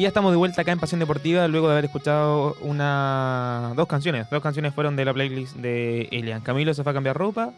Y 0.00 0.04
ya 0.04 0.08
estamos 0.08 0.32
de 0.32 0.38
vuelta 0.38 0.62
acá 0.62 0.72
en 0.72 0.78
Pasión 0.78 0.98
Deportiva 0.98 1.46
luego 1.46 1.66
de 1.66 1.74
haber 1.74 1.84
escuchado 1.84 2.56
una 2.62 3.74
dos 3.76 3.86
canciones. 3.86 4.30
Dos 4.30 4.42
canciones 4.42 4.72
fueron 4.72 4.96
de 4.96 5.04
la 5.04 5.12
playlist 5.12 5.56
de 5.56 6.08
Elian. 6.10 6.40
Camilo 6.40 6.72
se 6.72 6.82
fue 6.82 6.92
a 6.92 6.94
cambiar 6.94 7.18
ropa. 7.18 7.52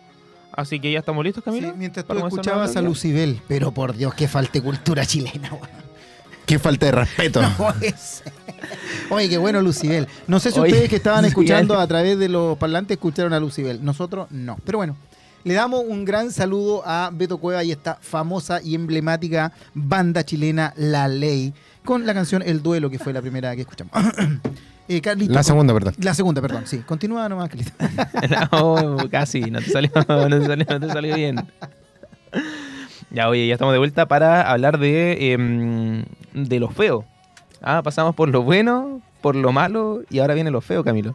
Así 0.51 0.81
que 0.81 0.91
ya 0.91 0.99
estamos 0.99 1.25
listos, 1.25 1.45
Camilo. 1.45 1.69
Sí, 1.69 1.75
mientras 1.79 2.05
tú 2.05 2.09
¿Para 2.09 2.19
comenzar 2.23 2.41
escuchabas 2.41 2.77
a? 2.77 2.83
Lucibel, 2.83 3.41
pero 3.47 3.71
por 3.71 3.95
Dios, 3.95 4.13
que 4.15 4.27
falte 4.27 4.61
cultura 4.61 5.07
chilena, 5.07 5.53
weón. 5.53 5.69
Qué 6.45 6.59
falta 6.59 6.87
de 6.87 6.93
respeto. 6.93 7.41
No 7.43 7.57
puede 7.57 7.97
ser. 7.97 8.33
Oye, 9.11 9.29
qué 9.29 9.39
bueno 9.39 9.63
Lucibel. 9.63 10.09
No 10.27 10.41
sé 10.41 10.51
si 10.51 10.59
Oye, 10.59 10.73
ustedes 10.73 10.91
que 10.91 10.97
estaban 10.97 11.25
escuchando 11.25 11.79
a 11.79 11.87
través 11.87 12.19
de 12.19 12.29
los 12.29 12.59
parlantes 12.59 12.97
escucharon 12.97 13.33
a 13.35 13.39
Lucibel. 13.39 13.85
Nosotros 13.85 14.29
no. 14.33 14.57
Pero 14.65 14.79
bueno, 14.79 14.97
le 15.45 15.55
damos 15.55 15.85
un 15.87 16.05
gran 16.05 16.33
saludo 16.33 16.83
a 16.85 17.11
Beto 17.13 17.39
Cueva 17.39 17.63
y 17.63 17.71
esta 17.71 17.99
famosa 18.01 18.61
y 18.61 18.75
emblemática 18.75 19.53
banda 19.75 20.25
chilena 20.25 20.75
La 20.77 21.07
Ley 21.07 21.55
con 21.85 22.07
la 22.07 22.15
canción 22.15 22.43
El 22.45 22.63
Duelo, 22.63 22.91
que 22.91 22.99
fue 22.99 23.13
la 23.13 23.21
primera 23.21 23.55
que 23.55 23.63
escuchamos. 23.63 23.93
Eh, 24.89 25.01
Carlito, 25.01 25.33
La 25.33 25.45
segunda, 25.45 25.73
perdón. 25.73 25.95
La 25.99 26.13
segunda, 26.13 26.43
perdón, 26.43 26.65
sí. 26.67 26.79
Continúa 26.79 27.29
nomás, 27.29 27.49
Carlito. 27.49 27.71
No, 28.51 28.97
casi, 29.11 29.41
no 29.43 29.61
te 29.61 29.71
salió, 29.71 29.91
no 30.09 30.29
te 30.29 30.45
salió, 30.45 30.67
no 30.69 30.81
te 30.81 30.89
salió 30.89 31.15
bien. 31.15 31.37
Ya, 33.11 33.29
oye, 33.29 33.47
ya 33.47 33.55
estamos 33.55 33.73
de 33.73 33.79
vuelta 33.79 34.07
para 34.07 34.51
hablar 34.51 34.79
de, 34.79 35.33
em, 35.33 36.05
de 36.35 36.59
lo 36.59 36.69
feo. 36.69 37.05
Ah, 37.63 37.81
pasamos 37.83 38.17
por 38.17 38.29
lo 38.29 38.43
bueno, 38.43 39.01
por 39.21 39.37
lo 39.37 39.53
malo 39.53 40.03
y 40.11 40.19
ahora 40.19 40.35
viene 40.35 40.51
lo 40.51 40.61
feo, 40.61 40.83
Camilo. 40.83 41.15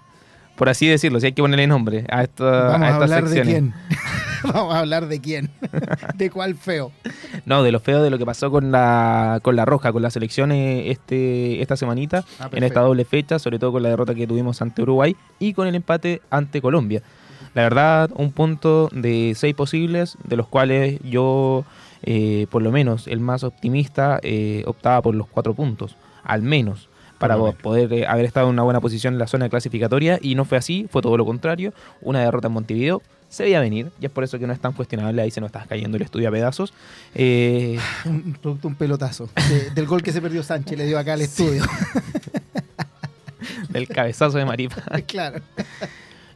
Por 0.58 0.70
así 0.70 0.88
decirlo, 0.88 1.20
si 1.20 1.28
hay 1.28 1.32
que 1.34 1.42
ponerle 1.42 1.68
nombre 1.68 2.06
a, 2.10 2.24
esta- 2.24 2.44
Vamos 2.70 2.82
a 2.82 2.86
a 2.86 2.90
estas 2.90 3.04
hablar 3.04 3.30
de 3.30 3.42
quién. 3.44 3.74
Vamos 4.44 4.74
a 4.76 4.80
hablar 4.80 5.08
de 5.08 5.22
quién. 5.22 5.50
¿De 6.16 6.30
cuál 6.30 6.56
feo? 6.56 6.92
No, 7.46 7.64
de 7.64 7.72
lo 7.72 7.80
feo 7.80 8.02
de 8.04 8.10
lo 8.10 8.18
que 8.18 8.26
pasó 8.26 8.52
con 8.52 8.72
la, 8.72 9.40
con 9.44 9.56
la 9.56 9.66
Roja, 9.66 9.92
con 9.92 10.02
la 10.02 10.10
selección 10.10 10.52
eh, 10.52 10.92
este, 10.92 11.62
esta 11.62 11.76
semanita, 11.78 12.24
Ah, 12.40 12.50
en 12.52 12.64
esta 12.64 12.82
doble 12.82 13.06
fecha, 13.06 13.40
sobre 13.40 13.60
todo 13.60 13.72
con 13.72 13.84
la 13.84 13.90
derrota 13.90 14.14
que 14.16 14.28
tuvimos 14.28 14.62
ante 14.62 14.82
Uruguay 14.82 15.16
y 15.40 15.54
con 15.54 15.68
el 15.68 15.76
empate 15.76 16.22
ante 16.30 16.62
Colombia. 16.62 17.02
La 17.54 17.64
verdad, 17.64 18.10
un 18.16 18.32
punto 18.32 18.90
de 18.92 19.34
seis 19.36 19.56
posibles, 19.56 20.18
de 20.24 20.36
los 20.38 20.48
cuales 20.48 21.00
yo, 21.04 21.66
eh, 22.04 22.46
por 22.52 22.62
lo 22.62 22.72
menos, 22.72 23.08
el 23.08 23.20
más 23.20 23.44
optimista, 23.44 24.20
eh, 24.22 24.64
optaba 24.68 25.02
por 25.02 25.16
los 25.16 25.28
cuatro 25.28 25.56
puntos, 25.56 25.96
al 26.24 26.42
menos, 26.44 26.87
para 27.18 27.38
poder 27.38 27.92
eh, 27.94 28.06
haber 28.08 28.26
estado 28.26 28.48
en 28.48 28.54
una 28.54 28.64
buena 28.64 28.82
posición 28.82 29.14
en 29.14 29.20
la 29.20 29.28
zona 29.28 29.50
clasificatoria, 29.50 30.20
y 30.22 30.36
no 30.36 30.46
fue 30.46 30.58
así, 30.58 30.88
fue 30.90 31.02
todo 31.02 31.18
lo 31.18 31.26
contrario, 31.26 31.74
una 32.02 32.22
derrota 32.22 32.48
en 32.48 32.54
Montevideo. 32.54 33.02
Se 33.30 33.44
veía 33.44 33.60
venir, 33.60 33.92
y 34.00 34.06
es 34.06 34.12
por 34.12 34.24
eso 34.24 34.40
que 34.40 34.48
no 34.48 34.54
es 34.54 34.60
tan 34.60 34.72
cuestionable, 34.72 35.22
ahí 35.22 35.32
se 35.32 35.42
nos 35.42 35.50
está 35.50 35.66
cayendo 35.68 35.98
el 35.98 36.04
estudio 36.04 36.30
a 36.30 36.32
pedazos. 36.32 36.74
Eh, 37.14 37.78
Un, 38.06 38.76
pelotazo. 38.78 39.30
de- 39.50 39.70
del 39.72 39.86
gol 39.86 40.02
que 40.02 40.14
se 40.14 40.22
perdió 40.22 40.44
Sánchez, 40.44 40.78
le 40.78 40.86
dio 40.86 40.98
acá 40.98 41.14
al 41.14 41.22
estudio. 41.22 41.64
del 43.70 43.88
cabezazo 43.88 44.38
de 44.38 44.46
Maripa. 44.46 44.82
claro. 45.08 45.42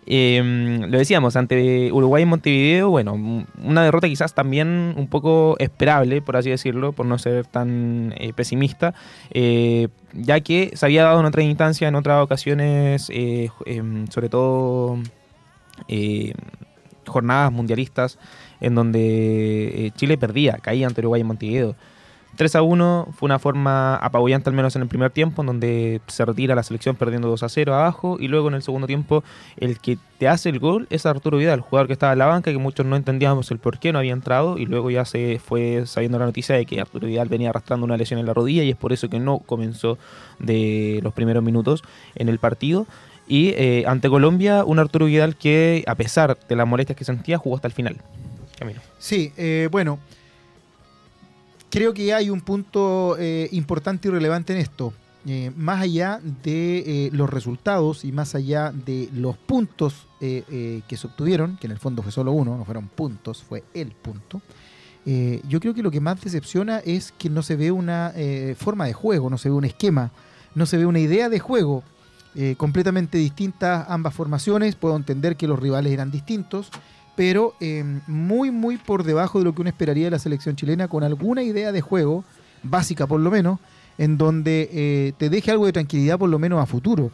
Eh, 0.08 0.80
lo 0.90 0.98
decíamos, 0.98 1.36
ante 1.36 1.92
Uruguay 1.92 2.24
en 2.24 2.30
Montevideo, 2.30 2.90
bueno, 2.90 3.46
una 3.64 3.84
derrota 3.84 4.08
quizás 4.08 4.34
también 4.34 4.94
un 4.98 5.08
poco 5.08 5.56
esperable, 5.60 6.22
por 6.22 6.38
así 6.38 6.50
decirlo, 6.50 6.92
por 6.92 7.06
no 7.06 7.18
ser 7.20 7.46
tan 7.46 8.14
eh, 8.18 8.34
pesimista, 8.34 8.94
eh, 9.32 9.90
ya 10.14 10.40
que 10.42 10.72
se 10.74 10.86
había 10.86 11.04
dado 11.04 11.20
en 11.20 11.26
otra 11.26 11.44
instancia, 11.44 11.88
en 11.88 11.96
otras 11.96 12.24
ocasiones, 12.24 13.10
eh, 13.14 13.50
em, 13.66 14.08
sobre 14.08 14.30
todo 14.30 14.98
jornadas 17.06 17.52
mundialistas, 17.52 18.18
en 18.60 18.76
donde 18.76 19.92
Chile 19.96 20.18
perdía, 20.18 20.58
caía 20.62 20.88
ante 20.88 21.02
Uruguay 21.02 21.22
en 21.22 21.28
Montevideo. 21.28 21.76
3 22.36 22.56
a 22.56 22.62
1 22.62 23.10
fue 23.14 23.28
una 23.28 23.40
forma 23.40 23.96
apabullante 23.96 24.50
al 24.50 24.56
menos 24.56 24.76
en 24.76 24.82
el 24.82 24.88
primer 24.88 25.12
tiempo, 25.12 25.42
en 25.42 25.48
donde 25.48 26.02
se 26.08 26.26
retira 26.26 26.56
la 26.56 26.64
selección 26.64 26.96
perdiendo 26.96 27.28
2 27.28 27.44
a 27.44 27.50
0 27.50 27.76
abajo 27.76 28.18
y 28.20 28.28
luego 28.28 28.48
en 28.48 28.56
el 28.56 28.64
segundo 28.64 28.88
tiempo 28.88 29.24
el 29.58 29.80
que 29.80 29.98
te 30.18 30.28
hace 30.28 30.50
el 30.50 30.60
gol 30.60 30.88
es 30.90 31.06
Arturo 31.06 31.38
Vidal, 31.38 31.56
el 31.56 31.62
jugador 31.62 31.88
que 31.88 31.94
estaba 31.94 32.14
en 32.14 32.20
la 32.20 32.28
banca, 32.28 32.52
que 32.52 32.58
muchos 32.58 32.86
no 32.86 32.96
entendíamos 32.96 33.52
el 33.52 33.60
por 33.60 33.80
qué 33.80 33.92
no 33.92 34.00
había 34.00 34.14
entrado 34.14 34.58
y 34.58 34.66
luego 34.66 34.90
ya 34.90 35.04
se 35.06 35.40
fue 35.40 35.84
sabiendo 35.86 36.20
la 36.20 36.26
noticia 36.26 36.56
de 36.56 36.66
que 36.66 36.80
Arturo 36.80 37.08
Vidal 37.08 37.28
venía 37.28 37.50
arrastrando 37.50 37.86
una 37.86 37.98
lesión 37.98 38.20
en 38.20 38.26
la 38.26 38.34
rodilla 38.34 38.64
y 38.64 38.70
es 38.70 38.78
por 38.78 38.94
eso 38.94 39.10
que 39.10 39.20
no 39.20 39.40
comenzó 39.40 39.98
de 40.40 41.00
los 41.04 41.14
primeros 41.14 41.44
minutos 41.44 41.84
en 42.16 42.30
el 42.30 42.40
partido. 42.40 42.88
Y 43.28 43.50
eh, 43.50 43.84
ante 43.88 44.10
Colombia, 44.10 44.64
un 44.66 44.80
Arturo 44.80 45.06
Vidal 45.06 45.36
que 45.36 45.84
a 45.88 45.96
pesar 45.96 46.38
de 46.48 46.56
las 46.56 46.68
molestias 46.68 46.98
que 46.98 47.06
sentía 47.06 47.38
jugó 47.38 47.56
hasta 47.56 47.68
el 47.68 47.74
final. 47.74 47.98
Sí, 49.00 49.32
eh, 49.38 49.70
bueno. 49.72 50.00
Creo 51.72 51.94
que 51.94 52.14
hay 52.14 52.30
un 52.30 52.42
punto 52.42 53.16
eh, 53.18 53.48
importante 53.54 54.10
y 54.10 54.12
relevante 54.12 54.52
en 54.52 54.60
esto. 54.60 54.92
Eh, 55.26 55.52
más 55.56 55.82
allá 55.82 56.20
de 56.44 56.80
eh, 56.80 57.10
los 57.14 57.30
resultados 57.30 58.04
y 58.04 58.12
más 58.12 58.36
allá 58.36 58.74
de 58.74 59.08
los 59.14 59.38
puntos 59.38 60.08
que 60.20 60.98
se 60.98 61.08
obtuvieron, 61.08 61.58
que 61.58 61.66
en 61.66 61.72
el 61.72 61.80
fondo 61.80 62.04
fue 62.04 62.12
solo 62.12 62.32
uno, 62.32 62.56
no 62.56 62.64
fueron 62.64 62.90
puntos, 62.90 63.42
fue 63.42 63.64
el 63.74 63.88
punto. 63.88 64.40
yo 65.04 65.60
creo 65.60 65.74
que 65.74 65.82
lo 65.82 65.90
que 65.90 66.00
más 66.00 66.22
decepciona 66.22 66.78
es 66.78 67.12
que 67.18 67.28
no 67.28 67.42
se 67.42 67.56
ve 67.56 67.72
una 67.72 68.14
forma 68.56 68.86
de 68.86 68.94
juego, 68.94 69.32
no 69.32 69.40
se 69.40 69.50
ve 69.50 69.56
un 69.56 69.66
esquema, 69.66 70.12
no 70.54 70.68
se 70.68 70.78
ve 70.78 70.86
una 70.86 71.00
idea 71.00 71.28
de 71.28 71.40
juego. 71.40 71.84
completamente 72.58 73.18
distintas 73.18 73.88
ambas 73.90 74.14
formaciones. 74.14 74.76
Puedo 74.76 74.96
entender 74.96 75.36
que 75.38 75.48
los 75.48 75.60
rivales 75.60 75.92
eran 75.92 76.12
distintos, 76.12 76.70
pero 77.22 77.54
eh, 77.60 77.84
muy, 78.08 78.50
muy 78.50 78.78
por 78.78 79.04
debajo 79.04 79.38
de 79.38 79.46
lo 79.46 79.54
que 79.54 79.62
uno 79.62 79.70
esperaría 79.70 80.06
de 80.06 80.10
la 80.10 80.18
selección 80.18 80.56
chilena, 80.56 80.88
con 80.88 81.04
alguna 81.04 81.44
idea 81.44 81.72
de 81.72 81.80
juego, 81.80 82.24
básica 82.64 83.06
por 83.06 83.20
lo 83.20 83.30
menos, 83.30 83.60
en 84.00 84.18
donde 84.18 84.68
eh, 84.74 85.14
te 85.20 85.30
deje 85.30 85.52
algo 85.52 85.68
de 85.68 85.72
tranquilidad 85.72 86.18
por 86.18 86.32
lo 86.32 86.40
menos 86.40 86.60
a 86.60 86.66
futuro. 86.66 87.12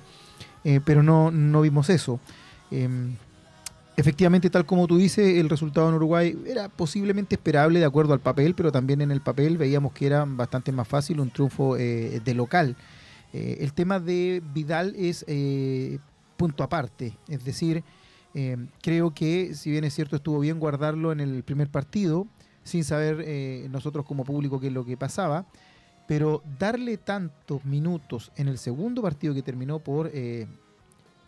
Eh, 0.64 0.80
pero 0.86 1.04
no, 1.04 1.30
no 1.30 1.60
vimos 1.60 1.90
eso. 1.90 2.22
Eh, 2.72 2.88
efectivamente, 3.98 4.50
tal 4.50 4.66
como 4.66 4.88
tú 4.88 4.96
dices, 4.96 5.40
el 5.40 5.50
resultado 5.50 5.90
en 5.90 5.96
Uruguay 5.96 6.38
era 6.48 6.70
posiblemente 6.70 7.36
esperable 7.36 7.80
de 7.80 7.86
acuerdo 7.86 8.14
al 8.14 8.22
papel, 8.22 8.56
pero 8.56 8.72
también 8.72 9.02
en 9.02 9.12
el 9.12 9.20
papel 9.20 9.58
veíamos 9.58 9.92
que 9.92 10.06
era 10.06 10.24
bastante 10.26 10.72
más 10.72 10.88
fácil 10.88 11.20
un 11.20 11.32
triunfo 11.32 11.76
eh, 11.76 12.22
de 12.24 12.34
local. 12.34 12.78
El 13.34 13.74
tema 13.74 14.00
de 14.00 14.42
Vidal 14.54 14.96
es 14.98 15.26
punto 16.38 16.64
aparte, 16.64 17.18
es 17.28 17.44
decir, 17.44 17.84
eh, 18.34 18.58
creo 18.82 19.14
que 19.14 19.54
si 19.56 19.72
bien 19.72 19.84
es 19.84 19.94
cierto 19.94 20.16
estuvo 20.16 20.40
bien 20.40 20.60
guardarlo 20.60 21.12
en 21.12 21.20
el 21.20 21.44
primer 21.44 21.70
partido, 21.70 22.28
sin 22.64 22.84
saber 22.84 23.24
eh, 23.26 23.68
nosotros 23.72 24.06
como 24.06 24.24
público 24.24 24.60
qué 24.60 24.68
es 24.68 24.74
lo 24.74 24.86
que 24.86 24.98
pasaba, 24.98 25.46
pero 26.08 26.42
darle 26.60 26.98
tantos 26.98 27.64
minutos 27.66 28.32
en 28.36 28.48
el 28.48 28.58
segundo 28.58 29.02
partido 29.02 29.34
que 29.34 29.42
terminó 29.42 29.80
por... 29.80 30.10
eh, 30.14 30.48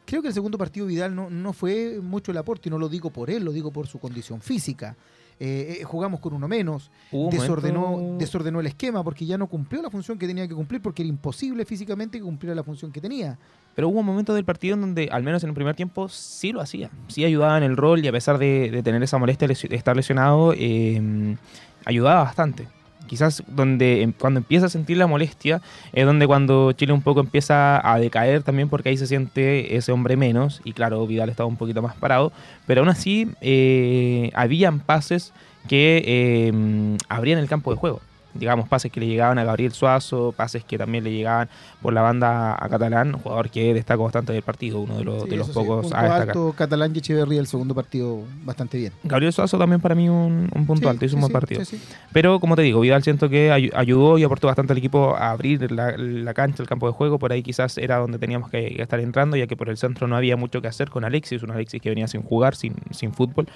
creo 0.06 0.22
que 0.22 0.30
el 0.30 0.34
segundo 0.34 0.58
partido 0.58 0.86
Vidal 0.88 1.16
no, 1.16 1.30
no 1.30 1.54
fue 1.54 2.00
mucho 2.02 2.32
el 2.32 2.38
aporte, 2.38 2.68
y 2.68 2.72
no 2.72 2.78
lo 2.80 2.90
digo 2.90 3.10
por 3.10 3.30
él, 3.30 3.44
lo 3.46 3.52
digo 3.52 3.72
por 3.72 3.88
su 3.88 4.00
condición 4.00 4.42
física. 4.42 4.96
Eh, 5.42 5.78
eh, 5.80 5.84
jugamos 5.86 6.20
con 6.20 6.34
uno 6.34 6.50
menos, 6.50 6.92
desordenó, 7.32 7.82
momento- 7.92 8.18
desordenó 8.18 8.60
el 8.60 8.66
esquema 8.68 9.04
porque 9.06 9.26
ya 9.26 9.38
no 9.38 9.48
cumplió 9.48 9.82
la 9.82 9.90
función 9.90 10.18
que 10.18 10.28
tenía 10.28 10.46
que 10.48 10.54
cumplir 10.54 10.82
porque 10.82 11.02
era 11.02 11.08
imposible 11.10 11.64
físicamente 11.64 12.18
que 12.18 12.24
cumpliera 12.26 12.54
la 12.54 12.64
función 12.64 12.92
que 12.92 13.00
tenía. 13.00 13.38
Pero 13.80 13.88
hubo 13.88 14.02
un 14.02 14.06
momento 14.06 14.34
del 14.34 14.44
partido 14.44 14.74
en 14.74 14.82
donde, 14.82 15.08
al 15.10 15.24
menos 15.24 15.42
en 15.44 15.52
el 15.52 15.56
primer 15.56 15.74
tiempo, 15.74 16.10
sí 16.10 16.52
lo 16.52 16.60
hacía. 16.60 16.90
Sí 17.08 17.24
ayudaba 17.24 17.58
en 17.58 17.64
el 17.64 17.78
rol 17.78 18.04
y 18.04 18.10
a 18.10 18.12
pesar 18.12 18.38
de, 18.38 18.82
tener 18.84 19.02
esa 19.02 19.18
molestia 19.18 19.48
de 19.48 19.54
estar 19.54 19.96
lesionado, 19.96 20.54
eh, 20.54 21.38
ayudaba 21.86 22.24
bastante. 22.26 22.68
Quizás 23.08 23.42
donde 23.48 24.02
em- 24.02 24.12
cuando 24.12 24.40
empieza 24.40 24.66
a 24.66 24.70
sentir 24.70 24.98
la 24.98 25.08
molestia 25.08 25.62
es 25.94 26.06
donde 26.06 26.28
cuando 26.28 26.74
Chile 26.74 26.92
un 26.92 27.02
poco 27.02 27.22
empieza 27.22 27.80
a 27.90 27.98
decaer 28.00 28.44
también 28.44 28.68
porque 28.68 28.90
ahí 28.90 28.98
se 28.98 29.08
siente 29.08 29.78
ese 29.78 29.94
hombre 29.94 30.18
menos 30.18 30.60
y 30.66 30.74
claro, 30.74 31.08
Vidal 31.08 31.30
estaba 31.30 31.48
un 31.48 31.56
poquito 31.56 31.82
más 31.82 31.96
parado, 31.96 32.34
pero 32.68 32.82
aún 32.82 32.90
así 32.90 33.32
eh, 33.40 34.30
habían 34.34 34.82
pases 34.82 35.32
que 35.70 36.04
eh, 36.06 36.98
abrían 37.08 37.40
el 37.40 37.48
campo 37.48 37.72
de 37.72 37.78
juego. 37.78 38.02
Digamos, 38.34 38.70
pases 38.70 38.92
que 38.92 39.00
le 39.00 39.08
llegaban 39.08 39.40
a 39.40 39.44
Gabriel 39.44 39.72
Suazo, 39.72 40.34
pases 40.38 40.64
que 40.64 40.78
también 40.78 41.04
le 41.04 41.12
llegaban 41.12 41.50
por 41.82 41.94
la 41.94 42.02
banda 42.02 42.54
a 42.54 42.70
Catalán, 42.70 43.16
un 43.16 43.22
jugador 43.22 43.50
que 43.50 43.74
destacó 43.74 44.04
bastante 44.04 44.34
del 44.34 44.44
partido, 44.44 44.80
uno 44.82 44.98
de 44.98 45.04
los, 45.04 45.24
Sí, 45.24 45.30
de 45.30 45.36
los 45.38 45.50
eso 45.50 45.60
sí, 45.60 45.66
pocos 45.66 45.82
punto 45.84 45.98
a 45.98 46.02
destacar. 46.04 46.30
alto, 46.30 46.54
Catalán 46.56 46.92
y 46.96 47.00
Echeverría 47.00 47.40
el 47.40 47.48
segundo 47.48 47.74
partido 47.74 48.24
bastante 48.44 48.78
bien. 48.78 48.94
Gabriel 49.04 49.34
Suazo 49.34 49.58
también 49.58 49.82
para 49.82 49.96
mí 49.96 50.08
un, 50.10 50.50
un 50.54 50.66
punto 50.68 50.84
Sí, 50.84 50.90
alto, 50.90 51.06
hizo 51.06 51.12
sí, 51.12 51.16
un 51.16 51.22
buen 51.22 51.30
sí, 51.30 51.34
partido. 51.34 51.66
sí, 51.66 51.78
sí. 51.78 51.84
Pero 52.14 52.40
como 52.40 52.56
te 52.56 52.62
digo, 52.62 52.80
Vidal 52.82 53.02
siento 53.04 53.30
que 53.30 53.52
ay- 53.52 53.72
ayudó 53.76 54.18
y 54.18 54.24
aportó 54.24 54.48
bastante 54.48 54.74
al 54.74 54.78
equipo 54.78 55.16
a 55.16 55.32
abrir 55.32 55.72
la, 55.72 55.96
la 55.98 56.34
cancha, 56.34 56.62
el 56.62 56.70
campo 56.70 56.86
de 56.88 56.94
juego. 56.94 57.18
Por 57.20 57.32
ahí 57.32 57.42
quizás 57.42 57.78
era 57.78 57.98
donde 57.98 58.20
teníamos 58.20 58.50
que, 58.52 58.76
que 58.76 58.82
estar 58.82 59.00
entrando, 59.00 59.38
ya 59.38 59.48
que 59.48 59.58
por 59.58 59.70
el 59.70 59.78
centro 59.78 60.08
no 60.08 60.16
había 60.16 60.38
mucho 60.38 60.62
que 60.62 60.68
hacer 60.68 60.90
con 60.90 61.04
Alexis, 61.04 61.42
un 61.44 61.52
Alexis 61.52 61.82
que 61.82 61.90
venía 61.90 62.08
sin 62.08 62.22
jugar, 62.22 62.56
sin, 62.56 62.76
sin 62.92 63.12
fútbol. 63.14 63.48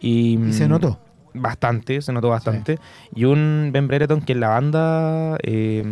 Y, 0.00 0.38
Y 0.48 0.52
se 0.52 0.68
notó. 0.68 0.98
Bastante, 1.34 2.02
se 2.02 2.12
notó 2.12 2.28
bastante. 2.28 2.78
Y 3.14 3.24
un 3.24 3.70
Ben 3.72 3.86
Brereton 3.86 4.20
que 4.20 4.32
en 4.32 4.40
la 4.40 4.48
banda 4.48 5.36
eh, 5.42 5.84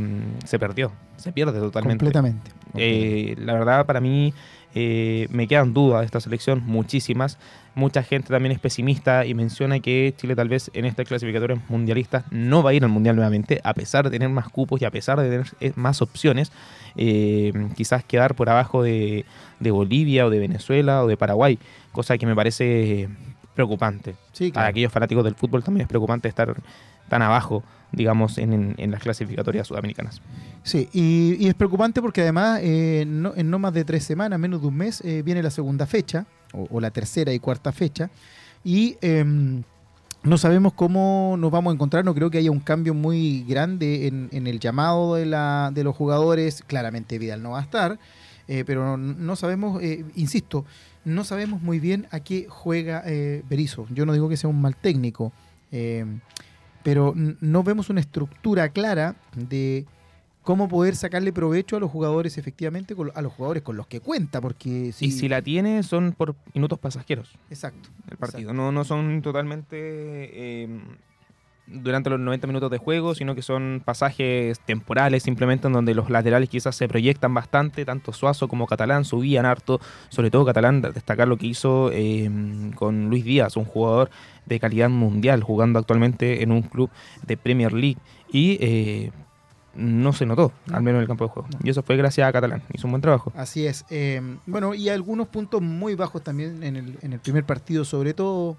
se 0.44 0.58
perdió, 0.58 0.92
se 1.16 1.32
pierde 1.32 1.58
totalmente. 1.58 2.04
Completamente. 2.04 2.50
Eh, 2.74 3.34
la 3.38 3.54
verdad, 3.54 3.86
para 3.86 4.00
mí, 4.00 4.32
eh, 4.74 5.26
me 5.30 5.48
quedan 5.48 5.72
dudas 5.72 6.00
de 6.00 6.06
esta 6.06 6.20
selección, 6.20 6.62
muchísimas. 6.64 7.38
mucha 7.74 8.02
gente 8.02 8.28
también 8.28 8.52
es 8.52 8.58
pesimista 8.58 9.24
y 9.24 9.34
menciona 9.34 9.78
que 9.80 10.12
Chile 10.16 10.34
tal 10.34 10.48
vez 10.48 10.70
en 10.74 10.84
estas 10.84 11.06
clasificatorias 11.06 11.60
mundialistas 11.68 12.24
no 12.30 12.62
va 12.62 12.70
a 12.70 12.74
ir 12.74 12.84
al 12.84 12.90
Mundial 12.90 13.16
nuevamente, 13.16 13.60
a 13.64 13.72
pesar 13.72 14.04
de 14.04 14.10
tener 14.10 14.28
más 14.28 14.48
cupos 14.48 14.82
y 14.82 14.84
a 14.84 14.90
pesar 14.90 15.20
de 15.20 15.30
tener 15.30 15.72
más 15.76 16.02
opciones. 16.02 16.52
Eh, 16.96 17.52
quizás 17.76 18.04
quedar 18.04 18.34
por 18.34 18.50
abajo 18.50 18.82
de, 18.82 19.24
de, 19.60 19.70
Bolivia 19.70 20.26
o 20.26 20.30
de 20.30 20.40
Venezuela 20.40 21.04
o 21.04 21.06
de 21.06 21.16
Paraguay, 21.16 21.58
cosa 21.92 22.18
que 22.18 22.26
me 22.26 22.34
parece 22.34 23.08
preocupante. 23.58 24.14
Sí, 24.32 24.52
Para 24.52 24.68
aquellos 24.68 24.92
fanáticos 24.92 25.24
del 25.24 25.34
fútbol 25.34 25.64
también 25.64 25.82
es 25.82 25.88
preocupante 25.88 26.28
estar 26.28 26.54
tan 27.08 27.22
abajo 27.22 27.64
digamos, 27.90 28.36
en, 28.36 28.74
en, 28.76 28.90
las 28.90 29.00
clasificatorias 29.00 29.66
sudamericanas. 29.66 30.20
Sí, 30.62 30.88
y, 30.92 31.36
y 31.40 31.48
es 31.48 31.54
preocupante 31.54 32.02
porque 32.02 32.20
además 32.20 32.60
eh, 32.62 33.04
no, 33.06 33.32
en 33.34 33.50
no 33.50 33.58
más 33.58 33.72
de 33.72 33.82
tres 33.84 34.04
semanas, 34.04 34.38
menos 34.38 34.60
de 34.60 34.66
un 34.66 34.76
mes, 34.76 35.00
eh, 35.00 35.22
viene 35.22 35.42
la 35.42 35.50
segunda 35.50 35.86
fecha, 35.86 36.26
o, 36.52 36.68
o, 36.70 36.80
la 36.80 36.90
tercera 36.90 37.32
y 37.32 37.38
cuarta 37.38 37.72
fecha, 37.72 38.10
y 38.62 38.98
eh, 39.00 39.24
no 40.22 40.38
sabemos 40.38 40.74
cómo 40.74 41.36
nos 41.38 41.50
vamos 41.50 41.70
a 41.70 41.74
encontrar, 41.74 42.04
no 42.04 42.14
creo 42.14 42.30
que 42.30 42.38
haya 42.38 42.50
un 42.50 42.60
cambio 42.60 42.92
muy 42.92 43.42
grande 43.44 44.06
en, 44.06 44.28
en 44.32 44.46
el 44.46 44.60
llamado 44.60 45.14
de, 45.14 45.24
la, 45.24 45.70
de, 45.72 45.82
los 45.82 45.96
jugadores, 45.96 46.62
claramente 46.66 47.18
Vidal 47.18 47.42
no 47.42 47.52
va 47.52 47.60
a 47.60 47.62
estar, 47.62 47.98
eh, 48.48 48.64
pero 48.66 48.96
no 48.96 49.36
sabemos, 49.36 49.82
eh, 49.82 50.04
insisto, 50.16 50.64
no 51.08 51.24
sabemos 51.24 51.62
muy 51.62 51.80
bien 51.80 52.06
a 52.10 52.20
qué 52.20 52.46
juega 52.48 53.02
eh, 53.06 53.42
Berizzo. 53.48 53.86
Yo 53.90 54.06
no 54.06 54.12
digo 54.12 54.28
que 54.28 54.36
sea 54.36 54.50
un 54.50 54.60
mal 54.60 54.76
técnico, 54.76 55.32
pero 56.82 57.12
no 57.14 57.62
vemos 57.62 57.90
una 57.90 58.00
estructura 58.00 58.68
clara 58.70 59.16
de 59.34 59.86
cómo 60.48 60.66
poder 60.66 60.96
sacarle 60.96 61.30
provecho 61.30 61.76
a 61.76 61.80
los 61.80 61.90
jugadores 61.90 62.38
efectivamente, 62.38 62.96
a 63.14 63.20
los 63.20 63.32
jugadores 63.34 63.62
con 63.62 63.76
los 63.76 63.86
que 63.86 64.00
cuenta, 64.00 64.40
porque 64.40 64.92
si... 64.92 65.04
Y 65.04 65.10
si 65.10 65.28
la 65.28 65.42
tiene 65.42 65.82
son 65.82 66.12
por 66.16 66.36
minutos 66.54 66.78
pasajeros. 66.78 67.36
Exacto. 67.50 67.90
El 68.10 68.16
partido, 68.16 68.40
exacto. 68.40 68.54
No, 68.54 68.72
no 68.72 68.82
son 68.84 69.20
totalmente 69.20 69.76
eh, 69.76 70.80
durante 71.70 72.10
los 72.10 72.18
90 72.18 72.46
minutos 72.46 72.70
de 72.70 72.78
juego, 72.78 73.14
sino 73.14 73.34
que 73.34 73.42
son 73.42 73.82
pasajes 73.84 74.60
temporales 74.60 75.22
simplemente 75.22 75.66
en 75.66 75.72
donde 75.72 75.94
los 75.94 76.10
laterales 76.10 76.48
quizás 76.48 76.76
se 76.76 76.88
proyectan 76.88 77.34
bastante, 77.34 77.84
tanto 77.84 78.12
Suazo 78.12 78.48
como 78.48 78.66
Catalán 78.66 79.04
subían 79.04 79.46
harto, 79.46 79.80
sobre 80.08 80.30
todo 80.30 80.44
Catalán, 80.44 80.82
destacar 80.82 81.28
lo 81.28 81.36
que 81.36 81.46
hizo 81.46 81.90
eh, 81.92 82.30
con 82.74 83.08
Luis 83.08 83.24
Díaz, 83.24 83.56
un 83.56 83.64
jugador 83.64 84.10
de 84.46 84.58
calidad 84.60 84.88
mundial, 84.88 85.42
jugando 85.42 85.78
actualmente 85.78 86.42
en 86.42 86.52
un 86.52 86.62
club 86.62 86.90
de 87.26 87.36
Premier 87.36 87.72
League. 87.72 87.98
Y 88.30 88.58
eh, 88.60 89.10
no 89.74 90.12
se 90.12 90.26
notó, 90.26 90.52
no. 90.66 90.76
al 90.76 90.82
menos 90.82 90.98
en 90.98 91.02
el 91.02 91.08
campo 91.08 91.24
de 91.24 91.30
juego. 91.30 91.48
No. 91.52 91.58
Y 91.62 91.70
eso 91.70 91.82
fue 91.82 91.96
gracias 91.96 92.28
a 92.28 92.32
Catalán, 92.32 92.62
hizo 92.72 92.86
un 92.86 92.92
buen 92.92 93.02
trabajo. 93.02 93.32
Así 93.36 93.66
es. 93.66 93.84
Eh, 93.90 94.20
bueno, 94.46 94.74
y 94.74 94.88
algunos 94.88 95.28
puntos 95.28 95.62
muy 95.62 95.94
bajos 95.94 96.22
también 96.22 96.62
en 96.62 96.76
el, 96.76 96.98
en 97.02 97.12
el 97.12 97.20
primer 97.20 97.44
partido, 97.44 97.84
sobre 97.84 98.14
todo 98.14 98.56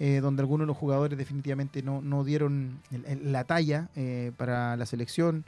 eh, 0.00 0.20
donde 0.20 0.40
algunos 0.42 0.64
de 0.64 0.68
los 0.68 0.76
jugadores 0.76 1.16
definitivamente 1.16 1.82
no, 1.82 2.00
no 2.00 2.24
dieron 2.24 2.80
el, 2.90 3.04
el, 3.04 3.32
la 3.32 3.44
talla 3.44 3.90
eh, 3.94 4.32
para 4.36 4.76
la 4.76 4.86
selección, 4.86 5.44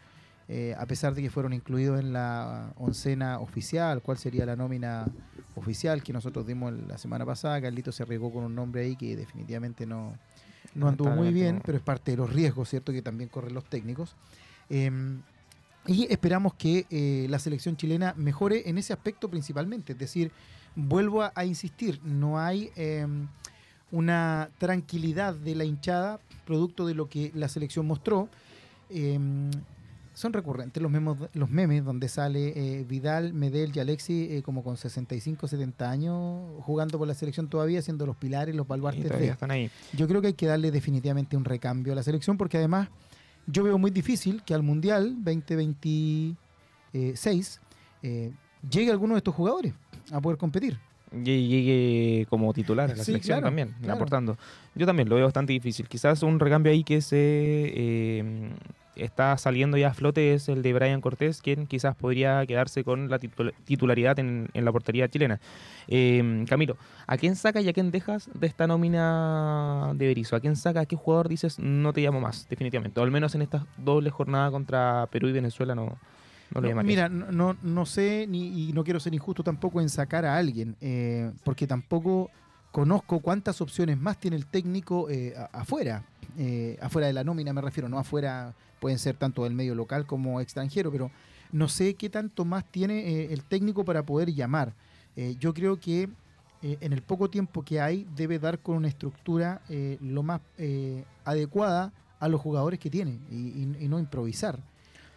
eh, 0.49 0.77
a 0.79 0.85
pesar 0.87 1.15
de 1.15 1.23
que 1.23 1.31
fueron 1.31 1.53
incluidos 1.55 1.99
en 1.99 2.13
la 2.13 2.73
oncena 2.77 3.39
oficial, 3.41 4.03
cuál 4.03 4.19
sería 4.19 4.45
la 4.45 4.55
nómina 4.55 5.07
oficial 5.57 6.03
que 6.03 6.13
nosotros 6.13 6.47
dimos 6.47 6.75
la 6.87 6.99
semana 6.99 7.25
pasada. 7.25 7.61
Carlito 7.63 7.91
se 7.93 8.03
arriesgó 8.03 8.31
con 8.31 8.45
un 8.45 8.55
nombre 8.55 8.83
ahí 8.83 8.95
que 8.95 9.17
definitivamente 9.17 9.87
no, 9.87 10.17
no 10.75 10.89
anduvo 10.89 11.11
muy 11.11 11.33
bien, 11.33 11.63
pero 11.65 11.79
es 11.79 11.83
parte 11.83 12.11
de 12.11 12.19
los 12.19 12.31
riesgos, 12.31 12.69
¿cierto?, 12.69 12.93
que 12.93 13.01
también 13.03 13.31
corren 13.31 13.55
los 13.55 13.65
técnicos. 13.65 14.15
Eh, 14.69 14.91
y 15.87 16.07
esperamos 16.13 16.55
que 16.55 17.27
la 17.29 17.39
selección 17.39 17.77
chilena 17.77 18.15
mejore 18.17 18.69
en 18.69 18.79
ese 18.79 18.93
aspecto 18.93 19.29
principalmente. 19.29 19.95
Es 19.95 19.99
decir, 19.99 20.31
vuelvo 20.77 21.23
a, 21.23 21.33
a 21.35 21.45
insistir, 21.45 22.01
no 22.05 22.39
hay 22.39 22.71
eh, 22.77 23.07
una 23.93 24.51
tranquilidad 24.59 25.35
de 25.35 25.55
la 25.55 25.65
hinchada 25.65 26.19
producto 26.45 26.87
de 26.87 26.95
lo 26.95 27.09
que 27.09 27.31
la 27.35 27.49
selección 27.49 27.87
mostró. 27.87 28.29
Eh, 28.91 29.19
son 30.15 30.33
recurrentes 30.33 30.83
los, 30.83 30.91
memos, 30.91 31.19
los 31.33 31.51
memes 31.51 31.85
donde 31.85 32.09
sale 32.09 32.53
eh, 32.55 32.85
Vidal, 32.85 33.33
Medel 33.33 33.73
y 33.75 33.81
Alexi 33.81 34.29
eh, 34.31 34.43
como 34.43 34.63
con 34.63 34.77
65, 34.77 35.49
70 35.49 35.91
años 35.91 36.43
jugando 36.61 36.99
por 36.99 37.09
la 37.09 37.15
selección 37.15 37.49
todavía, 37.49 37.81
siendo 37.81 38.05
los 38.05 38.17
pilares, 38.17 38.55
los 38.55 38.69
baluartes. 38.69 39.09
De... 39.09 39.29
Están 39.29 39.51
ahí. 39.51 39.71
Yo 39.95 40.07
creo 40.07 40.21
que 40.21 40.27
hay 40.29 40.35
que 40.35 40.47
darle 40.47 40.71
definitivamente 40.71 41.37
un 41.37 41.45
recambio 41.45 41.95
a 41.95 41.97
la 41.97 42.03
selección 42.03 42.37
porque 42.37 42.59
además 42.59 42.89
yo 43.47 43.65
veo 43.65 43.79
muy 43.79 43.91
difícil 43.91 44.43
que 44.43 44.53
al 44.55 44.63
Mundial 44.63 45.17
2026 45.25 47.61
eh, 48.03 48.33
llegue 48.71 48.91
alguno 48.91 49.15
de 49.15 49.19
estos 49.19 49.35
jugadores 49.35 49.75
a 50.11 50.21
poder 50.21 50.39
competir. 50.39 50.79
Llegue 51.25 52.27
como 52.31 52.53
titular 52.53 52.91
a 52.91 52.95
la 52.95 52.99
Sí, 52.99 53.05
selección 53.13 53.37
claro, 53.37 53.47
también, 53.49 53.75
claro. 53.81 53.95
aportando. 53.97 54.37
Yo 54.75 54.87
también 54.87 55.09
lo 55.09 55.17
veo 55.17 55.25
bastante 55.27 55.53
difícil. 55.53 55.89
Quizás 55.89 56.23
un 56.23 56.41
recambio 56.41 56.73
ahí 56.73 56.85
que 56.85 57.01
se 57.03 57.17
eh, 57.19 58.51
está 58.97 59.37
saliendo 59.39 59.77
ya 59.77 59.89
a 59.89 59.95
flote 59.95 60.35
es 60.35 60.49
el 60.49 60.63
de 60.63 60.73
Brian 60.73 61.01
Cortés, 61.01 61.43
quien 61.43 61.67
quizás 61.67 61.95
podría 61.97 62.45
quedarse 62.47 62.85
con 62.85 63.11
la 63.11 63.19
titul- 63.19 63.53
titularidad 63.65 64.19
en, 64.19 64.49
en 64.55 64.65
la 64.65 64.73
portería 64.73 65.09
chilena. 65.09 65.41
Eh, 65.89 66.45
Camilo, 66.49 66.77
¿a 67.07 67.17
quién 67.17 67.37
sacas 67.37 67.65
y 67.65 67.69
a 67.69 67.73
quién 67.73 67.91
dejas 67.91 68.31
de 68.33 68.47
esta 68.47 68.67
nómina 68.67 69.93
de 69.95 70.07
Berizzo? 70.07 70.37
¿A 70.37 70.41
quién 70.41 70.57
sacas? 70.57 70.85
¿A 70.85 70.87
qué 70.87 70.97
jugador 70.97 71.29
dices 71.29 71.59
no 71.59 71.93
te 71.93 72.01
llamo 72.01 72.21
más, 72.21 72.49
definitivamente? 72.49 73.01
O 73.01 73.03
al 73.03 73.11
menos 73.11 73.35
en 73.35 73.43
esta 73.43 73.67
doble 73.77 74.11
jornada 74.11 74.51
contra 74.51 75.09
Perú 75.11 75.29
y 75.29 75.33
Venezuela 75.33 75.75
no, 75.75 75.99
no 76.55 76.61
lo 76.61 76.69
No, 76.75 76.83
mira, 76.89 77.09
no, 77.09 77.57
no, 77.63 77.87
sé 77.87 78.27
ni, 78.29 78.69
y 78.69 78.73
no 78.73 78.85
quiero 78.85 79.01
ser 79.01 79.15
injusto 79.15 79.43
tampoco 79.43 79.81
en 79.81 79.89
sacar 79.89 80.25
a 80.25 80.37
alguien, 80.37 80.77
eh, 80.81 81.33
porque 81.45 81.67
tampoco 81.67 82.31
conozco 82.71 83.21
cuántas 83.21 83.61
opciones 83.61 83.99
más 83.99 84.19
tiene 84.19 84.37
el 84.37 84.47
técnico 84.47 85.09
eh, 85.11 85.35
afuera, 85.53 86.05
eh, 86.39 86.79
afuera 86.81 87.07
de 87.07 87.13
la 87.13 87.25
nómina 87.25 87.53
me 87.53 87.61
refiero, 87.61 87.89
no 87.89 87.99
afuera, 87.99 88.55
pueden 88.81 88.99
ser 88.99 89.17
tanto 89.17 89.45
del 89.45 89.55
medio 89.55 89.75
local 89.75 90.07
como 90.07 90.41
extranjero, 90.41 90.91
pero 90.91 91.11
no 91.53 91.69
sé 91.69 91.95
qué 91.95 92.09
tanto 92.09 92.45
más 92.45 92.65
tiene 92.71 93.01
eh, 93.01 93.33
el 93.33 93.45
técnico 93.45 93.85
para 93.85 94.03
poder 94.05 94.33
llamar. 94.33 94.73
Yo 95.39 95.53
creo 95.53 95.79
que 95.79 96.09
en 96.63 96.93
el 96.95 97.03
poco 97.03 97.29
tiempo 97.29 97.63
que 97.63 97.81
hay 97.83 98.07
debe 98.17 98.39
dar 98.39 98.61
con 98.61 98.77
una 98.77 98.89
estructura 98.89 99.61
eh, 99.69 99.99
lo 100.01 100.23
más 100.23 100.41
eh, 100.57 101.05
adecuada 101.25 101.93
a 102.19 102.29
los 102.29 102.41
jugadores 102.41 102.79
que 102.81 102.89
tiene 102.89 103.19
y, 103.31 103.35
y- 103.35 103.77
y 103.81 103.89
no 103.89 103.99
improvisar. 103.99 104.59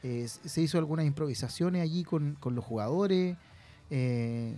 Eh, 0.08 0.28
se 0.28 0.62
hizo 0.62 0.78
algunas 0.78 1.04
improvisaciones 1.08 1.82
allí 1.82 2.04
con, 2.04 2.38
con 2.40 2.54
los 2.54 2.64
jugadores. 2.64 3.36
Eh, 3.90 4.54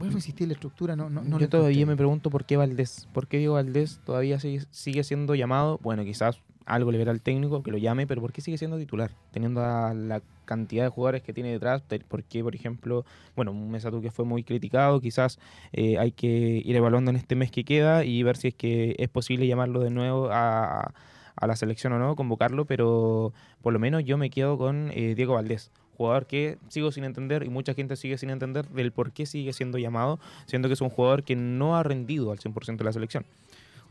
vuelvo 0.00 0.16
a 0.16 0.18
insistir, 0.18 0.48
la 0.48 0.54
estructura 0.54 0.96
no, 0.96 1.08
no, 1.08 1.22
Yo 1.38 1.48
todavía 1.48 1.82
encontré. 1.82 1.86
me 1.86 1.96
pregunto 1.96 2.28
por 2.28 2.44
qué 2.44 2.56
Valdés. 2.56 3.06
¿Por 3.12 3.28
qué 3.28 3.38
Diego 3.38 3.54
Valdés 3.54 4.00
todavía 4.04 4.40
sigue, 4.40 4.64
sigue 4.72 5.04
siendo 5.04 5.36
llamado? 5.36 5.78
Bueno, 5.80 6.02
quizás 6.02 6.40
algo 6.66 6.90
le 6.90 6.98
verá 6.98 7.12
al 7.12 7.20
técnico 7.20 7.62
que 7.62 7.70
lo 7.70 7.78
llame, 7.78 8.08
pero 8.08 8.20
¿por 8.20 8.32
qué 8.32 8.40
sigue 8.40 8.58
siendo 8.58 8.76
titular? 8.76 9.12
Teniendo 9.30 9.62
a 9.62 9.94
la 9.94 10.22
cantidad 10.44 10.82
de 10.82 10.88
jugadores 10.88 11.22
que 11.22 11.32
tiene 11.32 11.52
detrás, 11.52 11.82
¿por 12.08 12.24
qué, 12.24 12.42
por 12.42 12.56
ejemplo, 12.56 13.04
bueno, 13.36 13.52
un 13.52 13.70
Mesatú 13.70 14.02
que 14.02 14.10
fue 14.10 14.24
muy 14.24 14.42
criticado, 14.42 15.00
quizás 15.00 15.38
eh, 15.72 15.98
hay 15.98 16.10
que 16.10 16.62
ir 16.64 16.74
evaluando 16.74 17.10
en 17.12 17.16
este 17.16 17.36
mes 17.36 17.52
que 17.52 17.64
queda 17.64 18.04
y 18.04 18.22
ver 18.24 18.36
si 18.36 18.48
es 18.48 18.54
que 18.54 18.96
es 18.98 19.08
posible 19.08 19.46
llamarlo 19.46 19.80
de 19.80 19.90
nuevo 19.90 20.30
a, 20.30 20.80
a 20.80 20.94
la 21.40 21.56
selección 21.56 21.92
o 21.92 21.98
no, 21.98 22.16
convocarlo, 22.16 22.64
pero 22.64 23.32
por 23.62 23.72
lo 23.72 23.78
menos 23.78 24.04
yo 24.04 24.16
me 24.18 24.30
quedo 24.30 24.56
con 24.58 24.90
eh, 24.94 25.14
Diego 25.14 25.34
Valdés. 25.34 25.70
Jugador 25.96 26.26
que 26.26 26.58
sigo 26.68 26.90
sin 26.90 27.04
entender 27.04 27.44
y 27.44 27.48
mucha 27.50 27.72
gente 27.74 27.94
sigue 27.96 28.18
sin 28.18 28.30
entender 28.30 28.68
del 28.68 28.90
por 28.92 29.12
qué 29.12 29.26
sigue 29.26 29.52
siendo 29.52 29.78
llamado, 29.78 30.18
siendo 30.46 30.68
que 30.68 30.74
es 30.74 30.80
un 30.80 30.90
jugador 30.90 31.22
que 31.22 31.36
no 31.36 31.76
ha 31.76 31.82
rendido 31.84 32.32
al 32.32 32.38
100% 32.38 32.76
de 32.78 32.84
la 32.84 32.92
selección. 32.92 33.24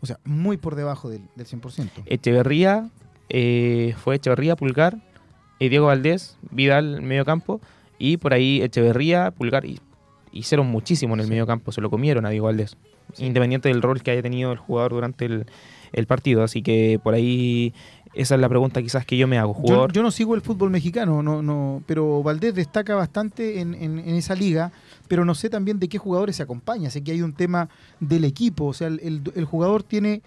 O 0.02 0.06
sea, 0.06 0.20
muy 0.26 0.58
por 0.58 0.76
debajo 0.76 1.10
del, 1.10 1.22
del 1.36 1.46
100%. 1.48 1.90
Echeverría, 2.08 2.90
eh, 3.30 3.96
fue 4.04 4.16
Echeverría, 4.16 4.58
Pulgar, 4.58 4.98
eh, 5.60 5.70
Diego 5.70 5.86
Valdés, 5.86 6.38
Vidal, 6.52 7.02
medio 7.02 7.24
campo, 7.24 7.62
y 8.00 8.18
por 8.18 8.34
ahí 8.34 8.62
Echeverría, 8.62 9.32
Pulgar, 9.32 9.64
y 9.66 9.80
hicieron 10.34 10.68
muchísimo 10.68 11.14
en 11.14 11.22
el 11.22 11.28
Sí. 11.28 11.30
medio 11.32 11.48
campo, 11.48 11.72
se 11.72 11.80
lo 11.80 11.90
comieron 11.90 12.26
a 12.26 12.30
Diego 12.32 12.48
Valdés, 12.48 12.76
Sí. 13.14 13.26
independiente 13.26 13.70
del 13.70 13.82
rol 13.82 14.02
que 14.04 14.12
haya 14.12 14.22
tenido 14.22 14.52
el 14.52 14.58
jugador 14.58 14.92
durante 14.92 15.24
el, 15.26 15.46
el 15.94 16.06
partido. 16.08 16.44
Así 16.44 16.62
que 16.62 17.00
por 17.02 17.14
ahí 17.14 17.74
esa 18.14 18.36
es 18.36 18.42
la 18.42 18.50
pregunta 18.50 18.82
quizás 18.82 19.06
que 19.06 19.18
yo 19.18 19.28
me 19.28 19.38
hago. 19.40 19.54
Jugador, 19.54 19.92
yo 19.94 20.04
no 20.04 20.12
sigo 20.12 20.36
el 20.36 20.42
fútbol 20.42 20.70
mexicano, 20.70 21.24
no, 21.24 21.42
no, 21.42 21.82
pero 21.88 22.22
Valdés 22.22 22.54
destaca 22.54 22.94
bastante 22.96 23.60
en, 23.62 23.74
en- 23.74 23.98
en 24.00 24.16
esa 24.16 24.36
liga, 24.36 24.72
pero 25.08 25.26
no 25.26 25.34
sé 25.34 25.50
también 25.50 25.80
de 25.80 25.88
qué 25.88 25.98
jugadores 25.98 26.36
se 26.36 26.44
acompaña. 26.44 26.90
Sé 26.92 27.04
que 27.04 27.12
hay 27.12 27.22
un 27.22 27.34
tema 27.34 27.70
del 28.00 28.24
equipo, 28.26 28.66
o 28.66 28.74
sea, 28.74 28.88
el, 28.88 29.00
el- 29.02 29.22
el 29.36 29.46
jugador 29.46 29.82
tiene 29.84 30.22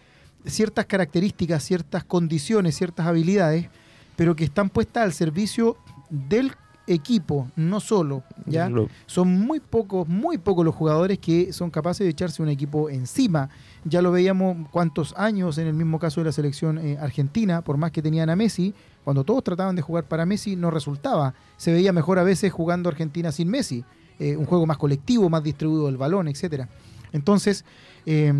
ciertas 0.46 0.86
características, 0.86 1.62
ciertas 1.62 2.04
condiciones, 2.04 2.76
ciertas 2.76 3.06
habilidades, 3.06 3.68
pero 4.16 4.34
que 4.34 4.44
están 4.44 4.68
puestas 4.70 5.04
al 5.04 5.12
servicio 5.12 5.76
del 6.10 6.52
equipo, 6.88 7.48
no 7.56 7.80
solo. 7.80 8.22
¿ya? 8.46 8.68
Son 9.06 9.28
muy 9.40 9.60
pocos, 9.60 10.06
muy 10.08 10.38
pocos 10.38 10.64
los 10.64 10.74
jugadores 10.74 11.18
que 11.18 11.52
son 11.52 11.70
capaces 11.70 12.04
de 12.04 12.10
echarse 12.10 12.42
un 12.42 12.48
equipo 12.48 12.88
encima. 12.90 13.48
Ya 13.84 14.02
lo 14.02 14.10
veíamos 14.10 14.68
cuántos 14.70 15.14
años 15.16 15.58
en 15.58 15.66
el 15.68 15.74
mismo 15.74 15.98
caso 15.98 16.20
de 16.20 16.26
la 16.26 16.32
selección 16.32 16.78
eh, 16.78 16.98
argentina, 17.00 17.62
por 17.62 17.76
más 17.76 17.92
que 17.92 18.02
tenían 18.02 18.30
a 18.30 18.36
Messi, 18.36 18.74
cuando 19.04 19.24
todos 19.24 19.44
trataban 19.44 19.76
de 19.76 19.82
jugar 19.82 20.04
para 20.04 20.26
Messi 20.26 20.56
no 20.56 20.70
resultaba. 20.70 21.34
Se 21.56 21.72
veía 21.72 21.92
mejor 21.92 22.18
a 22.18 22.24
veces 22.24 22.52
jugando 22.52 22.88
Argentina 22.88 23.30
sin 23.30 23.48
Messi, 23.48 23.84
eh, 24.18 24.36
un 24.36 24.46
juego 24.46 24.66
más 24.66 24.78
colectivo, 24.78 25.28
más 25.28 25.42
distribuido 25.42 25.86
del 25.86 25.96
balón, 25.96 26.28
etcétera. 26.28 26.68
Entonces, 27.12 27.64
eh, 28.06 28.32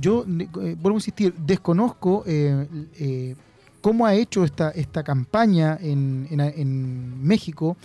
yo 0.00 0.24
vuelvo 0.26 0.90
a 0.90 0.94
insistir, 0.94 1.34
desconozco 1.34 2.24
cómo 3.80 4.06
ha 4.06 4.14
hecho 4.14 4.44
esta, 4.44 4.70
esta 4.70 5.04
campaña 5.04 5.78
en, 5.80 6.26
en, 6.30 7.22
México, 7.22 7.76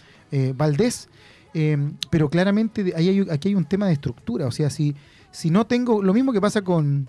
Valdés, 0.55 1.09
pero 2.09 2.29
claramente 2.29 2.93
aquí 2.95 3.49
hay 3.49 3.55
un 3.55 3.65
tema 3.65 3.87
de 3.87 3.93
estructura. 3.93 4.47
O 4.47 4.51
sea, 4.51 4.69
si, 4.69 4.95
si 5.31 5.49
no 5.49 5.65
tengo, 5.65 6.01
lo 6.03 6.13
mismo 6.13 6.33
que 6.33 6.41
pasa 6.41 6.61
con, 6.61 7.07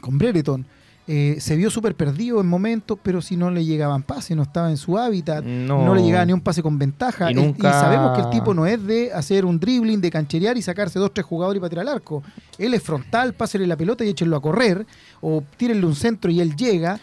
con 0.00 0.18
Brereton, 0.18 0.66
eh, 1.12 1.40
se 1.40 1.56
vio 1.56 1.70
súper 1.70 1.96
perdido 1.96 2.40
en 2.40 2.46
momentos, 2.46 2.96
pero 3.02 3.20
si 3.20 3.36
no 3.36 3.50
le 3.50 3.64
llegaban 3.64 4.04
pases, 4.04 4.36
no 4.36 4.44
estaba 4.44 4.70
en 4.70 4.76
su 4.76 4.96
hábitat, 4.96 5.44
no, 5.44 5.92
le 5.92 6.02
llegaba 6.02 6.24
ni 6.24 6.32
un 6.32 6.40
pase 6.40 6.62
con 6.62 6.78
ventaja. 6.78 7.32
Y, 7.32 7.54
sabemos 7.60 8.16
que 8.16 8.22
el 8.22 8.30
tipo 8.30 8.54
no 8.54 8.64
es 8.64 8.86
de 8.86 9.12
hacer 9.12 9.44
un 9.44 9.58
dribbling, 9.58 10.00
de 10.00 10.08
cancherear 10.08 10.56
y 10.56 10.62
sacarse 10.62 11.00
dos, 11.00 11.12
tres 11.12 11.26
jugadores 11.26 11.60
y 11.60 11.68
tirar 11.68 11.88
al 11.88 11.94
arco. 11.94 12.22
Él 12.58 12.74
es 12.74 12.82
frontal, 12.84 13.34
pásele 13.34 13.66
la 13.66 13.76
pelota 13.76 14.04
y 14.04 14.10
échenlo 14.10 14.36
a 14.36 14.40
correr, 14.40 14.86
o 15.20 15.42
tírenle 15.56 15.84
un 15.84 15.96
centro 15.96 16.30
y 16.30 16.40
él 16.40 16.54
llega. 16.54 17.00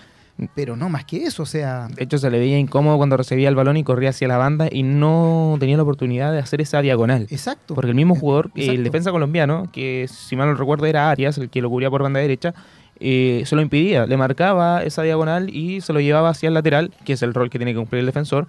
Pero 0.53 0.75
no 0.75 0.87
más 0.89 1.05
que 1.05 1.23
eso, 1.23 1.43
o 1.43 1.45
sea. 1.45 1.87
De 1.87 2.03
hecho, 2.03 2.17
se 2.17 2.29
le 2.29 2.37
veía 2.37 2.59
incómodo 2.59 2.97
cuando 2.97 3.17
recibía 3.17 3.49
el 3.49 3.55
balón 3.55 3.77
y 3.77 3.83
corría 3.83 4.09
hacia 4.09 4.27
la 4.27 4.37
banda 4.37 4.67
y 4.71 4.83
no 4.83 5.57
tenía 5.59 5.77
la 5.77 5.83
oportunidad 5.83 6.31
de 6.31 6.39
hacer 6.39 6.61
esa 6.61 6.81
diagonal. 6.81 7.27
Exacto. 7.31 7.73
Porque 7.73 7.89
el 7.89 7.95
mismo 7.95 8.15
jugador, 8.15 8.51
el 8.55 8.83
defensa 8.83 9.11
colombiano, 9.11 9.69
que 9.71 10.07
si 10.07 10.35
mal 10.35 10.47
no 10.47 10.55
recuerdo 10.55 10.85
era 10.85 11.09
Arias, 11.09 11.37
el 11.39 11.49
que 11.49 11.61
lo 11.61 11.69
cubría 11.69 11.89
por 11.89 12.03
banda 12.03 12.19
derecha, 12.19 12.53
eh, 12.99 13.43
se 13.45 13.55
lo 13.55 13.61
impidía, 13.61 14.05
le 14.05 14.17
marcaba 14.17 14.83
esa 14.83 15.03
diagonal 15.03 15.53
y 15.53 15.81
se 15.81 15.93
lo 15.93 15.99
llevaba 15.99 16.29
hacia 16.29 16.47
el 16.47 16.53
lateral, 16.53 16.93
que 17.03 17.13
es 17.13 17.21
el 17.23 17.33
rol 17.33 17.49
que 17.49 17.57
tiene 17.57 17.73
que 17.73 17.79
cumplir 17.79 18.01
el 18.01 18.05
defensor. 18.05 18.47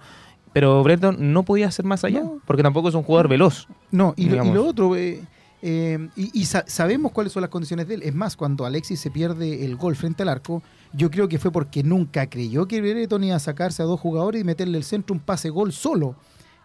Pero 0.53 0.83
Breton 0.83 1.33
no 1.33 1.43
podía 1.43 1.67
hacer 1.67 1.85
más 1.85 2.03
allá, 2.03 2.23
porque 2.45 2.63
tampoco 2.63 2.89
es 2.89 2.95
un 2.95 3.03
jugador 3.03 3.27
veloz. 3.27 3.67
No, 3.91 4.13
y, 4.17 4.29
lo, 4.29 4.65
otro, 4.65 4.95
eh, 4.95 5.21
eh, 5.61 6.09
y, 6.15 6.45
sabemos 6.45 7.11
cuáles 7.11 7.33
son 7.33 7.41
las 7.41 7.49
condiciones 7.49 7.87
de 7.87 7.95
él. 7.95 8.03
Es 8.03 8.15
más, 8.15 8.35
cuando 8.35 8.65
Alexis 8.65 8.99
se 8.99 9.11
pierde 9.11 9.65
el 9.65 9.75
gol 9.75 9.95
frente 9.95 10.23
al 10.23 10.29
arco, 10.29 10.63
yo 10.93 11.11
creo 11.11 11.27
que 11.27 11.39
fue 11.39 11.51
porque 11.51 11.83
nunca 11.83 12.29
creyó 12.29 12.67
que 12.67 12.81
Breton 12.81 13.23
iba 13.23 13.35
a 13.35 13.39
sacarse 13.39 13.81
a 13.81 13.85
dos 13.85 13.99
jugadores 13.99 14.41
y 14.41 14.45
meterle 14.45 14.77
el 14.77 14.83
centro 14.83 15.13
un 15.13 15.19
pase 15.19 15.49
gol 15.49 15.73
solo. 15.73 16.15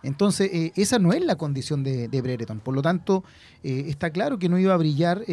Entonces, 0.02 0.72
esa 0.76 0.98
no 0.98 1.14
es 1.14 1.24
la 1.24 1.36
condición 1.36 1.82
de, 1.82 2.08
de 2.08 2.20
Brereton. 2.20 2.60
Por 2.60 2.74
lo 2.74 2.82
tanto, 2.82 3.24
está 3.62 4.10
claro 4.10 4.38
que 4.38 4.50
no 4.50 4.58
iba 4.58 4.74
a 4.74 4.76
brillar 4.76 5.24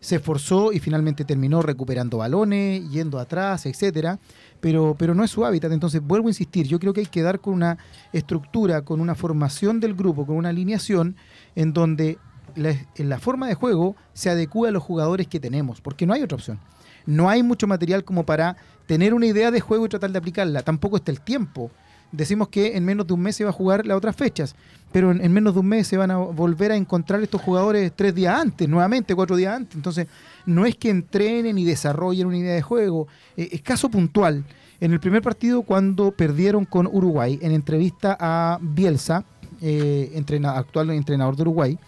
se 0.00 0.16
esforzó 0.16 0.72
y 0.72 0.78
finalmente 0.78 1.24
terminó 1.24 1.62
recuperando 1.62 2.18
balones, 2.18 2.88
yendo 2.90 3.18
atrás, 3.18 3.66
etcétera, 3.66 4.20
pero, 4.60 4.94
pero 4.96 5.14
no 5.14 5.24
es 5.24 5.32
su 5.32 5.44
hábitat. 5.44 5.72
Entonces, 5.72 6.00
vuelvo 6.00 6.28
a 6.28 6.30
insistir, 6.30 6.66
yo 6.68 6.78
creo 6.78 6.92
que 6.92 7.00
hay 7.00 7.06
que 7.06 7.22
dar 7.22 7.40
con 7.40 7.54
una 7.54 7.78
estructura, 8.12 8.82
con 8.82 9.00
una 9.00 9.14
formación 9.14 9.80
del 9.80 9.94
grupo, 9.94 10.24
con 10.24 10.36
una 10.36 10.50
alineación 10.50 11.16
en 11.54 11.72
donde 11.72 12.18
la, 12.56 12.74
la 12.96 13.18
forma 13.18 13.46
de 13.46 13.54
juego 13.54 13.96
se 14.12 14.30
adecúa 14.30 14.68
a 14.68 14.72
los 14.72 14.82
jugadores 14.82 15.28
que 15.28 15.40
tenemos, 15.40 15.80
porque 15.80 16.06
no 16.06 16.12
hay 16.12 16.22
otra 16.22 16.36
opción. 16.36 16.58
No 17.06 17.28
hay 17.28 17.42
mucho 17.42 17.66
material 17.66 18.04
como 18.04 18.26
para 18.26 18.56
tener 18.86 19.14
una 19.14 19.26
idea 19.26 19.50
de 19.50 19.60
juego 19.60 19.86
y 19.86 19.88
tratar 19.88 20.10
de 20.10 20.18
aplicarla. 20.18 20.62
Tampoco 20.62 20.96
está 20.96 21.12
el 21.12 21.20
tiempo 21.20 21.70
decimos 22.12 22.48
que 22.48 22.76
en 22.76 22.84
menos 22.84 23.06
de 23.06 23.14
un 23.14 23.20
mes 23.20 23.36
se 23.36 23.44
va 23.44 23.50
a 23.50 23.52
jugar 23.52 23.86
las 23.86 23.96
otras 23.96 24.16
fechas, 24.16 24.54
pero 24.92 25.10
en, 25.10 25.32
menos 25.32 25.54
de 25.54 25.60
un 25.60 25.66
mes 25.66 25.86
se 25.86 25.96
van 25.96 26.10
a 26.10 26.16
volver 26.16 26.72
a 26.72 26.76
encontrar 26.76 27.22
estos 27.22 27.40
jugadores 27.40 27.92
tres 27.94 28.14
días 28.14 28.38
antes, 28.38 28.68
nuevamente 28.68 29.14
cuatro 29.14 29.36
días 29.36 29.56
antes. 29.56 29.76
Entonces, 29.76 30.06
no 30.44 30.66
es 30.66 30.76
que 30.76 30.90
entrenen 30.90 31.58
y 31.58 31.64
desarrollen 31.64 32.26
una 32.26 32.38
idea 32.38 32.54
de 32.54 32.62
juego, 32.62 33.08
eh, 33.36 33.48
es 33.52 33.62
caso 33.62 33.90
puntual. 33.90 34.44
En 34.80 34.92
el 34.92 35.00
primer 35.00 35.22
partido, 35.22 35.62
cuando 35.62 36.10
perdieron 36.10 36.64
con 36.64 36.86
Uruguay, 36.86 37.38
en 37.40 37.52
entrevista 37.52 38.16
a 38.20 38.58
Bielsa, 38.60 39.24
eh, 39.62 40.22
actual 40.44 40.90
entrenador 40.90 41.34
de 41.34 41.42
Uruguay, 41.42 41.78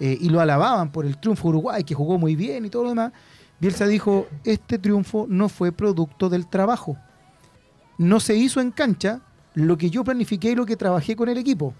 eh, 0.00 0.16
y 0.20 0.28
lo 0.28 0.40
alababan 0.40 0.90
por 0.90 1.06
el 1.06 1.18
triunfo 1.18 1.48
Uruguay, 1.48 1.84
que 1.84 1.94
jugó 1.94 2.18
muy 2.18 2.36
bien 2.36 2.64
y 2.64 2.70
todo 2.70 2.84
lo 2.84 2.88
demás, 2.90 3.12
Bielsa 3.58 3.86
dijo, 3.86 4.26
este 4.44 4.78
triunfo 4.78 5.26
no 5.28 5.48
fue 5.48 5.72
producto 5.72 6.28
del 6.28 6.46
trabajo. 6.46 6.96
No 7.98 8.20
se 8.20 8.36
hizo 8.36 8.60
en 8.60 8.70
cancha, 8.70 9.20
lo 9.54 9.78
que 9.78 9.88
yo 9.88 10.04
planifiqué 10.04 10.50
y 10.50 10.54
lo 10.54 10.66
que 10.66 10.76
trabajé 10.76 11.16
con 11.16 11.30
el 11.30 11.38
equipo. 11.38 11.72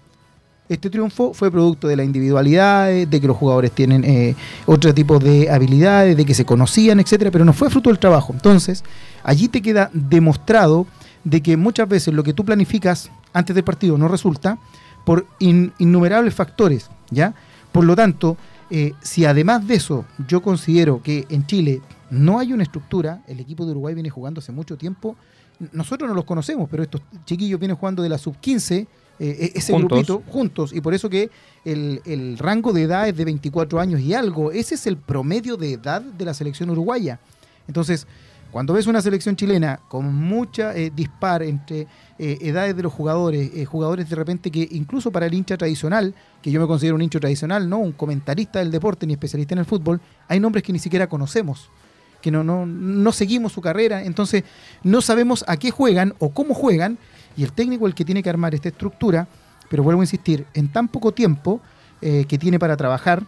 Este 0.67 0.89
triunfo 0.89 1.33
fue 1.33 1.49
producto 1.49 1.87
de 1.87 1.95
la 1.95 2.03
individualidad, 2.03 2.87
de 2.87 3.21
que 3.21 3.27
los 3.27 3.37
jugadores 3.37 3.71
tienen 3.71 4.03
eh, 4.03 4.35
otro 4.65 4.93
tipo 4.93 5.19
de 5.19 5.49
habilidades, 5.49 6.17
de 6.17 6.25
que 6.25 6.33
se 6.33 6.43
conocían, 6.43 6.99
etcétera, 6.99 7.31
pero 7.31 7.45
no 7.45 7.53
fue 7.53 7.69
fruto 7.69 7.89
del 7.89 7.99
trabajo. 7.99 8.33
Entonces, 8.33 8.83
allí 9.23 9.47
te 9.47 9.61
queda 9.61 9.89
demostrado 9.93 10.87
de 11.23 11.41
que 11.41 11.55
muchas 11.55 11.87
veces 11.87 12.13
lo 12.13 12.23
que 12.23 12.33
tú 12.33 12.43
planificas 12.43 13.11
antes 13.31 13.55
del 13.55 13.63
partido 13.63 13.97
no 13.97 14.07
resulta 14.07 14.57
por 15.05 15.25
innumerables 15.39 16.33
factores, 16.33 16.89
¿ya? 17.11 17.33
Por 17.77 17.85
lo 17.85 17.95
tanto, 17.95 18.37
eh, 18.69 18.93
si 19.01 19.25
además 19.25 19.67
de 19.67 19.75
eso 19.75 20.05
yo 20.27 20.41
considero 20.41 21.01
que 21.01 21.25
en 21.29 21.45
Chile 21.45 21.81
no 22.09 22.39
hay 22.39 22.53
una 22.53 22.63
estructura, 22.63 23.21
el 23.27 23.39
equipo 23.39 23.65
de 23.65 23.71
Uruguay 23.71 23.93
viene 23.93 24.09
jugando 24.09 24.39
hace 24.39 24.51
mucho 24.51 24.77
tiempo 24.77 25.15
nosotros 25.71 26.07
no 26.07 26.15
los 26.15 26.25
conocemos, 26.25 26.67
pero 26.69 26.83
estos 26.83 27.01
chiquillos 27.25 27.59
vienen 27.59 27.77
jugando 27.77 28.03
de 28.03 28.09
la 28.09 28.17
sub-15, 28.17 28.75
eh, 28.75 28.87
e-, 29.19 29.51
ese 29.55 29.73
grupito, 29.73 30.21
juntos, 30.27 30.73
y 30.73 30.81
por 30.81 30.93
eso 30.93 31.09
que 31.09 31.29
el, 31.65 32.37
rango 32.37 32.73
de 32.73 32.83
edad 32.83 33.07
es 33.07 33.17
de 33.17 33.25
24 33.25 33.79
años 33.79 33.99
y 34.01 34.13
algo. 34.13 34.51
Ese 34.51 34.75
es 34.75 34.87
el 34.87 34.97
promedio 34.97 35.57
de 35.57 35.73
edad 35.73 36.01
de 36.01 36.25
la 36.25 36.33
selección 36.33 36.69
uruguaya. 36.69 37.19
Entonces, 37.67 38.07
cuando 38.51 38.73
ves 38.73 38.87
una 38.87 39.01
selección 39.01 39.35
chilena 39.35 39.79
con 39.89 40.13
mucha 40.13 40.75
eh, 40.75 40.91
dispar 40.95 41.43
entre 41.43 41.87
eh, 42.19 42.37
edades 42.41 42.75
de 42.75 42.83
los 42.83 42.93
jugadores, 42.93 43.67
jugadores 43.67 44.09
de 44.09 44.15
repente 44.15 44.51
que 44.51 44.67
incluso 44.71 45.11
para 45.11 45.25
el 45.25 45.33
hincha 45.33 45.57
tradicional, 45.57 46.13
que 46.41 46.51
yo 46.51 46.59
me 46.59 46.67
considero 46.67 46.95
un 46.95 47.01
hincha 47.01 47.19
tradicional, 47.19 47.69
no 47.69 47.77
un 47.77 47.91
comentarista 47.91 48.59
del 48.59 48.71
deporte 48.71 49.05
ni 49.05 49.13
especialista 49.13 49.53
en 49.55 49.59
el 49.59 49.65
fútbol, 49.65 50.01
hay 50.27 50.39
nombres 50.39 50.63
que 50.63 50.73
ni 50.73 50.79
siquiera 50.79 51.07
conocemos 51.07 51.69
que 52.21 52.31
no, 52.31 52.43
no, 52.43 52.65
no 52.65 53.11
seguimos 53.11 53.53
su 53.53 53.61
carrera, 53.61 54.03
entonces 54.03 54.43
no 54.83 55.01
sabemos 55.01 55.45
a 55.47 55.57
qué 55.57 55.71
juegan 55.71 56.13
o 56.19 56.29
cómo 56.29 56.53
juegan, 56.53 56.97
y 57.35 57.43
el 57.43 57.51
técnico 57.51 57.85
es 57.85 57.91
el 57.91 57.95
que 57.95 58.05
tiene 58.05 58.23
que 58.23 58.29
armar 58.29 58.55
esta 58.55 58.69
estructura, 58.69 59.27
pero 59.69 59.83
vuelvo 59.83 60.01
a 60.01 60.03
insistir, 60.03 60.45
en 60.53 60.69
tan 60.69 60.87
poco 60.87 61.13
tiempo 61.13 61.61
eh, 62.01 62.25
que 62.27 62.37
tiene 62.37 62.59
para 62.59 62.77
trabajar, 62.77 63.23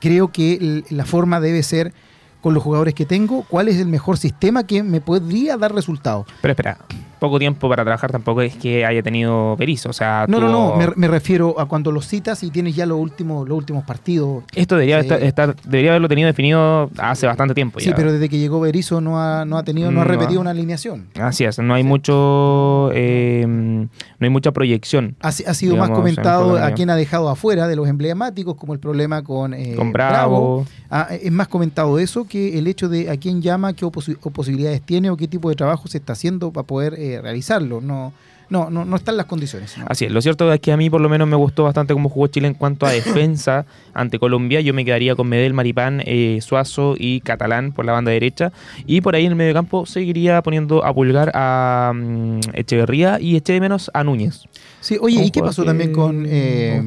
creo 0.00 0.32
que 0.32 0.84
la 0.90 1.04
forma 1.04 1.40
debe 1.40 1.62
ser 1.62 1.92
con 2.40 2.54
los 2.54 2.62
jugadores 2.62 2.94
que 2.94 3.04
tengo, 3.04 3.44
cuál 3.48 3.68
es 3.68 3.76
el 3.78 3.88
mejor 3.88 4.16
sistema 4.16 4.64
que 4.64 4.82
me 4.82 5.00
podría 5.00 5.56
dar 5.56 5.74
resultados. 5.74 6.26
Pero 6.40 6.52
espera, 6.52 6.78
poco 7.18 7.38
tiempo 7.38 7.68
para 7.68 7.84
trabajar 7.84 8.10
tampoco 8.10 8.42
es 8.42 8.56
que 8.56 8.84
haya 8.84 9.02
tenido 9.02 9.56
Berizzo. 9.56 9.90
O 9.90 9.92
sea, 9.92 10.26
no, 10.28 10.40
no, 10.40 10.48
no, 10.48 10.76
me, 10.96 11.08
refiero 11.08 11.58
a 11.58 11.66
cuando 11.66 11.92
los 11.92 12.06
citas 12.06 12.42
y 12.42 12.50
tienes 12.50 12.76
ya 12.76 12.86
los 12.86 12.98
últimos, 12.98 13.48
los 13.48 13.58
últimos 13.58 13.84
partidos. 13.84 14.44
Esto 14.54 14.76
debería, 14.76 15.00
estar, 15.00 15.56
debería 15.64 15.92
haberlo 15.92 16.08
tenido 16.08 16.26
definido 16.26 16.90
hace 16.98 17.26
bastante 17.26 17.54
tiempo. 17.54 17.80
Sí, 17.80 17.92
pero 17.94 18.12
desde 18.12 18.28
que 18.28 18.38
llegó 18.38 18.60
Berizzo 18.60 19.00
no 19.00 19.20
ha, 19.20 19.44
no 19.44 19.58
ha 19.58 19.62
tenido, 19.62 19.90
no, 19.90 20.00
ha 20.00 20.04
repetido 20.04 20.40
una 20.40 20.50
alineación. 20.50 21.06
Así 21.20 21.44
es, 21.44 21.58
no 21.58 21.74
hay 21.74 21.84
mucho, 21.84 22.90
eh, 22.94 23.44
no 23.46 23.88
hay 24.20 24.30
mucha 24.30 24.52
proyección. 24.52 25.16
Ha, 25.20 25.32
sido 25.32 25.76
más 25.76 25.90
comentado 25.90 26.56
a 26.56 26.72
quien 26.72 26.90
ha 26.90 26.96
dejado 26.96 27.28
afuera 27.28 27.68
de 27.68 27.76
los 27.76 27.88
emblemáticos, 27.88 28.54
como 28.56 28.72
el 28.72 28.78
problema 28.78 29.22
con, 29.22 29.54
eh, 29.54 29.74
con 29.76 29.92
Bravo. 29.92 30.66
Ah, 30.90 31.08
es 31.10 31.32
más 31.32 31.48
comentado 31.48 31.98
eso 31.98 32.26
que 32.26 32.58
el 32.58 32.66
hecho 32.66 32.88
de 32.88 33.10
a 33.10 33.16
quién 33.16 33.42
llama, 33.42 33.74
qué 33.74 33.86
posibilidades 33.90 34.80
tiene 34.82 35.10
o 35.10 35.16
qué 35.16 35.28
tipo 35.28 35.48
de 35.48 35.54
trabajo 35.54 35.88
se 35.88 35.98
está 35.98 36.14
haciendo 36.14 36.50
para 36.50 36.66
poder 36.66 36.94
eh, 36.94 37.07
realizarlo. 37.22 37.80
No, 37.80 38.12
no, 38.50 38.70
no, 38.70 38.84
no 38.84 38.96
están 38.96 39.16
las 39.16 39.26
condiciones. 39.26 39.76
Así 39.86 40.06
es, 40.06 40.12
lo 40.12 40.22
cierto 40.22 40.50
es 40.52 40.60
que 40.60 40.72
a 40.72 40.76
mí 40.76 40.88
por 40.88 41.00
lo 41.00 41.08
menos 41.08 41.28
me 41.28 41.36
gustó 41.36 41.64
bastante 41.64 41.92
cómo 41.92 42.08
jugó 42.08 42.28
Chile 42.28 42.48
en 42.48 42.54
cuanto 42.54 42.86
a 42.86 42.90
defensa 42.90 43.66
ante 43.94 44.18
Colombia. 44.18 44.60
Yo 44.60 44.72
me 44.72 44.84
quedaría 44.84 45.14
con 45.14 45.28
Medel, 45.28 45.52
Maripán, 45.52 46.02
eh, 46.06 46.38
Suazo 46.40 46.94
y 46.98 47.20
Catalán 47.20 47.72
por 47.72 47.84
la 47.84 47.92
banda 47.92 48.10
derecha. 48.10 48.52
Y 48.86 49.00
por 49.02 49.14
ahí 49.14 49.26
en 49.26 49.32
el 49.32 49.36
medio 49.36 49.52
campo 49.52 49.84
seguiría 49.86 50.42
poniendo 50.42 50.84
a 50.84 50.94
pulgar 50.94 51.30
a 51.34 51.92
mm, 51.94 52.40
Echeverría 52.54 53.20
y 53.20 53.36
eché 53.36 53.52
de 53.52 53.60
menos 53.60 53.90
a 53.92 54.02
Núñez. 54.02 54.44
Sí, 54.80 54.96
oye, 55.00 55.22
¿y 55.22 55.30
qué 55.30 55.40
pasó 55.40 55.64
también 55.64 55.92
con... 55.92 56.24
Eh, 56.26 56.82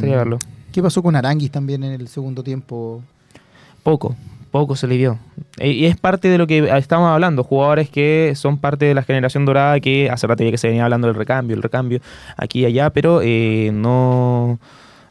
¿Qué 0.71 0.81
pasó 0.81 1.03
con 1.03 1.15
Aranguis 1.17 1.51
también 1.51 1.83
en 1.83 1.91
el 1.91 2.07
segundo 2.07 2.43
tiempo? 2.43 3.03
Poco, 3.83 4.15
poco 4.51 4.75
se 4.75 4.87
le 4.87 4.97
dio. 4.97 5.17
E, 5.57 5.71
y 5.71 5.85
es 5.85 5.97
parte 5.97 6.27
de 6.27 6.37
lo 6.37 6.45
que 6.45 6.69
estamos 6.77 7.09
hablando, 7.09 7.43
jugadores 7.43 7.89
que 7.89 8.33
son 8.35 8.57
parte 8.57 8.85
de 8.85 8.93
la 8.93 9.03
generación 9.03 9.45
dorada 9.45 9.79
que 9.79 10.09
hace 10.09 10.27
rato 10.27 10.43
ya 10.43 10.51
que 10.51 10.57
se 10.57 10.67
venía 10.67 10.83
hablando 10.83 11.07
del 11.07 11.15
recambio, 11.15 11.55
el 11.55 11.63
recambio 11.63 12.01
aquí 12.37 12.59
y 12.61 12.65
allá, 12.65 12.91
pero 12.91 13.21
eh, 13.23 13.71
no 13.73 14.59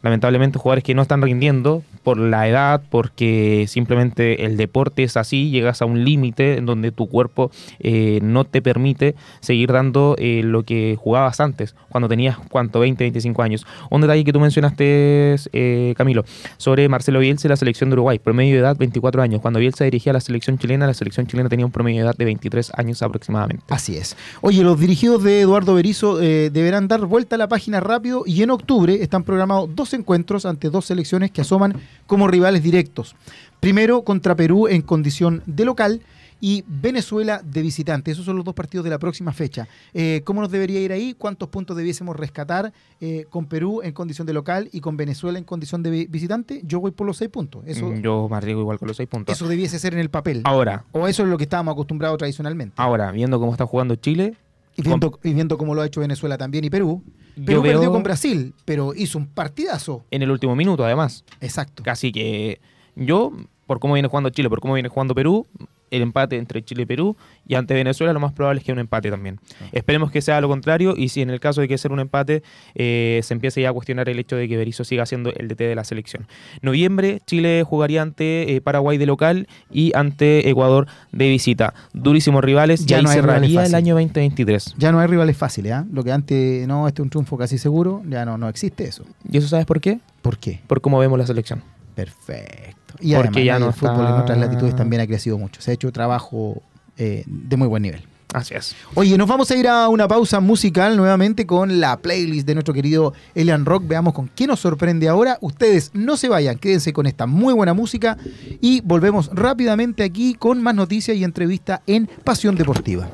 lamentablemente 0.02 0.58
jugadores 0.58 0.84
que 0.84 0.94
no 0.94 1.02
están 1.02 1.22
rindiendo 1.22 1.82
por 2.02 2.18
la 2.18 2.48
edad, 2.48 2.82
porque 2.90 3.66
simplemente 3.68 4.46
el 4.46 4.56
deporte 4.56 5.02
es 5.02 5.16
así, 5.16 5.50
llegas 5.50 5.82
a 5.82 5.84
un 5.84 6.04
límite 6.04 6.56
en 6.56 6.66
donde 6.66 6.92
tu 6.92 7.08
cuerpo 7.08 7.50
eh, 7.78 8.20
no 8.22 8.44
te 8.44 8.62
permite 8.62 9.14
seguir 9.40 9.72
dando 9.72 10.16
eh, 10.18 10.40
lo 10.42 10.62
que 10.62 10.96
jugabas 10.98 11.40
antes, 11.40 11.74
cuando 11.90 12.08
tenías, 12.08 12.38
¿cuánto? 12.50 12.80
20, 12.80 13.04
25 13.04 13.42
años. 13.42 13.66
Un 13.90 14.00
detalle 14.00 14.24
que 14.24 14.32
tú 14.32 14.40
mencionaste, 14.40 15.36
eh, 15.52 15.94
Camilo, 15.96 16.24
sobre 16.56 16.88
Marcelo 16.88 17.20
Bielsa 17.20 17.48
y 17.48 17.50
la 17.50 17.56
selección 17.56 17.90
de 17.90 17.94
Uruguay, 17.94 18.18
promedio 18.18 18.54
de 18.54 18.60
edad 18.60 18.76
24 18.78 19.20
años. 19.20 19.42
Cuando 19.42 19.60
Bielsa 19.60 19.84
dirigía 19.84 20.12
a 20.12 20.14
la 20.14 20.20
selección 20.20 20.58
chilena, 20.58 20.86
la 20.86 20.94
selección 20.94 21.26
chilena 21.26 21.48
tenía 21.48 21.66
un 21.66 21.72
promedio 21.72 21.98
de 21.98 22.04
edad 22.04 22.16
de 22.16 22.24
23 22.24 22.72
años 22.76 23.02
aproximadamente. 23.02 23.62
Así 23.68 23.96
es. 23.96 24.16
Oye, 24.40 24.62
los 24.62 24.80
dirigidos 24.80 25.22
de 25.22 25.42
Eduardo 25.42 25.74
Berizzo 25.74 26.16
deberán 26.16 26.88
dar 26.88 27.04
vuelta 27.06 27.36
a 27.36 27.38
la 27.38 27.48
página 27.48 27.80
rápido 27.80 28.22
y 28.26 28.42
en 28.42 28.50
octubre 28.50 29.02
están 29.02 29.22
programados 29.22 29.68
dos 29.74 29.89
encuentros 29.94 30.46
ante 30.46 30.70
dos 30.70 30.86
selecciones 30.86 31.30
que 31.30 31.40
asoman 31.40 31.74
como 32.06 32.28
rivales 32.28 32.62
directos. 32.62 33.14
Primero 33.60 34.02
contra 34.02 34.34
Perú 34.34 34.68
en 34.68 34.82
condición 34.82 35.42
de 35.46 35.64
local 35.64 36.00
y 36.42 36.64
Venezuela 36.66 37.42
de 37.44 37.60
visitante. 37.60 38.10
Esos 38.10 38.24
son 38.24 38.36
los 38.36 38.46
dos 38.46 38.54
partidos 38.54 38.84
de 38.84 38.88
la 38.88 38.98
próxima 38.98 39.30
fecha. 39.34 39.68
Eh, 39.92 40.22
¿Cómo 40.24 40.40
nos 40.40 40.50
debería 40.50 40.80
ir 40.80 40.90
ahí? 40.90 41.14
¿Cuántos 41.18 41.50
puntos 41.50 41.76
debiésemos 41.76 42.16
rescatar 42.16 42.72
eh, 43.02 43.26
con 43.28 43.44
Perú 43.44 43.82
en 43.84 43.92
condición 43.92 44.26
de 44.26 44.32
local 44.32 44.70
y 44.72 44.80
con 44.80 44.96
Venezuela 44.96 45.36
en 45.38 45.44
condición 45.44 45.82
de 45.82 45.90
vi- 45.90 46.06
visitante? 46.06 46.62
Yo 46.64 46.80
voy 46.80 46.92
por 46.92 47.06
los 47.06 47.18
seis 47.18 47.28
puntos. 47.30 47.62
Eso, 47.66 47.90
Mm, 47.90 48.00
Yo 48.00 48.26
me 48.30 48.36
arriesgo 48.38 48.62
igual 48.62 48.78
con 48.78 48.88
los 48.88 48.96
seis 48.96 49.06
puntos. 49.06 49.34
eso 49.36 49.46
debiese 49.48 49.78
ser 49.78 49.92
en 49.92 50.00
el 50.00 50.08
papel. 50.08 50.40
Ahora, 50.44 50.84
O 50.92 51.06
eso 51.06 51.24
es 51.24 51.28
lo 51.28 51.36
que 51.36 51.44
estábamos 51.44 51.72
acostumbrados 51.72 52.16
tradicionalmente. 52.16 52.72
ahora, 52.78 53.12
viendo 53.12 53.38
cómo 53.38 53.52
está 53.52 53.66
jugando 53.66 53.94
Chile, 53.96 54.34
Y 54.76 54.82
viendo, 54.82 55.18
y 55.22 55.34
viendo 55.34 55.58
cómo 55.58 55.74
lo 55.74 55.82
ha 55.82 55.86
hecho 55.86 56.00
Venezuela 56.00 56.38
también 56.38 56.64
y 56.64 56.70
Perú. 56.70 57.02
Perú 57.34 57.62
veo 57.62 57.74
perdió 57.74 57.92
con 57.92 58.02
Brasil, 58.02 58.54
pero 58.64 58.92
hizo 58.94 59.18
un 59.18 59.26
partidazo. 59.26 60.04
en 60.10 60.22
el 60.22 60.30
último 60.30 60.54
minuto, 60.56 60.84
además. 60.84 61.24
Exacto. 61.40 61.82
Casi 61.82 62.12
que 62.12 62.60
yo, 62.96 63.32
por 63.66 63.80
cómo 63.80 63.94
viene 63.94 64.08
jugando 64.08 64.30
Chile, 64.30 64.48
por 64.48 64.60
cómo 64.60 64.74
viene 64.74 64.88
jugando 64.88 65.14
Perú, 65.14 65.46
el 65.90 66.02
empate 66.02 66.36
entre 66.36 66.62
Chile 66.64 66.82
y 66.82 66.86
Perú 66.86 67.16
y 67.46 67.54
ante 67.54 67.74
Venezuela 67.74 68.12
lo 68.12 68.20
más 68.20 68.32
probable 68.32 68.60
es 68.60 68.64
que 68.64 68.72
un 68.72 68.78
empate 68.78 69.10
también. 69.10 69.38
Esperemos 69.72 70.10
que 70.10 70.22
sea 70.22 70.40
lo 70.40 70.48
contrario 70.48 70.94
y 70.96 71.08
si 71.08 71.22
en 71.22 71.30
el 71.30 71.40
caso 71.40 71.60
de 71.60 71.68
que 71.68 71.78
sea 71.78 71.90
un 71.90 72.00
empate 72.00 72.42
eh, 72.74 73.20
se 73.22 73.34
empiece 73.34 73.60
ya 73.60 73.70
a 73.70 73.72
cuestionar 73.72 74.08
el 74.08 74.18
hecho 74.18 74.36
de 74.36 74.48
que 74.48 74.56
Berizzo 74.56 74.84
siga 74.84 75.06
siendo 75.06 75.32
el 75.34 75.48
DT 75.48 75.60
de 75.60 75.74
la 75.74 75.84
selección. 75.84 76.26
Noviembre, 76.62 77.20
Chile 77.26 77.62
jugaría 77.64 78.02
ante 78.02 78.54
eh, 78.54 78.60
Paraguay 78.60 78.98
de 78.98 79.06
local 79.06 79.48
y 79.70 79.92
ante 79.94 80.48
Ecuador 80.48 80.86
de 81.12 81.28
visita. 81.28 81.74
Durísimos 81.92 82.44
rivales 82.44 82.86
Ya 82.86 82.96
y 82.96 82.98
ahí 82.98 83.04
no 83.04 83.10
hay 83.10 83.20
rivales 83.20 83.50
cerraría 83.50 83.66
el 83.66 83.74
año 83.74 83.94
2023. 83.94 84.74
Ya 84.78 84.92
no 84.92 85.00
hay 85.00 85.06
rivales 85.06 85.36
fáciles, 85.36 85.72
¿ah? 85.72 85.86
Lo 85.92 86.04
que 86.04 86.12
antes, 86.12 86.66
no, 86.66 86.86
este 86.86 87.02
es 87.02 87.04
un 87.04 87.10
triunfo 87.10 87.36
casi 87.36 87.58
seguro, 87.58 88.02
ya 88.08 88.24
no, 88.24 88.38
no 88.38 88.48
existe 88.48 88.84
eso. 88.84 89.04
¿Y 89.30 89.38
eso 89.38 89.48
sabes 89.48 89.66
por 89.66 89.80
qué? 89.80 90.00
¿Por 90.22 90.38
qué? 90.38 90.60
Por 90.66 90.80
cómo 90.80 90.98
vemos 90.98 91.18
la 91.18 91.26
selección. 91.26 91.62
Perfecto. 91.94 92.94
Y 93.00 93.14
Porque 93.14 93.40
además, 93.40 93.44
ya 93.44 93.52
¿no? 93.54 93.58
no 93.60 93.66
el 93.68 93.72
fútbol 93.72 94.06
en 94.06 94.12
otras 94.12 94.38
latitudes 94.38 94.76
también 94.76 95.02
ha 95.02 95.06
crecido 95.06 95.38
mucho. 95.38 95.60
Se 95.60 95.70
ha 95.70 95.74
hecho 95.74 95.90
trabajo 95.92 96.62
eh, 96.96 97.24
de 97.26 97.56
muy 97.56 97.68
buen 97.68 97.82
nivel. 97.82 98.04
Así 98.32 98.54
es. 98.54 98.76
Oye, 98.94 99.18
nos 99.18 99.26
vamos 99.26 99.50
a 99.50 99.56
ir 99.56 99.66
a 99.66 99.88
una 99.88 100.06
pausa 100.06 100.38
musical 100.38 100.96
nuevamente 100.96 101.46
con 101.46 101.80
la 101.80 101.96
playlist 101.96 102.46
de 102.46 102.54
nuestro 102.54 102.72
querido 102.72 103.12
Elian 103.34 103.64
Rock. 103.64 103.84
Veamos 103.88 104.14
con 104.14 104.28
qué 104.28 104.46
nos 104.46 104.60
sorprende 104.60 105.08
ahora. 105.08 105.38
Ustedes 105.40 105.90
no 105.94 106.16
se 106.16 106.28
vayan, 106.28 106.56
quédense 106.56 106.92
con 106.92 107.06
esta 107.06 107.26
muy 107.26 107.54
buena 107.54 107.74
música 107.74 108.16
y 108.60 108.82
volvemos 108.82 109.30
rápidamente 109.32 110.04
aquí 110.04 110.34
con 110.34 110.62
más 110.62 110.76
noticias 110.76 111.16
y 111.16 111.24
entrevista 111.24 111.82
en 111.86 112.08
Pasión 112.22 112.54
Deportiva. 112.54 113.08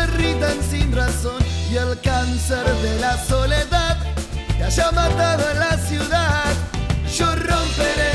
Derritan 0.00 0.56
sin 0.70 0.92
razón 0.92 1.42
y 1.70 1.76
el 1.76 2.00
cáncer 2.00 2.64
de 2.82 3.00
la 3.00 3.16
soledad 3.24 3.98
te 4.56 4.64
haya 4.64 4.90
matado 4.92 5.50
en 5.50 5.58
la 5.58 5.76
ciudad, 5.78 6.52
yo 7.16 7.26
romperé 7.34 8.09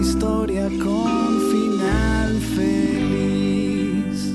historia 0.00 0.66
con 0.82 1.40
final 1.50 2.40
feliz. 2.56 4.34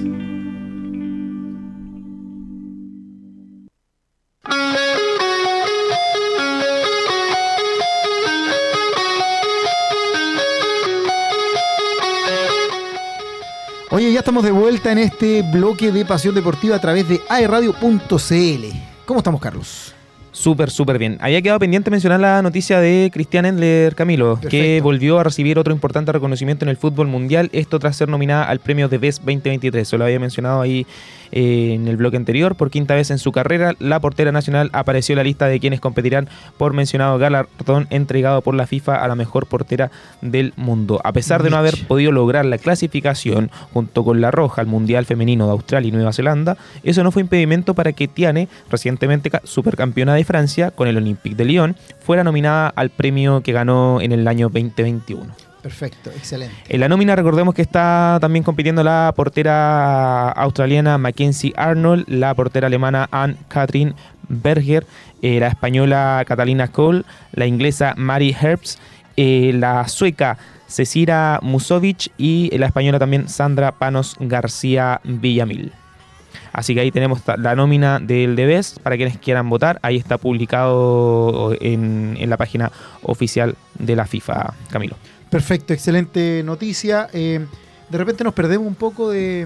Oye, 13.90 14.14
ya 14.14 14.20
estamos 14.20 14.44
de 14.44 14.52
vuelta 14.52 14.92
en 14.92 15.00
este 15.00 15.42
bloque 15.42 15.92
de 15.92 16.06
Pasión 16.06 16.36
Deportiva 16.36 16.76
a 16.76 16.82
través 16.82 17.10
de 17.10 17.22
aeradio.cl. 17.28 18.78
¿Cómo 19.06 19.18
estamos, 19.20 19.42
Carlos? 19.42 19.95
Súper, 20.36 20.70
súper 20.70 21.00
bien. 21.00 21.18
Había 21.22 21.42
quedado 21.42 21.60
pendiente 21.60 21.90
mencionar 21.90 22.20
la 22.20 22.42
noticia 22.42 22.82
de 22.82 23.10
Cristian 23.12 23.46
Endler 23.46 23.96
Camilo, 23.96 24.38
que 24.50 24.82
volvió 24.82 25.18
a 25.18 25.24
recibir 25.24 25.58
otro 25.58 25.74
importante 25.74 26.12
reconocimiento 26.12 26.66
en 26.66 26.70
el 26.70 26.76
fútbol 26.76 27.08
mundial, 27.08 27.50
esto 27.54 27.80
tras 27.80 27.96
ser 27.96 28.10
nominada 28.10 28.44
al 28.44 28.60
premio 28.60 28.90
de 28.90 28.98
Best 28.98 29.20
2023. 29.20 29.88
Se 29.88 29.98
lo 29.98 30.04
había 30.04 30.20
mencionado 30.20 30.60
ahí 30.60 30.86
eh, 31.32 31.74
en 31.74 31.88
el 31.88 31.98
bloque 31.98 32.18
anterior. 32.18 32.56
Por 32.56 32.70
quinta 32.72 32.96
vez 32.96 33.12
en 33.12 33.18
su 33.20 33.32
carrera, 33.32 33.74
la 33.80 34.00
portera 34.00 34.32
nacional 34.32 34.70
apareció 34.74 35.14
en 35.14 35.18
la 35.18 35.24
lista 35.24 35.48
de 35.48 35.60
quienes 35.60 35.80
competirán 35.80 36.28
por 36.58 36.74
mencionado 36.74 37.18
galardón 37.18 37.88
entregado 37.90 38.42
por 38.42 38.56
la 38.56 38.68
FIFA 38.68 38.96
a 39.04 39.08
la 39.08 39.16
mejor 39.16 39.48
portera 39.48 39.92
del 40.22 40.54
mundo. 40.56 41.02
A 41.04 41.12
pesar 41.14 41.44
de 41.44 41.50
no 41.50 41.58
haber 41.58 41.76
podido 41.88 42.12
lograr 42.12 42.46
la 42.46 42.58
clasificación 42.58 43.52
junto 43.74 44.04
con 44.04 44.22
la 44.22 44.32
Roja 44.32 44.62
al 44.62 44.68
Mundial 44.68 45.06
Femenino 45.06 45.46
de 45.46 45.52
Australia 45.52 45.90
y 45.90 45.92
Nueva 45.92 46.14
Zelanda, 46.14 46.58
eso 46.84 47.04
no 47.04 47.12
fue 47.12 47.22
impedimento 47.22 47.74
para 47.74 47.92
que 47.94 48.08
Tiane, 48.08 48.48
recientemente 48.70 49.30
ca- 49.30 49.42
supercampeona 49.44 50.14
de 50.16 50.24
Francia 50.24 50.72
con 50.72 50.88
el 50.88 50.98
Olympique 50.98 51.36
de 51.36 51.46
Lyon, 51.46 51.76
fuera 52.00 52.24
nominada 52.24 52.70
al 52.76 52.90
premio 52.90 53.42
que 53.42 53.52
ganó 53.52 54.00
en 54.02 54.12
el 54.12 54.28
año 54.28 54.50
2021. 54.50 55.45
Perfecto, 55.66 56.12
excelente. 56.12 56.56
En 56.70 56.80
la 56.80 56.88
nómina 56.88 57.16
recordemos 57.16 57.56
que 57.56 57.64
está 57.64 58.20
también 58.22 58.44
compitiendo 58.44 58.84
la 58.84 59.12
portera 59.16 60.30
australiana 60.30 61.00
Mackenzie 61.00 61.54
Arnold, 61.58 62.06
la 62.08 62.36
portera 62.36 62.68
alemana 62.68 63.10
Anne-Katrin 63.10 63.96
Berger, 64.30 64.86
eh, 65.24 65.40
la 65.40 65.48
española 65.48 66.24
Catalina 66.28 66.68
Cole, 66.68 67.02
la 67.32 67.48
inglesa 67.48 67.96
Mary 67.98 68.36
Herbst, 68.40 68.80
eh, 69.18 69.54
la 69.56 69.88
sueca 69.88 70.38
Cecilia 70.68 71.40
Musovic 71.42 72.12
y 72.16 72.56
la 72.56 72.68
española 72.68 73.00
también 73.00 73.28
Sandra 73.28 73.72
Panos 73.72 74.18
García 74.20 75.02
Villamil. 75.04 75.72
Así 76.54 76.76
que 76.76 76.82
ahí 76.82 76.92
tenemos 76.92 77.22
la 77.40 77.56
nómina 77.56 78.00
del 78.00 78.36
Debes 78.36 78.78
para 78.84 78.98
quienes 78.98 79.18
quieran 79.18 79.50
votar. 79.50 79.80
Ahí 79.82 79.98
está 79.98 80.20
publicado 80.20 81.56
en 81.60 82.30
la 82.30 82.38
página 82.38 82.72
oficial 83.02 83.56
de 83.80 83.96
la 83.96 84.06
FIFA, 84.06 84.54
Camilo. 84.70 84.96
Perfecto, 85.36 85.74
excelente 85.74 86.44
noticia. 86.46 87.10
Eh, 87.12 87.46
de 87.90 87.98
repente 87.98 88.24
nos 88.24 88.34
perdemos 88.34 88.66
un 88.66 88.76
poco 88.76 89.10
de, 89.10 89.46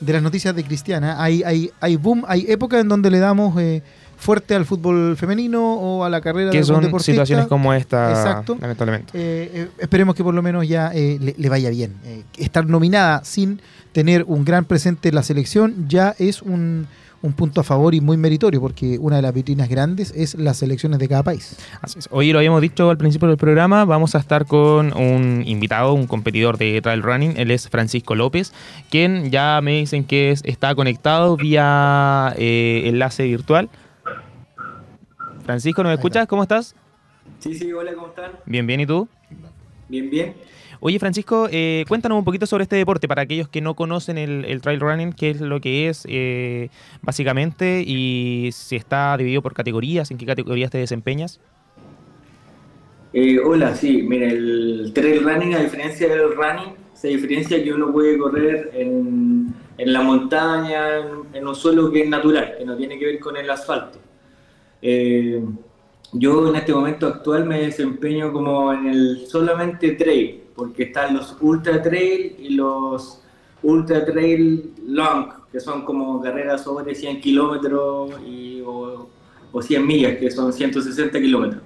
de 0.00 0.12
las 0.12 0.22
noticias 0.22 0.54
de 0.54 0.62
Cristiana. 0.62 1.22
Hay, 1.22 1.42
hay, 1.42 1.70
hay 1.80 1.96
boom, 1.96 2.24
hay 2.28 2.46
época 2.48 2.78
en 2.78 2.88
donde 2.88 3.10
le 3.10 3.18
damos 3.18 3.60
eh, 3.60 3.82
fuerte 4.16 4.54
al 4.54 4.64
fútbol 4.64 5.16
femenino 5.16 5.74
o 5.74 6.04
a 6.04 6.08
la 6.10 6.20
carrera 6.20 6.50
que 6.52 6.58
de 6.58 6.64
son 6.64 6.80
deportista. 6.82 7.12
situaciones 7.12 7.46
como 7.46 7.74
esta, 7.74 8.10
Exacto. 8.10 8.56
lamentablemente. 8.60 9.10
Eh, 9.14 9.50
eh, 9.52 9.68
esperemos 9.78 10.14
que 10.14 10.22
por 10.22 10.32
lo 10.32 10.42
menos 10.42 10.66
ya 10.68 10.92
eh, 10.94 11.18
le, 11.20 11.34
le 11.36 11.48
vaya 11.48 11.70
bien. 11.70 11.94
Estar 12.38 12.66
nominada 12.66 13.24
sin 13.24 13.60
tener 13.92 14.24
un 14.28 14.44
gran 14.44 14.64
presente 14.64 15.08
en 15.08 15.16
la 15.16 15.22
selección 15.22 15.88
ya 15.88 16.14
es 16.18 16.40
un, 16.40 16.86
un 17.24 17.32
punto 17.32 17.62
a 17.62 17.64
favor 17.64 17.94
y 17.94 18.02
muy 18.02 18.18
meritorio, 18.18 18.60
porque 18.60 18.98
una 18.98 19.16
de 19.16 19.22
las 19.22 19.32
vitrinas 19.32 19.70
grandes 19.70 20.12
es 20.14 20.34
las 20.34 20.58
selecciones 20.58 20.98
de 20.98 21.08
cada 21.08 21.22
país. 21.22 21.56
Así 21.80 21.98
es. 21.98 22.06
Hoy 22.10 22.30
lo 22.32 22.38
habíamos 22.38 22.60
dicho 22.60 22.90
al 22.90 22.98
principio 22.98 23.28
del 23.28 23.38
programa, 23.38 23.86
vamos 23.86 24.14
a 24.14 24.18
estar 24.18 24.44
con 24.44 24.94
un 24.94 25.42
invitado, 25.46 25.94
un 25.94 26.06
competidor 26.06 26.58
de 26.58 26.82
trail 26.82 27.02
running, 27.02 27.34
él 27.38 27.50
es 27.50 27.70
Francisco 27.70 28.14
López, 28.14 28.52
quien 28.90 29.30
ya 29.30 29.58
me 29.62 29.78
dicen 29.78 30.04
que 30.04 30.32
es- 30.32 30.42
está 30.44 30.74
conectado 30.74 31.38
vía 31.38 32.34
eh, 32.36 32.82
enlace 32.86 33.24
virtual. 33.24 33.70
Francisco, 35.44 35.82
¿nos 35.82 35.92
escuchas? 35.94 36.26
¿Cómo 36.26 36.42
estás? 36.42 36.74
Sí, 37.38 37.54
sí, 37.54 37.72
hola, 37.72 37.94
¿cómo 37.94 38.08
están? 38.08 38.32
Bien, 38.44 38.66
bien, 38.66 38.80
¿y 38.80 38.86
tú? 38.86 39.08
Bien, 39.88 40.10
bien. 40.10 40.34
Oye, 40.86 40.98
Francisco, 40.98 41.48
eh, 41.50 41.86
cuéntanos 41.88 42.18
un 42.18 42.26
poquito 42.26 42.44
sobre 42.44 42.64
este 42.64 42.76
deporte 42.76 43.08
para 43.08 43.22
aquellos 43.22 43.48
que 43.48 43.62
no 43.62 43.74
conocen 43.74 44.18
el, 44.18 44.60
trail 44.60 44.80
running, 44.80 45.14
qué 45.14 45.30
es 45.30 45.40
lo 45.40 45.58
que 45.58 45.88
es 45.88 46.06
eh, 46.10 46.68
básicamente 47.00 47.82
y 47.86 48.50
si 48.52 48.76
está 48.76 49.16
dividido 49.16 49.40
por 49.40 49.54
categorías, 49.54 50.10
en 50.10 50.18
qué 50.18 50.26
categorías 50.26 50.70
te 50.70 50.76
desempeñas. 50.76 51.40
Eh, 53.14 53.38
hola, 53.38 53.74
sí, 53.74 54.02
mira, 54.02 54.26
el 54.26 54.92
trail 54.94 55.24
running, 55.24 55.54
a 55.54 55.60
diferencia 55.60 56.06
del 56.06 56.36
running, 56.36 56.74
se 56.92 57.08
diferencia 57.08 57.64
que 57.64 57.72
uno 57.72 57.90
puede 57.90 58.18
correr 58.18 58.70
en, 58.74 59.54
la 59.78 60.02
montaña, 60.02 60.98
en, 60.98 61.06
en 61.32 61.48
un 61.48 61.54
suelo 61.54 61.90
que 61.90 62.02
es 62.02 62.10
natural, 62.10 62.56
que 62.58 62.64
no 62.66 62.76
tiene 62.76 62.98
que 62.98 63.06
ver 63.06 63.20
con 63.20 63.38
el 63.38 63.48
asfalto. 63.48 63.98
Yo 66.12 66.48
en 66.48 66.56
este 66.56 66.74
momento 66.74 67.06
actual 67.06 67.46
me 67.46 67.62
desempeño 67.62 68.34
como 68.34 68.70
en 68.74 68.86
el 68.86 69.26
solamente 69.26 69.92
trail, 69.92 70.43
porque 70.54 70.84
están 70.84 71.14
los 71.14 71.36
ultra 71.40 71.82
trail 71.82 72.36
y 72.38 72.50
los 72.50 73.20
ultra 73.62 74.04
trail 74.04 74.72
long, 74.86 75.28
que 75.50 75.60
son 75.60 75.84
como 75.84 76.20
carreras 76.20 76.62
sobre 76.62 76.94
100 76.94 77.20
kilómetros 77.20 78.12
o, 78.66 79.08
o 79.52 79.62
100 79.62 79.86
millas, 79.86 80.18
que 80.18 80.30
son 80.30 80.52
160 80.52 81.20
kilómetros. 81.20 81.62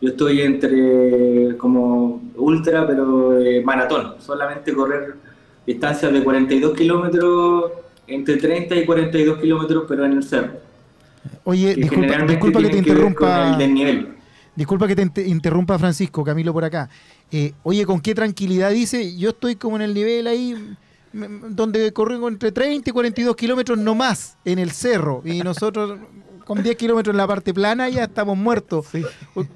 Yo 0.00 0.10
estoy 0.10 0.42
entre 0.42 1.56
como 1.56 2.22
ultra, 2.36 2.86
pero 2.86 3.38
eh, 3.40 3.62
maratón, 3.62 4.14
solamente 4.18 4.74
correr 4.74 5.14
distancias 5.66 6.12
de 6.12 6.22
42 6.22 6.76
kilómetros, 6.76 7.72
entre 8.06 8.36
30 8.36 8.74
y 8.76 8.84
42 8.84 9.38
kilómetros, 9.38 9.84
pero 9.88 10.04
en 10.04 10.12
el 10.12 10.22
cerro. 10.22 10.52
Oye, 11.44 11.74
que 11.74 11.80
disculpa, 11.82 12.18
disculpa 12.26 12.60
que 12.60 12.68
te 12.68 12.76
interrumpa. 12.78 13.52
el 13.52 13.58
desnivel. 13.58 14.13
Disculpa 14.56 14.86
que 14.86 14.94
te 14.96 15.02
inter- 15.02 15.26
interrumpa, 15.26 15.78
Francisco, 15.78 16.22
Camilo 16.24 16.52
por 16.52 16.64
acá. 16.64 16.88
Eh, 17.32 17.52
oye, 17.64 17.84
¿con 17.84 18.00
qué 18.00 18.14
tranquilidad 18.14 18.70
dice? 18.70 19.16
Yo 19.16 19.30
estoy 19.30 19.56
como 19.56 19.76
en 19.76 19.82
el 19.82 19.94
nivel 19.94 20.26
ahí 20.26 20.76
donde 21.12 21.92
corriendo 21.92 22.26
entre 22.28 22.50
30 22.52 22.90
y 22.90 22.92
42 22.92 23.36
kilómetros 23.36 23.78
no 23.78 23.94
más 23.94 24.36
en 24.44 24.58
el 24.58 24.70
cerro. 24.72 25.22
Y 25.24 25.40
nosotros 25.42 25.98
con 26.44 26.62
10 26.62 26.76
kilómetros 26.76 27.12
en 27.14 27.16
la 27.18 27.26
parte 27.26 27.54
plana 27.54 27.88
ya 27.88 28.04
estamos 28.04 28.36
muertos. 28.36 28.86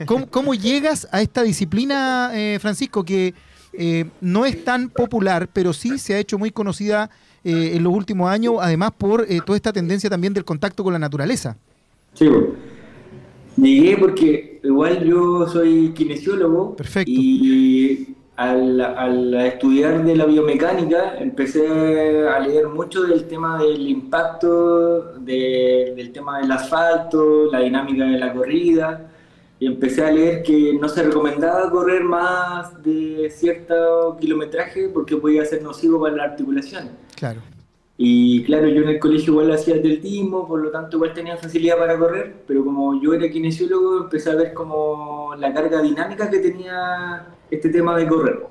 ¿Cómo, 0.06 0.28
cómo 0.28 0.54
llegas 0.54 1.06
a 1.12 1.20
esta 1.20 1.42
disciplina, 1.42 2.30
eh, 2.32 2.58
Francisco, 2.60 3.04
que 3.04 3.34
eh, 3.72 4.06
no 4.20 4.46
es 4.46 4.64
tan 4.64 4.88
popular, 4.88 5.48
pero 5.52 5.72
sí 5.72 5.98
se 5.98 6.14
ha 6.14 6.18
hecho 6.18 6.38
muy 6.38 6.50
conocida 6.50 7.10
eh, 7.44 7.72
en 7.74 7.82
los 7.84 7.92
últimos 7.92 8.30
años, 8.30 8.54
además 8.60 8.92
por 8.96 9.26
eh, 9.28 9.40
toda 9.44 9.56
esta 9.56 9.72
tendencia 9.72 10.08
también 10.08 10.32
del 10.32 10.44
contacto 10.44 10.82
con 10.82 10.92
la 10.92 10.98
naturaleza? 10.98 11.56
Sí. 12.14 12.28
Llegué 13.60 13.96
porque 13.98 14.60
igual 14.62 15.04
yo 15.04 15.46
soy 15.48 15.90
kinesiólogo 15.94 16.76
Perfecto. 16.76 17.10
y 17.12 18.14
al, 18.36 18.80
al 18.80 19.34
estudiar 19.34 20.04
de 20.04 20.14
la 20.14 20.26
biomecánica 20.26 21.18
empecé 21.18 21.66
a 22.28 22.38
leer 22.38 22.68
mucho 22.68 23.02
del 23.02 23.24
tema 23.24 23.60
del 23.60 23.88
impacto, 23.88 25.14
de- 25.18 25.92
del 25.96 26.12
tema 26.12 26.38
del 26.40 26.52
asfalto, 26.52 27.50
la 27.50 27.60
dinámica 27.60 28.04
de 28.04 28.18
la 28.18 28.32
corrida 28.32 29.10
y 29.58 29.66
empecé 29.66 30.04
a 30.04 30.12
leer 30.12 30.44
que 30.44 30.74
no 30.80 30.88
se 30.88 31.02
recomendaba 31.02 31.68
correr 31.68 32.04
más 32.04 32.80
de 32.84 33.28
cierto 33.34 34.16
kilometraje 34.20 34.88
porque 34.88 35.16
podía 35.16 35.44
ser 35.44 35.62
nocivo 35.64 36.00
para 36.00 36.14
las 36.14 36.30
articulaciones. 36.30 36.92
Claro. 37.16 37.40
Y 38.00 38.44
claro, 38.44 38.68
yo 38.68 38.82
en 38.82 38.90
el 38.90 39.00
colegio 39.00 39.32
igual 39.32 39.50
hacía 39.50 39.74
atletismo, 39.74 40.46
por 40.46 40.60
lo 40.62 40.70
tanto 40.70 40.98
igual 40.98 41.12
tenía 41.12 41.36
facilidad 41.36 41.78
para 41.78 41.98
correr, 41.98 42.32
pero 42.46 42.64
como 42.64 43.02
yo 43.02 43.12
era 43.12 43.28
kinesiólogo 43.28 44.04
empecé 44.04 44.30
a 44.30 44.36
ver 44.36 44.54
como 44.54 45.34
la 45.36 45.52
carga 45.52 45.82
dinámica 45.82 46.30
que 46.30 46.38
tenía 46.38 47.26
este 47.50 47.70
tema 47.70 47.96
de 47.96 48.06
correr. 48.06 48.46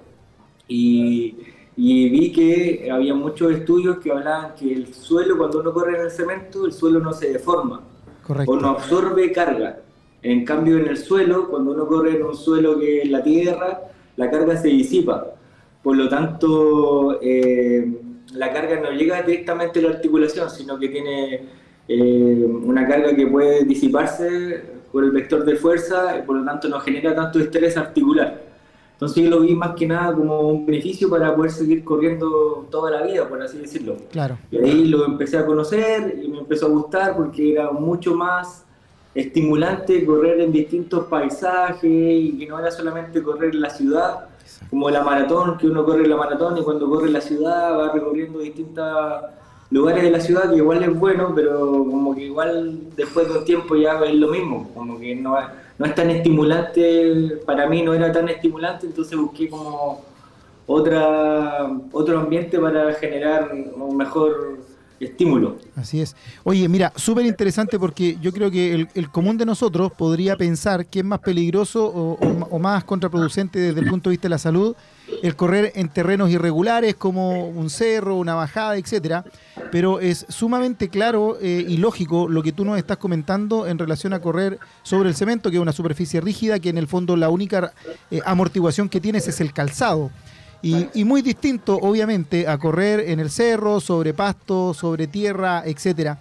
Y, 0.68 1.38
y 1.78 2.10
vi 2.10 2.34
que 2.34 2.90
había 2.92 3.16
muchos 3.16 3.54
estudios 3.54 4.00
que 4.00 4.12
hablaban 4.12 4.54
que 4.54 4.74
el 4.74 4.94
suelo, 4.94 5.38
cuando 5.38 5.62
uno 5.62 5.72
corre 5.72 5.98
en 5.98 6.02
el 6.02 6.12
cemento, 6.12 6.66
el 6.66 6.74
suelo 6.74 7.00
no 7.00 7.14
se 7.14 7.32
deforma 7.32 7.84
Correcto. 8.24 8.52
o 8.52 8.60
no 8.60 8.68
absorbe 8.72 9.32
carga. 9.32 9.80
En 10.24 10.44
cambio, 10.44 10.78
en 10.78 10.88
el 10.88 10.98
suelo, 10.98 11.50
cuando 11.50 11.72
uno 11.72 11.88
corre 11.88 12.18
en 12.18 12.24
un 12.24 12.36
suelo 12.36 12.78
que 12.78 13.04
es 13.04 13.10
la 13.10 13.24
tierra, 13.24 13.80
la 14.18 14.30
carga 14.30 14.58
se 14.58 14.68
disipa. 14.68 15.26
Por 15.82 15.96
lo 15.96 16.10
tanto, 16.10 17.20
eh, 17.22 18.02
la 18.34 18.52
carga 18.52 18.80
no 18.80 18.92
llega 18.92 19.22
directamente 19.22 19.80
a 19.80 19.84
la 19.84 19.90
articulación, 19.90 20.50
sino 20.50 20.78
que 20.78 20.90
tiene 20.90 21.42
eh, 21.88 22.46
una 22.64 22.88
carga 22.88 23.16
que 23.16 23.28
puede 23.28 23.64
disiparse 23.64 24.62
por 24.92 25.04
el 25.04 25.12
vector 25.12 25.46
de 25.46 25.56
fuerza 25.56 26.18
y 26.18 26.24
por 26.24 26.38
lo 26.38 26.46
tanto 26.46 26.68
no 26.68 26.80
genera 26.80 27.16
tanto 27.16 27.40
estrés 27.40 27.78
articular. 27.78 28.42
Entonces 28.94 29.24
yo 29.24 29.30
lo 29.30 29.42
vi 29.42 29.54
más 29.54 29.76
que 29.76 29.86
nada 29.86 30.12
como 30.16 30.40
un 30.40 30.66
beneficio 30.66 31.08
para 31.08 31.36
poder 31.36 31.52
seguir 31.52 31.84
corriendo 31.84 32.68
toda 32.72 32.90
la 32.90 33.04
vida, 33.04 33.30
por 33.30 33.40
así 33.40 33.60
decirlo. 33.60 33.96
Claro. 34.12 34.40
Y 34.50 34.58
ahí 34.58 34.86
lo 34.86 35.06
empecé 35.06 35.38
a 35.38 35.46
conocer 35.46 36.20
y 36.24 36.28
me 36.28 36.40
empezó 36.40 36.66
a 36.66 36.70
gustar 36.70 37.16
porque 37.16 37.54
era 37.54 37.72
mucho 37.72 38.16
más 38.16 38.66
estimulante 39.14 40.04
correr 40.04 40.42
en 40.42 40.52
distintos 40.52 41.06
paisajes 41.06 41.84
y 41.84 42.38
que 42.40 42.48
no 42.48 42.58
era 42.60 42.72
solamente 42.72 43.22
correr 43.22 43.54
en 43.54 43.62
la 43.62 43.70
ciudad, 43.70 44.30
como 44.70 44.90
la 44.90 45.04
maratón, 45.04 45.58
que 45.58 45.68
uno 45.68 45.86
corre 45.86 46.08
la 46.08 46.18
maratón 46.18 46.58
y 46.58 46.64
cuando 46.64 46.90
corre 46.90 47.10
la 47.10 47.22
ciudad 47.22 47.78
va 47.78 47.92
recorriendo 47.92 48.40
distintos 48.40 48.86
lugares 49.70 50.04
de 50.04 50.12
la 50.12 50.20
ciudad, 50.20 50.50
que 50.50 50.58
igual 50.58 50.84
es 50.84 50.98
bueno, 50.98 51.34
pero 51.36 51.60
como 51.60 52.16
que 52.16 52.24
igual 52.26 52.80
después 52.96 53.28
de 53.28 53.40
un 53.40 53.46
tiempo 53.46 53.76
ya 53.76 54.00
es 54.06 54.16
lo 54.16 54.30
mismo, 54.30 54.70
como 54.74 55.00
que 55.00 55.16
no, 55.16 55.38
no 55.78 55.86
es 55.86 55.96
tan 55.96 56.10
estimulante, 56.10 57.40
para 57.46 57.68
mí 57.68 57.82
no 57.82 57.94
era 57.94 58.12
tan 58.12 58.30
estimulante, 58.30 58.86
entonces 58.86 59.18
busqué 59.18 59.50
como 59.50 60.02
otra, 60.66 61.70
otro 61.92 62.20
ambiente 62.20 62.60
para 62.60 62.94
generar 62.94 63.52
un 63.76 63.98
mejor 63.98 64.58
estímulo. 65.00 65.58
Así 65.76 66.02
es. 66.02 66.16
Oye, 66.44 66.68
mira, 66.68 66.92
súper 66.96 67.26
interesante 67.26 67.80
porque 67.80 68.18
yo 68.22 68.32
creo 68.32 68.50
que 68.50 68.88
el, 68.94 69.10
común 69.10 69.38
de 69.38 69.46
nosotros 69.46 69.92
podría 69.92 70.36
pensar 70.36 70.86
que 70.86 71.00
es 71.00 71.06
más 71.06 71.20
peligroso 71.20 71.86
o 71.86 72.60
más 72.60 72.84
contraproducente 72.84 73.60
desde 73.60 73.80
el 73.80 73.88
punto 73.88 74.10
de 74.10 74.14
vista 74.14 74.28
de 74.28 74.32
la 74.32 74.38
salud 74.38 74.76
el 75.22 75.36
correr 75.36 75.72
en 75.76 75.90
terrenos 75.90 76.30
irregulares 76.30 76.96
como 76.96 77.48
un 77.48 77.70
cerro, 77.70 78.16
una 78.16 78.36
bajada, 78.36 78.78
etcétera. 78.78 79.24
Pero 79.72 80.00
es 80.00 80.26
sumamente 80.30 80.90
claro 80.90 81.38
eh, 81.42 81.66
y 81.68 81.78
lógico 81.78 82.28
lo 82.28 82.44
que 82.44 82.52
tú 82.52 82.66
nos 82.66 82.78
estás 82.78 82.98
comentando 82.98 83.68
en 83.68 83.78
relación 83.78 84.14
a 84.14 84.20
correr 84.20 84.60
sobre 84.84 85.10
el 85.10 85.16
cemento, 85.16 85.50
que 85.50 85.58
es 85.58 85.62
una 85.62 85.74
superficie 85.74 86.22
rígida, 86.22 86.60
que 86.60 86.70
en 86.70 86.78
el 86.78 86.88
fondo 86.88 87.16
la 87.16 87.30
única 87.30 87.74
eh, 88.12 88.20
amortiguación 88.26 88.90
que 88.90 89.02
tienes 89.02 89.28
es 89.28 89.42
el 89.42 89.54
calzado. 89.54 90.12
Y, 90.62 90.88
y 90.94 91.04
muy 91.04 91.22
distinto, 91.22 91.78
obviamente, 91.78 92.48
a 92.48 92.58
correr 92.58 93.02
en 93.10 93.20
el 93.20 93.30
cerro, 93.30 93.80
sobre 93.80 94.14
pasto, 94.14 94.74
sobre 94.74 95.08
tierra, 95.08 95.64
etcétera. 95.66 96.20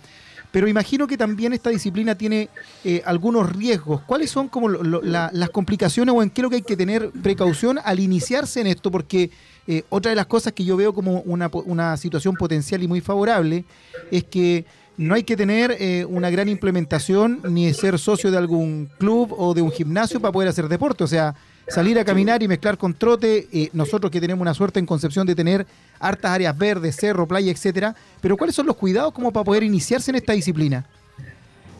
Pero 0.52 0.68
imagino 0.68 1.06
que 1.06 1.18
también 1.18 1.52
esta 1.52 1.70
disciplina 1.70 2.14
tiene 2.14 2.48
eh, 2.84 3.02
algunos 3.04 3.50
riesgos. 3.54 4.00
¿Cuáles 4.06 4.30
son 4.30 4.48
como 4.48 4.68
lo- 4.68 4.82
lo- 4.82 5.02
la- 5.02 5.30
las 5.32 5.50
complicaciones 5.50 6.14
o 6.14 6.22
en 6.22 6.30
qué 6.30 6.40
es 6.40 6.42
lo 6.44 6.50
que 6.50 6.56
hay 6.56 6.62
que 6.62 6.76
tener 6.76 7.10
precaución 7.10 7.78
al 7.84 8.00
iniciarse 8.00 8.60
en 8.60 8.68
esto? 8.68 8.90
Porque 8.90 9.30
eh, 9.66 9.82
otra 9.90 10.10
de 10.10 10.16
las 10.16 10.26
cosas 10.26 10.52
que 10.52 10.64
yo 10.64 10.76
veo 10.76 10.94
como 10.94 11.20
una, 11.22 11.50
una 11.64 11.96
situación 11.96 12.36
potencial 12.36 12.82
y 12.82 12.88
muy 12.88 13.00
favorable 13.00 13.64
es 14.10 14.24
que 14.24 14.64
no 14.96 15.14
hay 15.14 15.24
que 15.24 15.36
tener 15.36 15.76
eh, 15.78 16.06
una 16.08 16.30
gran 16.30 16.48
implementación 16.48 17.40
ni 17.50 17.74
ser 17.74 17.98
socio 17.98 18.30
de 18.30 18.38
algún 18.38 18.88
club 18.98 19.34
o 19.36 19.52
de 19.52 19.60
un 19.60 19.72
gimnasio 19.72 20.20
para 20.20 20.32
poder 20.32 20.48
hacer 20.48 20.68
deporte. 20.68 21.04
O 21.04 21.08
sea, 21.08 21.34
salir 21.68 21.98
a 21.98 22.04
caminar 22.04 22.42
y 22.42 22.48
mezclar 22.48 22.78
con 22.78 22.94
trote, 22.94 23.48
eh, 23.52 23.70
nosotros 23.72 24.10
que 24.10 24.20
tenemos 24.20 24.40
una 24.42 24.54
suerte 24.54 24.78
en 24.78 24.86
Concepción 24.86 25.26
de 25.26 25.34
tener 25.34 25.66
hartas 25.98 26.30
áreas 26.30 26.56
verdes, 26.56 26.96
cerro, 26.96 27.26
playa, 27.26 27.50
etcétera. 27.50 27.94
Pero 28.20 28.36
¿cuáles 28.36 28.54
son 28.54 28.66
los 28.66 28.76
cuidados 28.76 29.12
como 29.12 29.32
para 29.32 29.44
poder 29.44 29.62
iniciarse 29.62 30.10
en 30.10 30.16
esta 30.16 30.32
disciplina? 30.32 30.86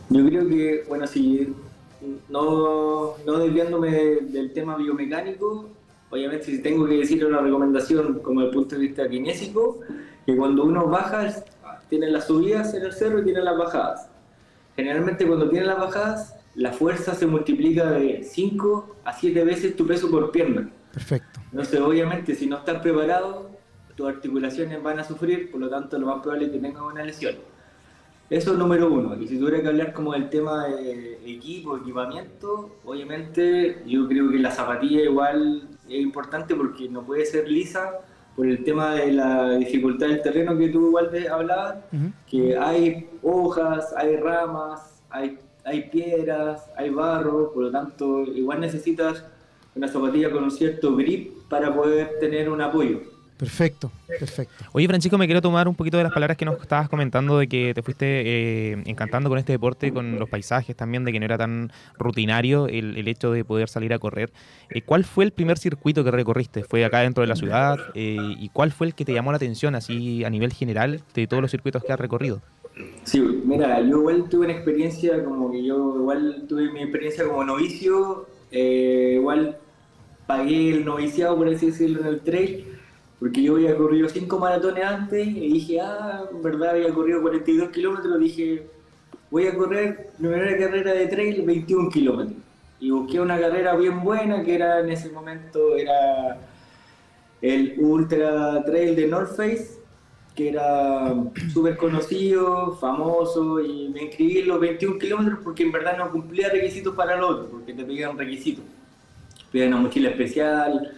Yo 0.09 0.25
creo 0.25 0.47
que, 0.47 0.85
bueno, 0.87 1.07
si 1.07 1.53
no, 2.29 3.15
no 3.25 3.39
desviándome 3.39 3.91
de- 3.91 4.15
del 4.21 4.53
tema 4.53 4.77
biomecánico, 4.77 5.69
obviamente 6.09 6.45
si 6.45 6.59
tengo 6.59 6.85
que 6.87 6.95
decir 6.97 7.25
una 7.25 7.39
recomendación 7.41 8.19
como 8.19 8.41
el 8.41 8.51
punto 8.51 8.75
de 8.75 8.81
vista 8.81 9.07
kinésico, 9.09 9.79
que 10.25 10.35
cuando 10.35 10.63
uno 10.65 10.87
baja, 10.87 11.33
tiene 11.89 12.09
las 12.09 12.27
subidas 12.27 12.73
en 12.73 12.83
el 12.83 12.93
cerro 12.93 13.19
y 13.21 13.23
tiene 13.25 13.41
las 13.41 13.57
bajadas. 13.57 14.07
generalmente 14.75 15.25
cuando 15.25 15.49
tienes 15.49 15.67
las 15.67 15.79
bajadas, 15.79 16.35
la 16.57 16.73
fuerza 16.73 17.13
se 17.13 17.25
multiplica 17.27 17.91
de 17.91 18.23
5 18.23 18.95
a 19.05 19.13
7 19.13 19.43
veces 19.43 19.75
tu 19.75 19.85
peso 19.87 20.09
por 20.09 20.31
pierna. 20.31 20.69
Perfecto. 20.91 21.39
Entonces, 21.51 21.79
obviamente, 21.79 22.33
si 22.35 22.47
no 22.47 22.57
estás 22.57 22.81
preparado, 22.81 23.51
tus 23.95 24.07
articulaciones 24.09 24.81
van 24.81 24.99
a 24.99 25.03
sufrir, 25.03 25.51
por 25.51 25.61
lo 25.61 25.69
tanto, 25.69 25.97
lo 25.99 26.07
más 26.07 26.21
probable 26.21 26.47
es 26.47 26.51
que 26.51 26.59
tengas 26.59 26.81
una 26.81 27.03
lesión. 27.03 27.35
Eso 28.29 28.51
es 28.53 28.57
número 28.57 28.91
uno. 28.91 29.15
Y 29.21 29.27
si 29.27 29.37
tuviera 29.39 29.61
que 29.61 29.67
hablar 29.67 29.93
como 29.93 30.13
del 30.13 30.29
tema 30.29 30.65
de 30.67 31.19
equipo, 31.25 31.77
equipamiento, 31.77 32.75
obviamente 32.83 33.83
yo 33.85 34.07
creo 34.07 34.29
que 34.29 34.39
la 34.39 34.51
zapatilla 34.51 35.03
igual 35.03 35.69
es 35.87 36.01
importante 36.01 36.53
porque 36.55 36.89
no 36.89 37.03
puede 37.03 37.25
ser 37.25 37.47
lisa 37.47 37.99
por 38.35 38.47
el 38.47 38.63
tema 38.63 38.95
de 38.95 39.13
la 39.13 39.51
dificultad 39.57 40.07
del 40.07 40.21
terreno 40.21 40.57
que 40.57 40.69
tú 40.69 40.87
igual 40.87 41.09
te 41.09 41.29
hablabas, 41.29 41.77
Ujú. 41.93 42.11
que 42.29 42.57
hay 42.57 43.09
hojas, 43.23 43.93
hay 43.95 44.17
ramas, 44.17 45.01
hay, 45.09 45.37
hay 45.67 45.89
piedras, 45.89 46.63
hay 46.77 46.89
barro, 46.89 47.51
por 47.53 47.63
lo 47.63 47.71
tanto 47.71 48.23
igual 48.23 48.61
necesitas 48.61 49.25
una 49.75 49.87
zapatilla 49.89 50.31
con 50.31 50.45
un 50.45 50.51
cierto 50.51 50.95
grip 50.95 51.43
para 51.49 51.75
poder 51.75 52.11
tener 52.21 52.49
un 52.49 52.61
apoyo. 52.61 53.01
Perfecto, 53.37 53.91
perfecto. 54.07 54.65
Oye, 54.71 54.87
Francisco, 54.87 55.15
me 55.15 55.27
quiero 55.27 55.43
tomar 55.43 55.67
un 55.67 55.75
poquito 55.75 55.97
de 55.97 56.03
las 56.03 56.11
palabras 56.11 56.37
que 56.37 56.45
nos 56.45 56.59
estabas 56.59 56.89
comentando 56.89 57.37
de 57.37 57.47
que 57.47 57.73
te 57.75 57.83
fuiste 57.83 58.05
eh, 58.25 58.81
encantando 58.85 59.29
con 59.29 59.37
este 59.37 59.51
deporte, 59.51 59.93
con 59.93 60.17
los 60.17 60.27
paisajes 60.27 60.75
también, 60.75 61.05
de 61.05 61.11
que 61.11 61.19
no 61.19 61.25
era 61.25 61.37
tan 61.37 61.71
rutinario 61.99 62.67
el, 62.67 62.97
el 62.97 63.07
hecho 63.07 63.31
de 63.31 63.45
poder 63.45 63.69
salir 63.69 63.93
a 63.93 63.99
correr. 63.99 64.31
Eh, 64.71 64.81
¿Cuál 64.81 65.03
fue 65.03 65.23
el 65.23 65.31
primer 65.31 65.59
circuito 65.59 66.03
que 66.03 66.09
recorriste? 66.09 66.63
¿Fue 66.63 66.83
acá 66.83 67.01
dentro 67.01 67.21
de 67.21 67.27
la 67.27 67.35
ciudad? 67.35 67.77
Eh, 67.93 68.17
¿Y 68.39 68.49
cuál 68.49 68.71
fue 68.71 68.87
el 68.87 68.95
que 68.95 69.05
te 69.05 69.13
llamó 69.13 69.31
la 69.31 69.37
atención, 69.37 69.75
así 69.75 70.23
a 70.23 70.31
nivel 70.31 70.51
general, 70.51 71.03
de 71.13 71.27
todos 71.27 71.41
los 71.41 71.51
circuitos 71.51 71.83
que 71.83 71.93
has 71.93 71.99
recorrido? 71.99 72.41
Sí, 73.03 73.19
mira, 73.19 73.79
yo 73.81 73.99
igual 73.99 74.29
tuve 74.29 74.45
una 74.45 74.53
experiencia 74.53 75.23
como 75.23 75.51
que 75.51 75.63
yo 75.63 75.95
igual 75.97 76.45
tuve 76.47 76.71
mi 76.71 76.81
experiencia 76.81 77.25
como 77.25 77.43
novicio, 77.43 78.27
eh, 78.51 79.13
igual 79.15 79.57
pagué 80.25 80.71
el 80.71 80.85
noviciado, 80.85 81.37
por 81.37 81.47
así 81.47 81.67
decirlo, 81.67 82.01
en 82.01 82.07
el 82.07 82.21
trail, 82.21 82.65
porque 83.19 83.41
yo 83.41 83.55
había 83.55 83.75
corrido 83.75 84.09
cinco 84.09 84.39
maratones 84.39 84.83
antes 84.83 85.25
y 85.27 85.53
dije, 85.53 85.79
ah, 85.81 86.25
en 86.31 86.41
verdad 86.43 86.71
había 86.71 86.93
corrido 86.93 87.21
42 87.21 87.69
kilómetros, 87.69 88.19
dije, 88.19 88.67
voy 89.31 89.47
a 89.47 89.55
correr 89.55 90.11
mi 90.19 90.29
primera 90.29 90.57
carrera 90.57 90.93
de 90.93 91.07
trail 91.07 91.41
21 91.43 91.89
kilómetros. 91.89 92.37
Y 92.79 92.91
busqué 92.91 93.19
una 93.19 93.39
carrera 93.39 93.75
bien 93.75 94.03
buena 94.03 94.43
que 94.43 94.53
era 94.53 94.81
en 94.81 94.91
ese 94.91 95.09
momento, 95.09 95.75
era 95.75 96.37
el 97.41 97.75
Ultra 97.79 98.63
Trail 98.65 98.95
de 98.95 99.07
North 99.07 99.35
Face, 99.35 99.76
que 100.37 100.49
era 100.49 101.13
súper 101.51 101.75
conocido, 101.77 102.77
famoso, 102.79 103.59
y 103.59 103.89
me 103.89 104.03
inscribí 104.03 104.37
en 104.37 104.47
los 104.49 104.59
21 104.59 104.99
kilómetros 104.99 105.39
porque 105.43 105.63
en 105.63 105.71
verdad 105.71 105.97
no 105.97 106.11
cumplía 106.11 106.47
requisitos 106.49 106.93
para 106.95 107.15
el 107.15 107.23
otro, 107.23 107.47
porque 107.49 107.73
te 107.73 107.83
pedían 107.83 108.15
requisitos. 108.15 108.63
Pedían 109.51 109.73
una 109.73 109.81
mochila 109.81 110.09
especial, 110.09 110.91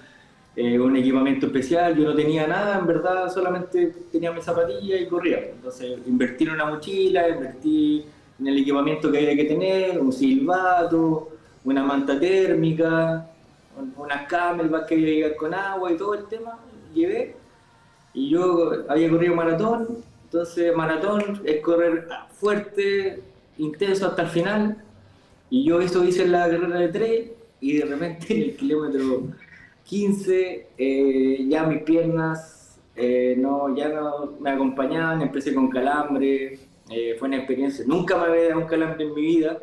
eh, 0.57 0.77
un 0.77 0.97
equipamiento 0.97 1.45
especial, 1.45 1.95
yo 1.95 2.03
no 2.03 2.15
tenía 2.15 2.47
nada, 2.47 2.79
en 2.79 2.85
verdad 2.85 3.31
solamente 3.33 3.95
tenía 4.11 4.31
mi 4.33 4.41
zapatilla 4.41 4.97
y 4.97 5.07
corría. 5.07 5.39
Entonces 5.55 5.99
invertí 6.05 6.43
en 6.43 6.51
una 6.51 6.65
mochila, 6.65 7.29
invertí 7.29 8.03
en 8.41 8.47
el 8.47 8.57
equipamiento 8.57 9.09
que 9.09 9.19
había 9.19 9.35
que 9.37 9.45
tener, 9.45 9.99
un 9.99 10.11
silbato, 10.11 11.29
una 11.63 11.81
manta 11.83 12.19
térmica, 12.19 13.25
un- 13.77 13.93
unas 13.95 14.27
camelback 14.27 14.87
que 14.87 14.95
había 14.95 15.05
que 15.07 15.13
llegar 15.15 15.35
con 15.37 15.53
agua 15.53 15.91
y 15.93 15.95
todo 15.97 16.13
el 16.15 16.25
tema, 16.25 16.59
llevé. 16.93 17.38
Y 18.19 18.29
yo 18.31 18.73
había 18.89 19.09
corrido 19.09 19.33
maratón, 19.33 19.87
entonces 20.25 20.75
maratón 20.75 21.41
es 21.45 21.61
correr 21.61 22.05
fuerte, 22.33 23.21
intenso 23.57 24.07
hasta 24.07 24.23
el 24.23 24.27
final. 24.27 24.83
Y 25.49 25.63
yo 25.63 25.79
eso 25.79 26.03
hice 26.03 26.23
en 26.23 26.33
la 26.33 26.49
carrera 26.49 26.79
de 26.79 26.89
trail 26.89 27.31
y 27.61 27.77
de 27.77 27.85
repente 27.85 28.33
en 28.35 28.41
el 28.41 28.55
kilómetro 28.57 29.23
15 29.85 30.67
eh, 30.77 31.45
ya 31.47 31.63
mis 31.63 31.81
piernas 31.83 32.77
eh, 32.93 33.35
no, 33.37 33.73
ya 33.73 33.87
no 33.87 34.33
me 34.41 34.49
acompañaban, 34.49 35.21
empecé 35.21 35.55
con 35.55 35.69
calambre, 35.69 36.59
eh, 36.91 37.15
fue 37.17 37.29
una 37.29 37.37
experiencia, 37.37 37.85
nunca 37.87 38.17
me 38.17 38.25
había 38.25 38.49
dado 38.49 38.59
un 38.59 38.67
calambre 38.67 39.05
en 39.05 39.13
mi 39.13 39.21
vida. 39.21 39.59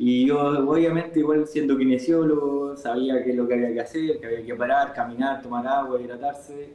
Y 0.00 0.26
yo, 0.26 0.38
obviamente, 0.38 1.18
igual 1.18 1.46
siendo 1.46 1.76
kinesiólogo, 1.76 2.76
sabía 2.76 3.22
qué 3.24 3.30
es 3.30 3.36
lo 3.36 3.48
que 3.48 3.54
había 3.54 3.74
que 3.74 3.80
hacer, 3.80 4.20
que 4.20 4.26
había 4.26 4.46
que 4.46 4.54
parar, 4.54 4.94
caminar, 4.94 5.42
tomar 5.42 5.66
agua, 5.66 6.00
hidratarse, 6.00 6.70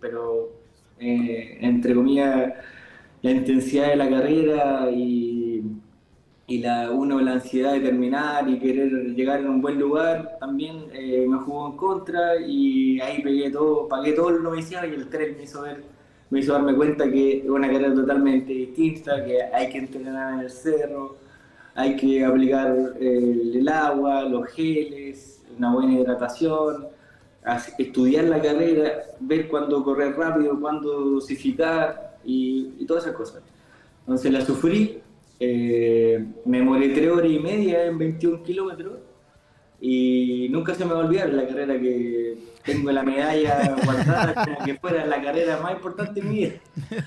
pero 0.00 0.52
eh, 0.98 1.58
entre 1.60 1.94
comillas, 1.94 2.52
la 3.22 3.30
intensidad 3.30 3.88
de 3.88 3.96
la 3.96 4.08
carrera 4.08 4.90
y, 4.90 5.62
y 6.46 6.58
la, 6.58 6.90
uno, 6.90 7.20
la 7.20 7.32
ansiedad 7.34 7.72
de 7.72 7.80
terminar 7.80 8.48
y 8.48 8.58
querer 8.58 8.90
llegar 9.14 9.40
en 9.40 9.48
un 9.48 9.60
buen 9.62 9.78
lugar, 9.78 10.36
también 10.40 10.86
eh, 10.92 11.26
me 11.28 11.38
jugó 11.38 11.68
en 11.70 11.76
contra 11.76 12.36
y 12.40 13.00
ahí 13.00 13.22
pegué 13.22 13.50
todo, 13.50 13.88
pagué 13.88 14.12
todo 14.12 14.30
el 14.30 14.42
noviciado 14.42 14.86
y 14.88 14.94
el 14.94 15.08
tren 15.08 15.36
me 15.36 15.44
hizo 15.44 15.62
ver 15.62 15.96
me 16.30 16.40
hizo 16.40 16.52
darme 16.52 16.74
cuenta 16.74 17.10
que 17.10 17.38
es 17.38 17.48
una 17.48 17.68
carrera 17.68 17.94
totalmente 17.94 18.52
distinta, 18.52 19.24
que 19.24 19.42
hay 19.42 19.68
que 19.70 19.78
entrenar 19.78 20.34
en 20.34 20.40
el 20.40 20.50
cerro, 20.50 21.16
hay 21.74 21.96
que 21.96 22.24
aplicar 22.24 22.74
eh, 22.98 23.52
el 23.54 23.68
agua, 23.68 24.22
los 24.24 24.46
geles, 24.50 25.42
una 25.56 25.72
buena 25.72 25.94
hidratación, 25.94 26.88
estudiar 27.78 28.24
la 28.24 28.42
carrera, 28.42 29.02
ver 29.20 29.48
cuándo 29.48 29.84
correr 29.84 30.16
rápido, 30.16 30.58
cuándo 30.60 31.00
dosificar 31.00 32.18
y, 32.24 32.72
y 32.78 32.86
todas 32.86 33.04
esas 33.04 33.16
cosas. 33.16 33.42
Entonces 34.00 34.32
la 34.32 34.40
sufrí, 34.44 34.98
eh, 35.38 36.24
me 36.44 36.58
demoré 36.58 36.88
tres 36.90 37.10
horas 37.10 37.30
y 37.30 37.38
media 37.38 37.86
en 37.86 37.98
21 37.98 38.42
kilómetros 38.42 38.94
y 39.80 40.48
nunca 40.50 40.74
se 40.74 40.84
me 40.84 40.92
va 40.94 41.02
a 41.02 41.04
olvidar 41.04 41.28
la 41.30 41.46
carrera 41.46 41.78
que 41.78 42.38
tengo 42.64 42.90
la 42.90 43.02
medalla 43.02 43.76
guardada 43.84 44.34
como 44.44 44.64
que 44.64 44.74
fuera 44.76 45.06
la 45.06 45.22
carrera 45.22 45.60
más 45.60 45.72
importante 45.72 46.20
de 46.20 46.28
mi 46.28 46.34
vida. 46.36 46.52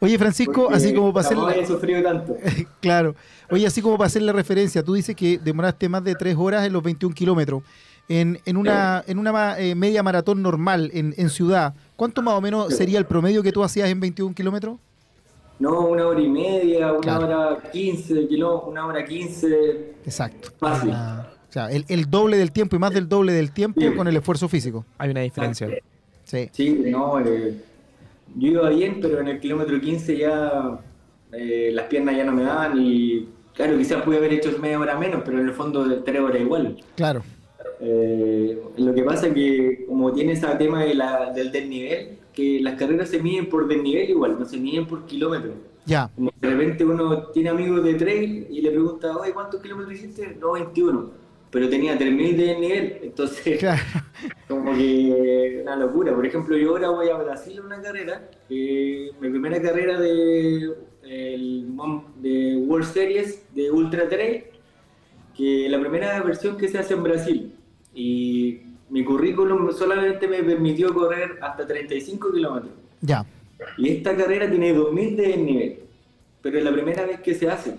Oye, 0.00 0.18
Francisco, 0.18 0.62
porque 0.64 0.76
así 0.76 0.94
como 0.94 1.12
para 1.12 1.26
hacer 1.26 1.36
la- 1.38 1.66
sufrido 1.66 2.02
tanto. 2.02 2.36
claro. 2.80 3.14
Oye, 3.50 3.66
así 3.66 3.82
como 3.82 3.96
para 3.96 4.06
hacer 4.06 4.22
la 4.22 4.32
referencia, 4.32 4.84
tú 4.84 4.94
dices 4.94 5.16
que 5.16 5.38
demoraste 5.38 5.88
más 5.88 6.04
de 6.04 6.14
tres 6.14 6.36
horas 6.38 6.64
en 6.66 6.72
los 6.72 6.82
21 6.82 7.14
kilómetros. 7.14 7.62
En, 8.08 8.40
en 8.46 8.56
una, 8.56 9.04
en 9.06 9.18
una 9.18 9.32
ma- 9.32 9.58
eh, 9.58 9.74
media 9.74 10.02
maratón 10.02 10.42
normal 10.42 10.90
en, 10.94 11.14
en 11.18 11.28
ciudad, 11.28 11.74
¿cuánto 11.96 12.22
más 12.22 12.34
o 12.34 12.40
menos 12.40 12.68
Sí. 12.68 12.76
sería 12.76 12.98
el 12.98 13.04
promedio 13.06 13.42
que 13.42 13.52
tú 13.52 13.62
hacías 13.62 13.88
en 13.90 14.00
21 14.00 14.34
kilómetros? 14.34 14.78
No, 15.58 15.80
una 15.88 16.06
hora 16.06 16.20
y 16.20 16.28
media, 16.28 16.92
una 16.92 17.00
Claro. 17.00 17.26
hora 17.26 17.58
quince, 17.72 18.26
kilo, 18.28 18.62
una 18.62 18.86
hora 18.86 19.04
quince. 19.04 19.92
Exacto. 20.04 20.50
Fácil. 20.58 20.90
Ah, 20.94 21.28
o 21.48 21.52
sea, 21.52 21.70
el, 21.70 21.84
el 21.88 22.08
doble 22.08 22.36
del 22.36 22.52
tiempo 22.52 22.76
y 22.76 22.78
más 22.78 22.92
del 22.94 23.08
doble 23.08 23.32
del 23.32 23.50
tiempo 23.52 23.80
Sí. 23.80 23.90
con 23.94 24.06
el 24.08 24.16
esfuerzo 24.16 24.48
físico. 24.48 24.84
Hay 24.96 25.10
una 25.10 25.20
diferencia. 25.20 25.68
Sí. 26.24 26.48
Sí, 26.52 26.70
no, 26.86 27.18
eh, 27.20 27.60
yo 28.36 28.48
iba 28.48 28.68
bien, 28.70 29.00
pero 29.02 29.20
en 29.20 29.28
el 29.28 29.40
kilómetro 29.40 29.80
15 29.80 30.16
ya 30.16 30.78
eh, 31.32 31.70
las 31.74 31.86
piernas 31.86 32.16
ya 32.16 32.24
no 32.24 32.32
me 32.32 32.42
daban 32.44 32.72
y 32.80 33.28
claro, 33.54 33.76
quizás 33.76 34.02
pude 34.02 34.16
haber 34.18 34.32
hecho 34.32 34.50
media 34.60 34.78
hora 34.78 34.96
menos, 34.98 35.22
pero 35.24 35.40
en 35.40 35.46
el 35.48 35.52
fondo 35.54 35.84
de 35.86 35.96
tres 35.96 36.20
horas 36.20 36.40
igual. 36.40 36.76
Claro. 36.96 37.22
Eh, 37.80 38.60
lo 38.76 38.94
que 38.94 39.02
pasa 39.02 39.28
es 39.28 39.34
que 39.34 39.84
como 39.86 40.12
tiene 40.12 40.32
ese 40.32 40.46
tema 40.58 40.84
de 40.84 40.94
la, 40.94 41.32
del 41.32 41.52
desnivel, 41.52 42.18
que 42.32 42.60
las 42.60 42.74
carreras 42.74 43.08
se 43.08 43.22
miden 43.22 43.48
por 43.48 43.66
desnivel 43.68 44.10
igual, 44.10 44.36
no 44.38 44.44
se 44.44 44.58
miden 44.58 44.86
por 44.86 45.06
kilómetros. 45.06 45.54
Ya. 45.86 46.10
Como 46.14 46.30
de 46.40 46.50
repente 46.50 46.84
uno 46.84 47.28
tiene 47.28 47.48
amigos 47.48 47.82
de 47.84 47.94
trail 47.94 48.46
y 48.50 48.60
le 48.60 48.70
pregunta, 48.70 49.16
oye, 49.16 49.32
¿cuántos 49.32 49.60
kilómetros 49.62 49.94
hiciste? 49.94 50.36
No, 50.40 50.52
21. 50.52 51.10
Pero 51.50 51.68
tenía 51.70 51.96
3000 51.96 52.36
de 52.36 52.58
nivel, 52.58 52.98
entonces 53.02 53.58
Claro. 53.58 53.80
como 54.46 54.74
que 54.76 55.60
una 55.62 55.76
locura. 55.76 56.14
Por 56.14 56.26
ejemplo, 56.26 56.56
yo 56.56 56.70
ahora 56.70 56.90
voy 56.90 57.08
a 57.08 57.16
Brasil 57.16 57.58
a 57.58 57.62
una 57.62 57.80
carrera, 57.80 58.30
eh, 58.50 59.10
mi 59.20 59.30
primera 59.30 59.60
carrera 59.62 59.98
de, 59.98 60.74
el 61.04 61.66
de 62.20 62.56
World 62.66 62.86
Series 62.92 63.46
de 63.54 63.70
Ultra 63.70 64.08
Trail, 64.08 64.44
que 65.34 65.68
la 65.70 65.80
primera 65.80 66.20
versión 66.22 66.56
que 66.58 66.68
se 66.68 66.78
hace 66.78 66.94
en 66.94 67.02
Brasil. 67.02 67.54
Y 67.94 68.60
mi 68.90 69.04
currículum 69.04 69.70
solamente 69.72 70.28
me 70.28 70.42
permitió 70.42 70.92
correr 70.94 71.38
hasta 71.40 71.66
35 71.66 72.32
kilómetros. 72.32 72.72
Ya. 73.00 73.24
Y 73.76 73.88
esta 73.88 74.16
carrera 74.16 74.48
tiene 74.48 74.72
2000 74.72 75.16
de 75.16 75.36
nivel, 75.36 75.78
pero 76.42 76.58
es 76.58 76.64
la 76.64 76.72
primera 76.72 77.04
vez 77.04 77.20
que 77.20 77.34
se 77.34 77.48
hace. 77.50 77.74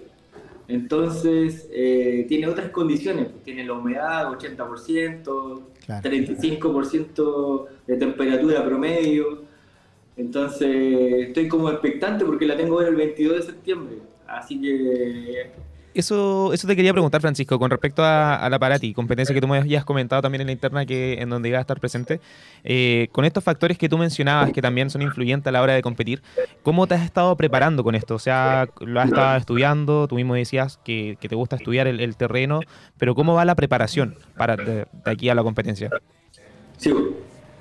Entonces, 0.68 1.68
eh, 1.72 2.26
tiene 2.28 2.48
otras 2.48 2.70
condiciones. 2.70 3.28
Tiene 3.44 3.66
la 3.66 3.74
humedad, 3.74 4.30
80%, 4.32 5.64
Claro. 5.86 6.04
35% 6.04 7.66
de 7.88 7.98
temperatura 7.98 8.64
promedio. 8.64 9.42
Entonces, 10.16 11.28
estoy 11.28 11.48
como 11.48 11.70
expectante 11.72 12.24
porque 12.24 12.46
la 12.46 12.56
tengo 12.56 12.76
ahora 12.76 12.90
el 12.90 12.96
22 12.96 13.38
de 13.38 13.42
septiembre. 13.42 13.96
Así 14.28 14.62
que 14.62 15.50
Eso, 15.94 16.54
eso 16.54 16.68
te 16.68 16.76
quería 16.76 16.94
preguntar, 16.94 17.20
Francisco, 17.20 17.58
con 17.58 17.72
respecto 17.72 18.04
a, 18.04 18.36
a 18.36 18.50
la 18.50 18.60
Parati, 18.60 18.94
competencia 18.94 19.34
que 19.34 19.42
tú 19.42 19.48
me 19.48 19.58
habías 19.58 19.84
comentado 19.84 20.22
también 20.22 20.42
en 20.42 20.48
la 20.48 20.54
interna 20.54 20.86
que 20.86 21.22
en 21.22 21.30
donde 21.30 21.50
iba 21.50 21.58
a 21.58 21.62
estar 21.62 21.80
presente. 21.80 22.20
Eh, 22.64 23.10
con 23.12 23.26
estos 23.26 23.44
factores 23.44 23.78
que 23.78 23.90
tú 23.90 23.98
mencionabas, 23.98 24.52
que 24.52 24.62
también 24.62 24.90
son 24.90 25.02
influyentes 25.02 25.48
a 25.48 25.52
la 25.52 25.62
hora 25.62 25.74
de 25.74 25.82
competir, 25.82 26.22
¿cómo 26.62 26.86
te 26.86 26.96
has 26.96 27.04
estado 27.04 27.36
preparando 27.36 27.84
con 27.84 27.96
esto? 27.96 28.16
O 28.16 28.20
sea, 28.20 28.70
lo 28.82 29.00
has 29.00 29.08
estado 29.08 29.38
estudiando, 29.38 30.08
tú 30.08 30.16
mismo 30.16 30.36
decías 30.36 30.80
que, 30.84 31.18
que 31.20 31.28
te 31.28 31.36
gusta 31.36 31.56
estudiar 31.56 31.88
el, 31.88 32.00
el, 32.00 32.16
terreno, 32.16 32.60
pero 32.98 33.16
¿cómo 33.16 33.34
va 33.34 33.46
la 33.46 33.56
preparación 33.56 34.16
para 34.38 34.56
de, 34.58 34.86
de 34.86 35.12
aquí 35.12 35.30
a 35.30 35.36
la 35.36 35.44
competencia? 35.44 35.90
Sí, 36.78 36.94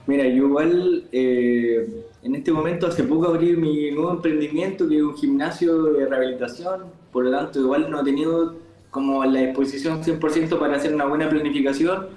mira, 0.07 0.25
yo 0.25 0.47
igual 0.47 1.05
eh, 1.13 2.05
en 2.23 2.35
este 2.35 2.53
momento 2.53 2.87
hace 2.87 3.05
poco 3.05 3.29
abrí 3.29 3.57
mi 3.57 3.91
nuevo 3.91 4.13
emprendimiento 4.13 4.89
que 4.89 4.97
es 4.97 5.03
un 5.03 5.17
gimnasio 5.17 5.85
de 5.85 6.07
rehabilitación, 6.07 6.85
por 7.13 7.25
lo 7.25 7.31
tanto 7.31 7.61
igual 7.61 7.91
no 7.91 8.01
he 8.01 8.05
tenido 8.05 8.57
como 8.91 9.25
la 9.25 9.41
disposición 9.41 10.03
100% 10.03 10.59
para 10.59 10.77
hacer 10.77 10.95
una 10.95 11.05
buena 11.05 11.29
planificación, 11.29 12.09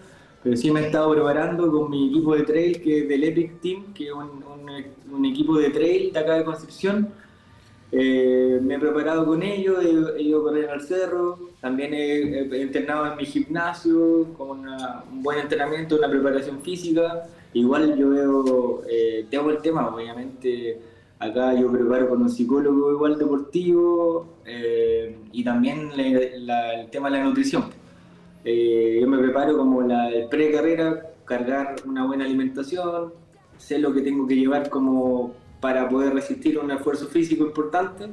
pero 0.43 0.55
sí 0.57 0.71
me 0.71 0.81
he 0.81 0.85
estado 0.85 1.11
preparando 1.11 1.71
con 1.71 1.89
mi 1.89 2.09
equipo 2.09 2.35
de 2.35 2.43
trail 2.43 2.81
que 2.81 2.99
es 2.99 3.09
del 3.09 3.23
Epic 3.23 3.61
Team, 3.61 3.93
que 3.93 4.05
es 4.05 4.11
un, 4.11 4.43
un, 4.43 5.13
un 5.13 5.25
equipo 5.25 5.57
de 5.57 5.69
trail 5.69 6.11
de 6.11 6.19
acá 6.19 6.35
de 6.35 6.43
Concepción. 6.43 7.09
Eh, 7.91 8.59
me 8.63 8.75
he 8.75 8.79
preparado 8.79 9.25
con 9.25 9.43
ellos, 9.43 9.83
he, 9.83 10.19
he, 10.19 10.23
ido 10.23 10.41
correr 10.43 10.69
al 10.69 10.81
cerro, 10.81 11.37
también 11.59 11.93
he, 11.93 12.39
he 12.39 12.61
entrenado 12.61 13.11
en 13.11 13.17
mi 13.17 13.25
gimnasio 13.25 14.33
con 14.37 14.61
una, 14.61 15.03
un 15.11 15.21
buen 15.21 15.39
entrenamiento, 15.39 15.97
una 15.97 16.09
preparación 16.09 16.61
física. 16.61 17.27
Igual 17.53 17.97
yo 17.97 18.09
veo, 18.09 18.83
eh, 18.89 19.25
tengo 19.29 19.49
el 19.49 19.61
tema, 19.61 19.93
obviamente 19.93 20.79
acá 21.19 21.53
yo 21.53 21.71
preparo 21.71 22.09
con 22.09 22.23
un 22.23 22.29
psicólogo 22.29 22.91
igual 22.93 23.19
deportivo 23.19 24.25
eh, 24.45 25.17
y 25.31 25.43
también 25.43 25.91
el 25.97 26.89
tema 26.91 27.09
de 27.09 27.17
la 27.17 27.23
nutrición. 27.23 27.65
Eh, 28.43 28.97
yo 28.99 29.07
me 29.07 29.17
preparo 29.17 29.57
como 29.57 29.81
la 29.81 30.09
pre-carrera, 30.29 31.11
cargar 31.25 31.75
una 31.85 32.05
buena 32.05 32.25
alimentación, 32.25 33.13
sé 33.57 33.77
lo 33.77 33.93
que 33.93 34.01
tengo 34.01 34.27
que 34.27 34.35
llevar 34.35 34.69
como 34.69 35.33
para 35.59 35.87
poder 35.87 36.13
resistir 36.13 36.57
un 36.57 36.71
esfuerzo 36.71 37.07
físico 37.07 37.45
importante 37.45 38.07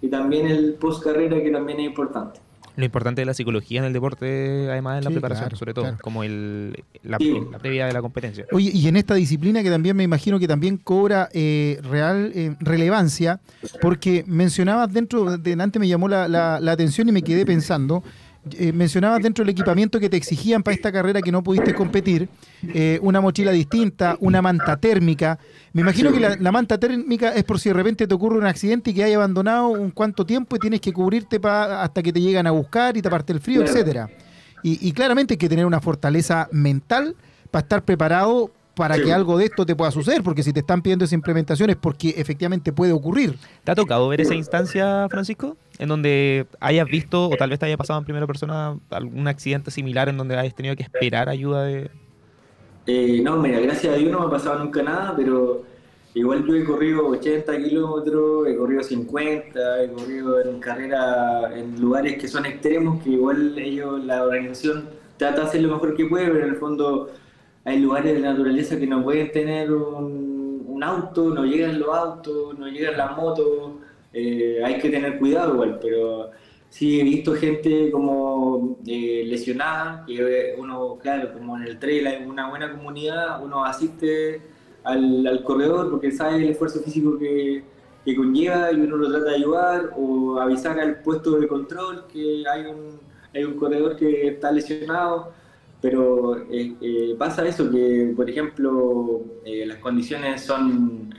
y 0.00 0.08
también 0.08 0.46
el 0.46 0.74
post 0.74 1.02
carrera 1.02 1.42
que 1.42 1.50
también 1.50 1.80
es 1.80 1.86
importante. 1.86 2.40
Lo 2.76 2.84
importante 2.84 3.22
de 3.22 3.26
la 3.26 3.34
psicología 3.34 3.80
en 3.80 3.86
el 3.86 3.92
deporte, 3.92 4.68
además 4.70 4.96
de 4.96 5.02
la 5.02 5.10
sí, 5.10 5.14
preparación, 5.14 5.48
claro, 5.48 5.56
sobre 5.56 5.74
todo, 5.74 5.84
claro. 5.84 5.98
como 6.02 6.22
el, 6.24 6.84
la, 7.02 7.18
previa 7.58 7.86
de 7.86 7.92
la 7.92 8.02
competencia. 8.02 8.46
Oye, 8.52 8.70
y 8.72 8.86
en 8.88 8.96
esta 8.96 9.14
disciplina 9.14 9.62
que 9.62 9.70
también 9.70 9.96
me 9.96 10.02
imagino 10.02 10.38
que 10.38 10.46
también 10.46 10.76
cobra 10.76 11.28
eh, 11.32 11.80
real 11.82 12.32
eh, 12.34 12.54
relevancia, 12.60 13.40
porque 13.80 14.24
mencionabas 14.26 14.92
dentro, 14.92 15.38
de 15.38 15.52
antes 15.54 15.80
me 15.80 15.88
llamó 15.88 16.08
la, 16.08 16.28
la, 16.28 16.60
la 16.60 16.72
atención 16.72 17.08
y 17.08 17.12
me 17.12 17.22
quedé 17.22 17.46
pensando, 17.46 18.04
eh, 18.52 18.72
mencionabas 18.72 19.22
dentro 19.22 19.44
del 19.44 19.50
equipamiento 19.50 19.98
que 19.98 20.08
te 20.08 20.16
exigían 20.16 20.62
para 20.62 20.74
esta 20.74 20.92
carrera 20.92 21.20
que 21.20 21.32
no 21.32 21.42
pudiste 21.42 21.74
competir, 21.74 22.28
eh, 22.68 22.98
una 23.02 23.20
mochila 23.20 23.50
distinta, 23.50 24.16
una 24.20 24.40
manta 24.40 24.76
térmica. 24.76 25.38
Me 25.72 25.82
imagino 25.82 26.12
que 26.12 26.20
la, 26.20 26.36
la, 26.36 26.52
manta 26.52 26.78
térmica 26.78 27.34
es 27.34 27.44
por 27.44 27.58
si 27.58 27.70
de 27.70 27.74
repente 27.74 28.06
te 28.06 28.14
ocurre 28.14 28.38
un 28.38 28.46
accidente 28.46 28.90
y 28.90 28.94
que 28.94 29.04
hay 29.04 29.14
abandonado 29.14 29.68
un 29.68 29.90
cuánto 29.90 30.24
tiempo 30.24 30.56
y 30.56 30.58
tienes 30.60 30.80
que 30.80 30.92
cubrirte 30.92 31.40
pa, 31.40 31.82
hasta 31.82 32.02
que 32.02 32.12
te 32.12 32.20
llegan 32.20 32.46
a 32.46 32.52
buscar 32.52 32.96
y 32.96 33.02
taparte 33.02 33.32
el 33.32 33.40
frío, 33.40 33.62
etcétera. 33.62 34.08
Y, 34.62 34.88
y 34.88 34.92
claramente 34.92 35.34
hay 35.34 35.38
que 35.38 35.48
tener 35.48 35.66
una 35.66 35.80
fortaleza 35.80 36.48
mental 36.52 37.16
para 37.50 37.62
estar 37.62 37.84
preparado 37.84 38.52
para 38.76 38.96
sí. 38.96 39.04
que 39.04 39.12
algo 39.12 39.38
de 39.38 39.46
esto 39.46 39.64
te 39.64 39.74
pueda 39.74 39.90
suceder, 39.90 40.22
porque 40.22 40.42
si 40.42 40.52
te 40.52 40.60
están 40.60 40.82
pidiendo 40.82 41.06
esa 41.06 41.14
implementación 41.14 41.70
es 41.70 41.76
porque 41.76 42.14
efectivamente 42.16 42.72
puede 42.72 42.92
ocurrir. 42.92 43.38
¿Te 43.64 43.72
ha 43.72 43.74
tocado 43.74 44.06
ver 44.08 44.20
esa 44.20 44.34
instancia, 44.34 45.06
Francisco? 45.08 45.56
En 45.78 45.88
donde 45.88 46.46
hayas 46.60 46.86
visto, 46.86 47.28
o 47.28 47.36
tal 47.36 47.50
vez 47.50 47.58
te 47.58 47.66
haya 47.66 47.76
pasado 47.76 47.98
en 47.98 48.04
primera 48.04 48.26
persona, 48.26 48.78
algún 48.90 49.28
accidente 49.28 49.70
similar 49.70 50.08
en 50.08 50.16
donde 50.16 50.36
hayas 50.36 50.54
tenido 50.54 50.76
que 50.76 50.82
esperar 50.82 51.28
ayuda 51.28 51.64
de... 51.64 51.90
Eh, 52.86 53.20
no, 53.22 53.36
mira, 53.36 53.58
gracias 53.60 53.94
a 53.94 53.96
Dios 53.96 54.12
no 54.12 54.20
me 54.20 54.26
ha 54.26 54.30
pasado 54.30 54.58
nunca 54.60 54.82
nada, 54.82 55.14
pero 55.16 55.64
igual 56.14 56.46
yo 56.46 56.54
he 56.54 56.64
corrido 56.64 57.08
80 57.08 57.58
kilómetros, 57.58 58.46
he 58.46 58.56
corrido 58.56 58.82
50, 58.82 59.82
he 59.82 59.90
corrido 59.90 60.40
en 60.40 60.60
carrera 60.60 61.50
en 61.56 61.80
lugares 61.80 62.16
que 62.16 62.28
son 62.28 62.46
extremos, 62.46 63.02
que 63.02 63.10
igual 63.10 63.58
ellos, 63.58 64.04
la 64.04 64.22
organización 64.22 64.88
trata 65.16 65.42
de 65.42 65.46
hacer 65.48 65.62
lo 65.62 65.74
mejor 65.74 65.96
que 65.96 66.06
puede, 66.06 66.26
pero 66.28 66.44
en 66.44 66.50
el 66.50 66.56
fondo 66.56 67.10
hay 67.64 67.80
lugares 67.80 68.14
de 68.14 68.20
la 68.20 68.30
naturaleza 68.30 68.78
que 68.78 68.86
no 68.86 69.02
pueden 69.02 69.32
tener 69.32 69.72
un, 69.72 70.64
un 70.68 70.82
auto, 70.84 71.30
no 71.30 71.44
llegan 71.44 71.80
los 71.80 71.88
autos, 71.88 72.56
no 72.58 72.68
llegan 72.68 72.96
las 72.96 73.16
motos, 73.16 73.72
eh, 74.18 74.62
hay 74.64 74.78
que 74.78 74.88
tener 74.88 75.18
cuidado 75.18 75.52
igual, 75.52 75.78
pero 75.78 76.30
sí 76.70 76.98
he 76.98 77.04
visto 77.04 77.34
gente 77.34 77.90
como 77.90 78.78
eh, 78.86 79.24
lesionada, 79.26 80.06
que 80.06 80.54
uno, 80.56 80.96
claro, 81.02 81.34
como 81.34 81.58
en 81.58 81.64
el 81.64 81.78
trail 81.78 82.06
hay 82.06 82.24
una 82.24 82.48
buena 82.48 82.72
comunidad, 82.72 83.44
uno 83.44 83.66
asiste 83.66 84.40
al, 84.84 85.42
corredor 85.44 85.90
porque 85.90 86.10
sabe 86.12 86.36
el 86.36 86.48
esfuerzo 86.48 86.80
físico 86.80 87.18
que, 87.18 87.62
que, 88.06 88.16
conlleva 88.16 88.72
y 88.72 88.76
uno 88.76 88.96
lo 88.96 89.10
trata 89.10 89.28
de 89.32 89.36
ayudar 89.36 89.90
o 89.94 90.40
avisar 90.40 90.80
al 90.80 91.02
puesto 91.02 91.38
de 91.38 91.46
control 91.46 92.06
que 92.10 92.42
hay 92.50 92.64
un, 92.64 93.58
corredor 93.58 93.96
que 93.96 94.28
está 94.28 94.50
lesionado. 94.50 95.32
Pero 95.82 96.38
eh, 96.50 97.14
pasa 97.18 97.46
eso, 97.46 97.70
que 97.70 98.14
por 98.16 98.30
ejemplo 98.30 99.20
las 99.44 99.76
condiciones 99.78 100.40
son, 100.42 101.14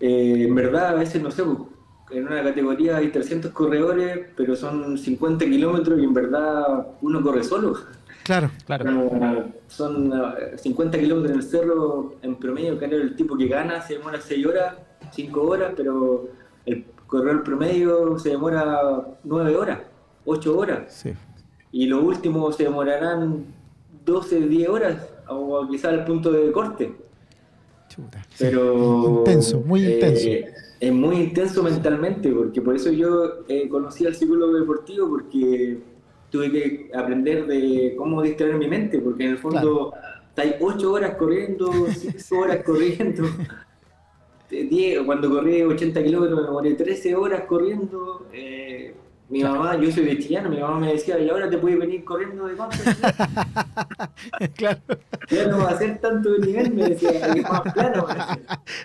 en 0.00 0.54
verdad 0.54 0.88
a 0.88 0.94
veces 0.94 1.22
no 1.22 1.30
sé, 1.30 1.44
pues, 1.44 1.75
en 2.10 2.26
una 2.26 2.42
categoría 2.42 2.96
hay 2.98 3.08
300 3.08 3.52
corredores, 3.52 4.26
pero 4.36 4.54
son 4.56 4.96
50 4.96 5.44
kilómetros 5.44 6.00
y 6.00 6.04
en 6.04 6.14
verdad 6.14 6.86
uno 7.02 7.22
corre 7.22 7.42
solo. 7.42 7.76
Claro, 8.22 8.50
claro. 8.66 9.52
Son 9.68 10.12
50 10.56 10.98
kilómetros 10.98 11.32
en 11.32 11.38
el 11.38 11.42
cerro, 11.42 12.14
en 12.22 12.36
promedio, 12.36 12.78
claro, 12.78 12.96
el 12.96 13.16
tipo 13.16 13.36
que 13.36 13.48
gana 13.48 13.80
se 13.82 13.94
demora 13.94 14.20
6 14.20 14.46
horas, 14.46 14.74
5 15.12 15.40
horas, 15.40 15.72
pero 15.76 16.28
el 16.64 16.84
corredor 17.06 17.44
promedio 17.44 18.18
se 18.18 18.30
demora 18.30 19.06
9 19.24 19.56
horas, 19.56 19.80
8 20.24 20.58
horas. 20.58 20.80
Sí. 20.88 21.12
Y 21.72 21.86
lo 21.86 22.02
último 22.02 22.50
se 22.52 22.64
demorarán 22.64 23.44
12, 24.04 24.40
10 24.40 24.68
horas, 24.68 24.96
o 25.28 25.66
quizás 25.68 25.92
al 25.92 26.04
punto 26.04 26.30
de 26.30 26.52
corte. 26.52 26.94
Chuta. 27.88 28.24
Pero. 28.38 29.18
Intenso, 29.18 29.60
muy 29.60 29.84
eh, 29.84 29.94
intenso. 29.94 30.28
Es 30.86 30.92
muy 30.92 31.16
intenso 31.16 31.64
mentalmente, 31.64 32.30
porque 32.30 32.62
por 32.62 32.76
eso 32.76 32.92
yo 32.92 33.44
eh, 33.48 33.68
conocí 33.68 34.06
al 34.06 34.14
psicólogo 34.14 34.54
deportivo, 34.54 35.08
porque 35.08 35.78
tuve 36.30 36.52
que 36.52 36.90
aprender 36.94 37.44
de 37.46 37.96
cómo 37.98 38.22
distraer 38.22 38.54
mi 38.54 38.68
mente, 38.68 39.00
porque 39.00 39.24
en 39.24 39.30
el 39.30 39.38
fondo 39.38 39.90
claro. 39.90 40.18
estáis 40.28 40.54
8 40.60 40.92
horas 40.92 41.16
corriendo, 41.16 41.72
5 41.88 42.40
horas 42.40 42.64
corriendo. 42.64 43.24
10, 44.48 45.02
cuando 45.02 45.28
corrí 45.28 45.62
80 45.62 46.04
kilómetros 46.04 46.38
me 46.38 46.46
demoré 46.46 46.74
13 46.74 47.16
horas 47.16 47.42
corriendo. 47.48 48.28
Eh, 48.32 48.94
mi 49.28 49.40
claro. 49.40 49.56
mamá, 49.56 49.76
yo 49.76 49.90
soy 49.90 50.18
chillano, 50.20 50.48
mi 50.48 50.60
mamá 50.60 50.78
me 50.78 50.92
decía, 50.92 51.18
y 51.18 51.28
ahora 51.28 51.50
te 51.50 51.58
puedes 51.58 51.78
venir 51.78 52.04
corriendo 52.04 52.46
de 52.46 52.54
cuánto. 52.54 52.76
claro. 54.54 54.80
Ya 55.28 55.48
no 55.48 55.58
va 55.58 55.70
a 55.70 55.78
ser 55.78 55.98
tanto 55.98 56.30
de 56.30 56.46
nivel, 56.46 56.72
me 56.72 56.90
decía, 56.90 57.10
es 57.10 57.42
más 57.42 57.62
plano. 57.72 58.06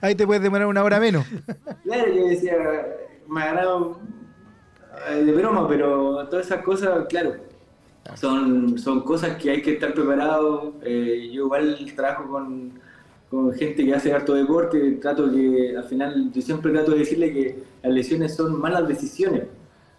Ahí 0.02 0.16
te 0.16 0.26
puedes 0.26 0.42
demorar 0.42 0.66
una 0.68 0.84
hora 0.84 1.00
menos. 1.00 1.26
claro, 1.84 2.12
yo 2.12 2.26
decía, 2.28 2.56
me 3.28 3.44
agarrado 3.44 4.00
eh, 5.10 5.24
de 5.26 5.32
broma, 5.32 5.68
pero 5.68 6.28
todas 6.28 6.48
esas 6.48 6.64
cosas, 6.64 7.06
claro, 7.08 7.36
son, 8.16 8.80
son 8.80 9.02
cosas 9.02 9.38
que 9.38 9.52
hay 9.52 9.62
que 9.62 9.74
estar 9.74 9.94
preparado. 9.94 10.74
Eh, 10.82 11.30
yo 11.32 11.46
igual 11.46 11.78
trabajo 11.96 12.28
con, 12.28 12.80
con 13.30 13.54
gente 13.54 13.86
que 13.86 13.94
hace 13.94 14.12
harto 14.12 14.34
deporte, 14.34 14.94
trato 14.94 15.32
que, 15.32 15.78
al 15.78 15.84
final, 15.84 16.32
yo 16.34 16.42
siempre 16.42 16.72
trato 16.72 16.94
de 16.94 16.98
decirle 16.98 17.32
que 17.32 17.64
las 17.84 17.94
lesiones 17.94 18.36
son 18.36 18.60
malas 18.60 18.88
decisiones 18.88 19.44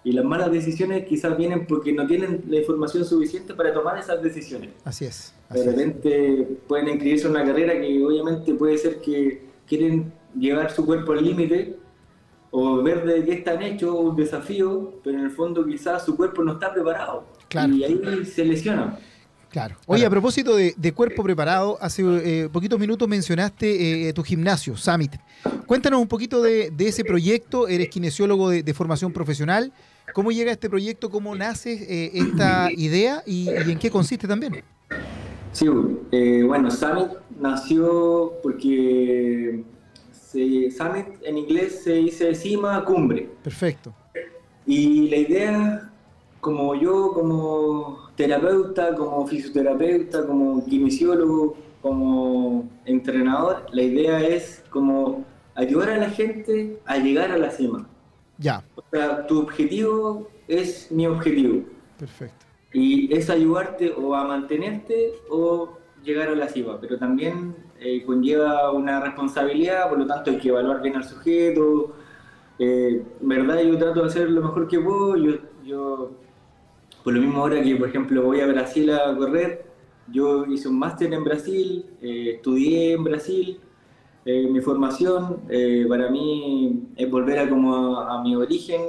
y 0.05 0.13
las 0.13 0.25
malas 0.25 0.51
decisiones 0.51 1.07
quizás 1.07 1.37
vienen 1.37 1.67
porque 1.67 1.93
no 1.93 2.07
tienen 2.07 2.43
la 2.49 2.59
información 2.59 3.05
suficiente 3.05 3.55
para 3.55 3.73
tomar 3.73 3.99
esas 3.99 4.23
decisiones. 4.23 4.71
Así 4.85 5.05
es. 5.05 5.35
Así 5.49 5.61
de 5.61 5.67
repente 5.67 6.41
es. 6.41 6.49
pueden 6.67 6.89
inscribirse 6.89 7.27
en 7.27 7.31
una 7.33 7.45
carrera 7.45 7.81
que 7.81 8.05
obviamente 8.05 8.55
puede 8.55 8.79
ser 8.79 9.01
que 9.01 9.43
quieren 9.67 10.13
llevar 10.37 10.73
su 10.73 10.85
cuerpo 10.85 11.13
al 11.13 11.25
límite 11.25 11.77
o 12.51 12.83
ver 12.83 13.05
de 13.05 13.25
qué 13.25 13.33
están 13.33 13.63
hechos, 13.63 13.95
un 13.95 14.17
desafío, 14.17 14.95
pero 15.03 15.19
en 15.19 15.25
el 15.25 15.31
fondo 15.31 15.65
quizás 15.65 16.05
su 16.05 16.17
cuerpo 16.17 16.43
no 16.43 16.55
está 16.55 16.73
preparado. 16.73 17.25
Claro. 17.49 17.73
Y 17.73 17.85
ahí 17.85 18.25
se 18.25 18.45
lesiona. 18.45 18.99
Claro. 19.49 19.77
Oye, 19.87 20.07
a 20.07 20.11
propósito 20.11 20.57
de, 20.57 20.75
de 20.77 20.93
cuerpo 20.93 21.23
preparado, 21.23 21.77
hace 21.81 22.03
eh, 22.03 22.49
poquitos 22.51 22.81
minutos 22.81 23.07
mencionaste 23.07 24.09
eh, 24.09 24.13
tu 24.15 24.23
gimnasio, 24.23 24.77
Summit. 24.79 25.17
Cuéntanos 25.67 26.01
un 26.01 26.09
poquito 26.09 26.43
de, 26.43 26.71
de 26.71 26.89
ese 26.89 27.05
proyecto. 27.05 27.69
Eres 27.69 27.89
kinesiólogo 27.89 28.49
de, 28.49 28.63
de, 28.63 28.75
formación 28.75 29.13
profesional. 29.13 29.71
¿Cómo 30.15 30.31
llega 30.31 30.53
este 30.53 30.69
proyecto? 30.69 31.11
¿Cómo 31.11 31.35
nace 31.35 31.73
eh, 31.73 32.11
esta 32.15 32.71
idea 32.73 33.23
y, 33.27 33.49
y, 33.51 33.73
en 33.73 33.79
qué 33.79 33.91
consiste 33.91 34.29
también? 34.29 34.63
Sí, 35.53 35.67
eh, 36.11 36.43
bueno, 36.47 36.71
Summit 36.71 37.11
nació 37.39 38.33
porque 38.43 39.63
se, 40.13 40.71
Summit 40.71 41.07
en 41.23 41.39
inglés 41.39 41.83
se 41.85 41.95
dice 41.95 42.35
cima, 42.35 42.85
cumbre. 42.85 43.29
Perfecto. 43.43 43.93
Y 44.67 45.09
la 45.09 45.17
idea 45.17 45.91
como 46.41 46.75
yo, 46.75 47.13
como 47.13 48.11
terapeuta, 48.17 48.95
como 48.95 49.27
fisioterapeuta, 49.27 50.27
como 50.27 50.65
kinesiólogo, 50.65 51.57
como 51.81 52.69
entrenador, 52.85 53.67
la 53.73 53.83
idea 53.83 54.21
es 54.21 54.63
como 54.71 55.25
ayudar 55.55 55.91
a 55.91 55.99
la 55.99 56.11
gente 56.11 56.79
a 56.87 56.97
llegar 56.99 57.31
a 57.31 57.37
la 57.37 57.51
cima. 57.51 57.87
Ya, 58.39 58.65
O 58.75 58.83
sea, 58.91 59.27
tu 59.27 59.41
objetivo 59.41 60.29
es 60.49 60.91
mi 60.91 61.07
objetivo. 61.07 61.63
perfecto. 61.99 62.47
Y 62.73 63.13
es 63.15 63.29
ayudarte 63.29 63.93
o 63.93 64.15
a 64.15 64.25
mantenerte 64.25 65.13
o 65.29 65.79
llegar 66.03 66.29
a 66.29 66.35
la 66.35 66.49
cima, 66.49 66.81
pero 66.81 66.99
también 66.99 67.55
eh, 67.79 68.03
conlleva 68.05 68.73
una 68.73 68.99
responsabilidad, 69.01 69.89
por 69.91 69.99
lo 69.99 70.07
tanto 70.07 70.31
hay 70.31 70.39
que 70.39 70.49
evaluar 70.49 70.81
bien 70.83 70.97
al 70.97 71.05
sujeto. 71.05 71.95
Eh, 72.59 73.03
en 73.21 73.29
verdad 73.29 73.61
yo 73.63 73.77
trato 73.79 74.01
de 74.01 74.07
hacer 74.07 74.31
lo 74.31 74.41
mejor 74.43 74.69
que 74.69 74.81
puedo, 74.81 75.17
yo, 75.17 75.33
yo 75.65 76.13
por 77.05 77.13
lo 77.13 77.21
mismo 77.21 77.41
ahora 77.41 77.63
que 77.63 77.77
por 77.77 77.89
ejemplo 77.89 78.23
voy 78.23 78.41
a 78.41 78.47
Brasil 78.47 78.91
a 78.91 79.15
correr, 79.17 79.67
yo 80.09 80.47
hice 80.47 80.69
un 80.69 80.79
máster 80.79 81.13
en 81.13 81.25
Brasil, 81.25 81.85
eh, 82.01 82.33
estudié 82.37 82.93
en 82.95 83.05
Brasil, 83.05 83.61
eh, 84.25 84.47
mi 84.49 84.61
formación 84.61 85.39
eh, 85.49 85.85
para 85.89 86.09
mí 86.11 86.89
es 86.97 87.11
volver 87.11 87.39
a, 87.41 87.49
como 87.49 87.97
a, 87.99 88.19
a 88.19 88.23
mi 88.23 88.37
origen 88.37 88.81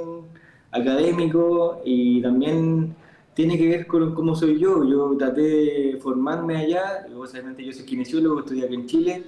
académico 0.70 1.80
y 1.84 2.20
también 2.22 2.94
tiene 3.34 3.58
que 3.58 3.68
ver 3.68 3.86
con 3.86 4.14
cómo 4.14 4.34
soy 4.36 4.58
yo. 4.58 4.84
Yo 4.84 5.16
traté 5.16 5.40
de 5.42 5.98
formarme 6.02 6.56
allá, 6.56 7.06
obviamente 7.16 7.64
yo 7.64 7.72
soy 7.72 7.84
kinesiólogo, 7.84 8.40
estudié 8.40 8.64
aquí 8.64 8.74
en 8.74 8.86
Chile, 8.86 9.24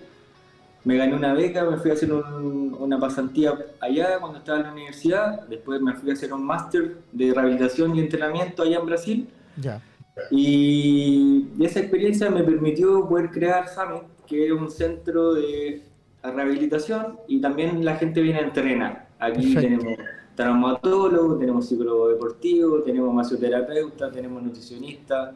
me 0.85 0.97
gané 0.97 1.15
una 1.17 1.35
beca, 1.35 1.69
me 1.69 1.77
fui 1.79 1.91
a 1.91 1.95
hacer 1.95 2.13
un- 2.13 2.77
una 2.79 2.99
pasantía 3.01 3.59
allá 3.81 4.21
cuando 4.21 4.39
estaba 4.39 4.59
en 4.59 4.65
la 4.67 4.73
universidad, 4.73 5.47
después 5.49 5.81
me 5.81 5.95
fui 5.95 6.11
a 6.11 6.13
hacer 6.13 6.33
un 6.33 6.45
máster 6.45 6.99
de 7.13 7.35
rehabilitación 7.35 7.97
y 7.97 8.01
entrenamiento 8.01 8.63
allá 8.63 8.79
en 8.79 8.87
Brasil. 8.87 9.29
Y 10.31 11.47
esa 11.61 11.81
experiencia 11.81 12.31
me 12.31 12.43
permitió 12.43 13.07
poder 13.09 13.31
crear 13.31 13.69
Summit, 13.69 14.03
que 14.27 14.47
es 14.47 14.53
un 14.53 14.71
centro 14.71 15.35
de 15.35 15.83
rehabilitación 16.23 17.19
y 17.29 17.41
también 17.41 17.85
la 17.85 17.97
gente 17.97 18.21
viene 18.21 18.41
a 18.41 18.43
entrenar. 18.43 19.09
Aquí 19.19 19.55
Perfecto. 19.55 19.61
tenemos 19.61 19.99
traumatólogo, 20.35 21.39
tenemos 21.39 21.67
psicólogo 21.69 22.09
deportivo, 22.09 22.83
tenemos 22.83 23.13
masoterapeuta, 23.15 24.11
tenemos 24.11 24.43
nutricionista. 24.43 25.35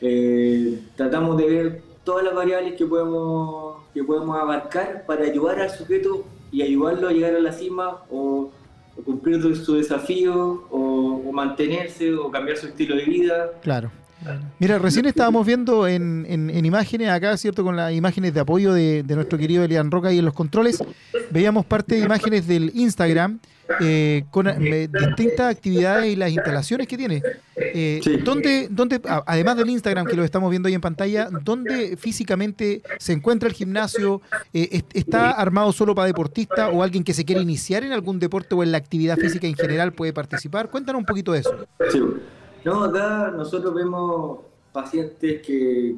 Eh, 0.00 0.80
tratamos 0.96 1.36
de 1.36 1.46
ver 1.46 1.82
todas 2.04 2.24
las 2.24 2.34
variables 2.34 2.74
que 2.74 2.86
podemos, 2.86 3.82
que 3.92 4.04
podemos 4.04 4.36
abarcar 4.38 5.04
para 5.06 5.24
ayudar 5.24 5.60
al 5.60 5.70
sujeto 5.70 6.24
y 6.52 6.62
ayudarlo 6.62 7.08
a 7.08 7.12
llegar 7.12 7.34
a 7.34 7.40
la 7.40 7.52
cima 7.52 7.98
o, 8.10 8.50
o 8.96 9.02
cumplir 9.02 9.40
su 9.56 9.74
desafío 9.74 10.64
o, 10.70 11.22
o 11.26 11.32
mantenerse 11.32 12.14
o 12.14 12.30
cambiar 12.30 12.56
su 12.56 12.68
estilo 12.68 12.96
de 12.96 13.04
vida. 13.04 13.52
claro. 13.62 13.90
Mira, 14.58 14.78
recién 14.78 15.06
estábamos 15.06 15.46
viendo 15.46 15.88
en, 15.88 16.26
en- 16.28 16.50
en 16.50 16.64
imágenes 16.64 17.08
acá, 17.08 17.36
¿cierto? 17.36 17.64
Con 17.64 17.76
las 17.76 17.92
imágenes 17.92 18.34
de 18.34 18.40
apoyo 18.40 18.72
de, 18.72 19.02
de 19.02 19.14
nuestro 19.14 19.38
querido 19.38 19.64
Elian 19.64 19.90
Roca 19.90 20.12
y 20.12 20.18
en 20.18 20.24
los 20.24 20.34
controles, 20.34 20.82
veíamos 21.30 21.64
parte 21.64 21.94
de 21.96 22.02
imágenes 22.04 22.46
del 22.46 22.70
Instagram 22.74 23.38
eh, 23.80 24.24
con 24.30 24.48
eh, 24.48 24.88
distintas 24.88 25.54
actividades 25.54 26.12
y 26.12 26.16
las 26.16 26.30
instalaciones 26.32 26.86
que 26.88 26.96
tiene. 26.98 27.22
Eh, 27.56 28.00
Sí. 28.02 28.16
¿dónde, 28.24 28.66
dónde, 28.70 29.00
además 29.26 29.56
del 29.56 29.70
Instagram 29.70 30.06
que 30.06 30.16
lo 30.16 30.24
estamos 30.24 30.50
viendo 30.50 30.66
ahí 30.66 30.74
en 30.74 30.80
pantalla, 30.80 31.28
¿dónde 31.44 31.96
físicamente 31.96 32.82
se 32.98 33.12
encuentra 33.12 33.48
el 33.48 33.54
gimnasio? 33.54 34.22
Eh, 34.52 34.68
est- 34.72 34.90
¿Está 34.96 35.30
armado 35.30 35.72
solo 35.72 35.94
para 35.94 36.06
deportistas 36.06 36.68
o 36.72 36.82
alguien 36.82 37.04
que 37.04 37.14
se 37.14 37.24
quiere 37.24 37.42
iniciar 37.42 37.84
en 37.84 37.92
algún 37.92 38.18
deporte 38.18 38.54
o 38.54 38.62
en 38.62 38.72
la 38.72 38.78
actividad 38.78 39.16
física 39.18 39.46
en 39.46 39.54
general 39.54 39.92
puede 39.92 40.12
participar? 40.12 40.68
Cuéntanos 40.68 40.98
un 41.00 41.06
poquito 41.06 41.32
de 41.32 41.38
eso. 41.40 41.66
Sí. 41.92 42.00
No, 42.64 42.84
acá 42.84 43.32
nosotros 43.36 43.74
vemos 43.74 44.40
pacientes 44.72 45.42
que 45.42 45.96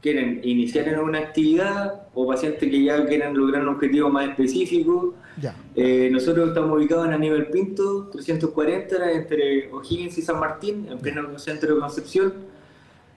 quieren 0.00 0.40
iniciar 0.44 0.86
en 0.88 0.98
una 1.00 1.18
actividad 1.18 2.02
o 2.14 2.26
pacientes 2.26 2.70
que 2.70 2.84
ya 2.84 3.04
quieren 3.06 3.36
lograr 3.36 3.62
un 3.62 3.68
objetivo 3.74 4.10
más 4.10 4.28
específico. 4.28 5.14
Ya, 5.40 5.56
Eh, 5.74 6.10
nosotros 6.12 6.48
estamos 6.48 6.76
ubicados 6.78 7.06
en 7.06 7.14
Aníbal 7.14 7.46
Pinto, 7.48 8.08
340, 8.12 9.10
entre 9.12 9.72
O'Higgins 9.72 10.16
y 10.18 10.22
San 10.22 10.38
Martín, 10.38 10.86
en 10.90 10.98
pleno 10.98 11.36
centro 11.38 11.74
de 11.74 11.80
Concepción. 11.80 12.32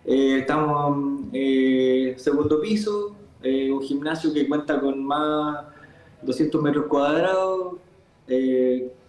Eh, 0.06 0.38
estamos 0.40 1.22
eh, 1.34 2.16
segundo 2.18 2.62
piso, 2.62 3.16
un 3.44 3.82
gimnasio 3.82 4.34
que 4.34 4.48
cuenta 4.48 4.80
con 4.80 5.04
más 5.06 5.66
200 6.24 6.62
metros 6.62 6.86
cuadrados, 6.88 7.76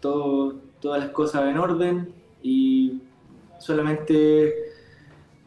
todo- 0.00 0.54
todas 0.80 1.00
las 1.00 1.10
cosas 1.10 1.48
en 1.50 1.58
orden 1.58 2.12
y 2.42 3.00
solamente 3.58 4.54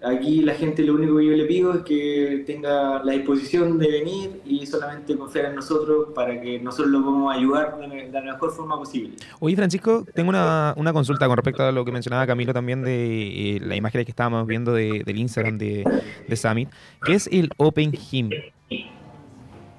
aquí 0.03 0.41
la 0.41 0.55
gente 0.55 0.83
lo 0.83 0.95
único 0.95 1.17
que 1.17 1.25
yo 1.27 1.31
le 1.33 1.45
pido 1.45 1.73
es 1.75 1.81
que 1.83 2.43
tenga 2.47 3.03
la 3.03 3.11
disposición 3.13 3.77
de 3.77 3.87
venir 3.91 4.41
y 4.45 4.65
solamente 4.65 5.15
confiar 5.15 5.45
en 5.45 5.55
nosotros 5.55 6.07
para 6.15 6.41
que 6.41 6.59
nosotros 6.59 6.89
lo 6.91 7.03
podamos 7.03 7.35
ayudar 7.35 7.77
de, 7.79 8.09
la 8.11 8.21
mejor 8.21 8.51
forma 8.51 8.77
posible. 8.77 9.13
Oye, 9.39 9.55
Francisco, 9.55 10.03
tengo 10.15 10.29
una, 10.29 10.73
una 10.77 10.91
consulta 10.91 11.27
con 11.27 11.37
respecto 11.37 11.63
a 11.63 11.71
lo 11.71 11.85
que 11.85 11.91
mencionaba 11.91 12.25
Camilo 12.25 12.51
también 12.53 12.83
de 12.83 13.57
eh, 13.57 13.59
la 13.59 13.75
imagen 13.75 14.03
que 14.03 14.11
estábamos 14.11 14.47
viendo 14.47 14.73
de- 14.73 15.03
del 15.05 15.17
Instagram 15.17 15.57
de, 15.59 15.83
de 16.27 16.35
Summit, 16.35 16.69
que 17.05 17.13
es 17.13 17.27
el 17.31 17.49
Open 17.57 17.91
Gym. 17.91 18.31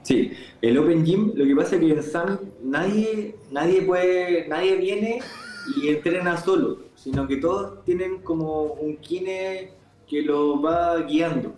Sí, 0.02 0.32
el 0.60 0.78
Open 0.78 1.04
Gym, 1.04 1.32
lo 1.34 1.44
que 1.44 1.54
pasa 1.56 1.76
es 1.76 1.80
que 1.80 1.92
en 1.92 2.02
Summit 2.02 2.40
nadie, 2.62 3.34
nadie 3.50 3.82
puede, 3.82 4.46
nadie 4.48 4.76
viene 4.76 5.20
y 5.76 5.88
entrena 5.88 6.36
solo, 6.36 6.78
sino 7.02 7.26
que 7.26 7.36
todos 7.38 7.84
tienen 7.84 8.18
como 8.18 8.64
un 8.64 8.96
kine 8.98 9.72
que 10.08 10.22
los 10.22 10.64
va 10.64 11.00
guiando. 11.02 11.52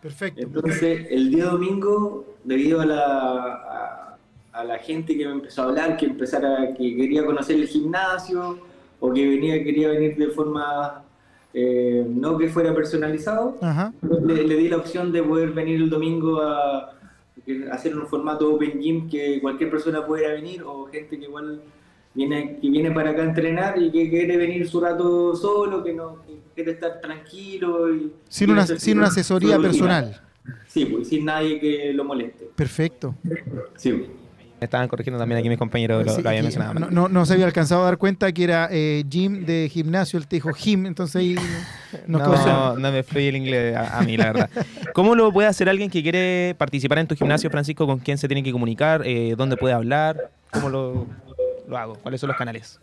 perfecto. 0.00 0.40
Entonces, 0.42 1.06
el 1.10 1.30
día 1.30 1.46
domingo, 1.46 2.24
debido 2.44 2.80
a 2.80 2.86
la, 2.86 3.04
a, 3.04 4.18
a 4.52 4.64
la 4.64 4.78
gente 4.78 5.16
que 5.16 5.24
me 5.24 5.32
empezó 5.32 5.62
a 5.62 5.64
hablar, 5.66 5.96
que 5.96 6.06
empezara, 6.06 6.74
que 6.74 6.96
quería 6.96 7.24
conocer 7.24 7.56
el 7.56 7.66
gimnasio, 7.66 8.58
o 9.00 9.12
que 9.12 9.28
venía, 9.28 9.62
quería 9.62 9.88
venir 9.88 10.16
de 10.16 10.28
forma 10.28 11.02
eh, 11.52 12.04
no 12.08 12.38
que 12.38 12.48
fuera 12.48 12.74
personalizado, 12.74 13.56
le, 14.02 14.46
le 14.46 14.56
di 14.56 14.68
la 14.68 14.76
opción 14.76 15.10
de 15.10 15.22
poder 15.22 15.50
venir 15.50 15.76
el 15.80 15.90
domingo 15.90 16.40
a, 16.40 16.90
a 16.90 16.92
hacer 17.72 17.96
un 17.96 18.06
formato 18.06 18.54
Open 18.54 18.80
Gym 18.80 19.08
que 19.08 19.40
cualquier 19.40 19.70
persona 19.70 20.06
pudiera 20.06 20.34
venir, 20.34 20.62
o 20.62 20.86
gente 20.86 21.18
que 21.18 21.24
igual 21.24 21.60
viene, 22.16 22.58
que 22.60 22.70
viene 22.70 22.90
para 22.90 23.10
acá 23.10 23.22
a 23.22 23.26
entrenar 23.26 23.80
y 23.80 23.90
que 23.92 24.08
quiere 24.10 24.36
venir 24.36 24.66
su 24.68 24.80
rato 24.80 25.36
solo, 25.36 25.84
que 25.84 25.92
no 25.92 26.22
que 26.26 26.38
quiere 26.54 26.72
estar 26.72 27.00
tranquilo. 27.00 27.94
Y, 27.94 28.12
Sin 28.28 28.50
una, 28.50 28.66
sin 28.66 28.98
una 28.98 29.08
asesoría 29.08 29.58
personal. 29.58 30.20
Sí, 30.66 30.84
pues, 30.86 31.08
sin 31.08 31.24
nadie 31.24 31.58
que 31.60 31.92
lo 31.92 32.04
moleste. 32.04 32.48
Perfecto. 32.54 33.14
Sí. 33.76 33.92
pues. 33.92 34.10
Me 34.58 34.64
estaban 34.64 34.88
corrigiendo 34.88 35.18
también 35.18 35.38
aquí 35.38 35.50
mis 35.50 35.58
compañeros, 35.58 36.06
lo, 36.06 36.14
Sí, 36.14 36.22
lo 36.22 36.28
habían 36.30 36.44
mencionado. 36.44 36.72
no, 36.80 36.90
no- 36.90 37.08
no 37.10 37.26
se 37.26 37.34
había 37.34 37.44
alcanzado 37.44 37.82
a 37.82 37.84
dar 37.84 37.98
cuenta 37.98 38.32
que 38.32 38.42
era 38.44 38.68
eh, 38.70 39.04
gym 39.06 39.44
de 39.44 39.68
gimnasio, 39.70 40.18
él 40.18 40.26
te 40.26 40.36
dijo 40.36 40.50
gym, 40.54 40.86
entonces 40.86 41.16
ahí 41.16 41.34
nos 42.06 42.22
no, 42.22 42.32
causó- 42.32 42.78
no 42.78 42.90
me 42.90 43.02
fluye 43.02 43.28
el 43.28 43.36
inglés 43.36 43.76
a, 43.76 43.98
a 43.98 44.02
mí, 44.02 44.16
la 44.16 44.32
verdad. 44.32 44.50
¿Cómo 44.94 45.14
lo 45.14 45.30
puede 45.30 45.46
hacer 45.46 45.68
alguien 45.68 45.90
que 45.90 46.02
quiere 46.02 46.54
participar 46.56 47.00
en 47.00 47.06
tu 47.06 47.14
gimnasio, 47.14 47.50
Francisco? 47.50 47.84
¿Con 47.86 47.98
quién 47.98 48.16
se 48.16 48.28
tiene 48.28 48.42
que 48.42 48.50
comunicar? 48.50 49.02
Eh, 49.04 49.34
¿Dónde 49.36 49.58
puede 49.58 49.74
hablar? 49.74 50.30
¿Cómo 50.50 50.70
lo, 50.70 51.06
lo 51.68 51.76
hago? 51.78 51.94
¿Cuáles 52.02 52.20
son 52.20 52.28
los 52.28 52.36
canales? 52.36 52.80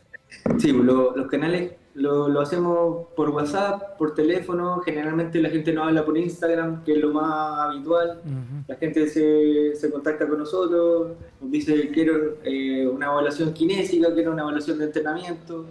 Sí, 0.57 0.71
lo- 0.71 1.15
los 1.15 1.27
canales 1.27 1.73
lo, 1.93 2.27
lo 2.27 2.41
hacemos 2.41 3.07
por 3.15 3.29
WhatsApp, 3.29 3.97
por 3.97 4.15
teléfono. 4.15 4.79
Generalmente 4.81 5.39
la 5.41 5.49
gente 5.49 5.71
nos 5.73 5.87
habla 5.87 6.03
por 6.03 6.17
Instagram, 6.17 6.83
que 6.83 6.93
es 6.93 6.97
lo 6.99 7.13
más 7.13 7.59
habitual. 7.69 8.19
La 8.67 8.75
gente 8.75 9.07
se, 9.07 9.75
se 9.75 9.91
contacta 9.91 10.27
con 10.27 10.39
nosotros, 10.39 11.11
nos 11.39 11.51
dice 11.51 11.89
quiero 11.93 12.37
eh, 12.43 12.87
una 12.87 13.05
evaluación 13.07 13.53
kinésica, 13.53 14.11
quiero 14.13 14.31
una 14.31 14.41
evaluación 14.41 14.79
de 14.79 14.85
entrenamiento. 14.85 15.65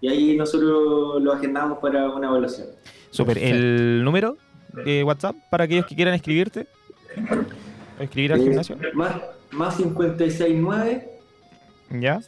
Y 0.00 0.08
ahí 0.08 0.36
nosotros 0.36 1.22
lo 1.22 1.32
agendamos 1.32 1.78
para 1.78 2.10
una 2.10 2.26
evaluación. 2.28 2.66
Super. 3.10 3.38
¿El 3.38 4.02
número 4.02 4.36
de 4.84 5.04
WhatsApp 5.04 5.36
para 5.50 5.64
aquellos 5.64 5.86
que 5.86 5.94
quieran 5.94 6.14
escribirte? 6.14 6.66
¿O 7.98 8.02
escribir 8.02 8.32
al 8.32 8.40
Eh, 8.40 8.44
gimnasio? 8.44 8.76
Más, 8.94 9.14
más 9.52 9.76
569 9.76 11.10
¿Ya? 11.90 12.20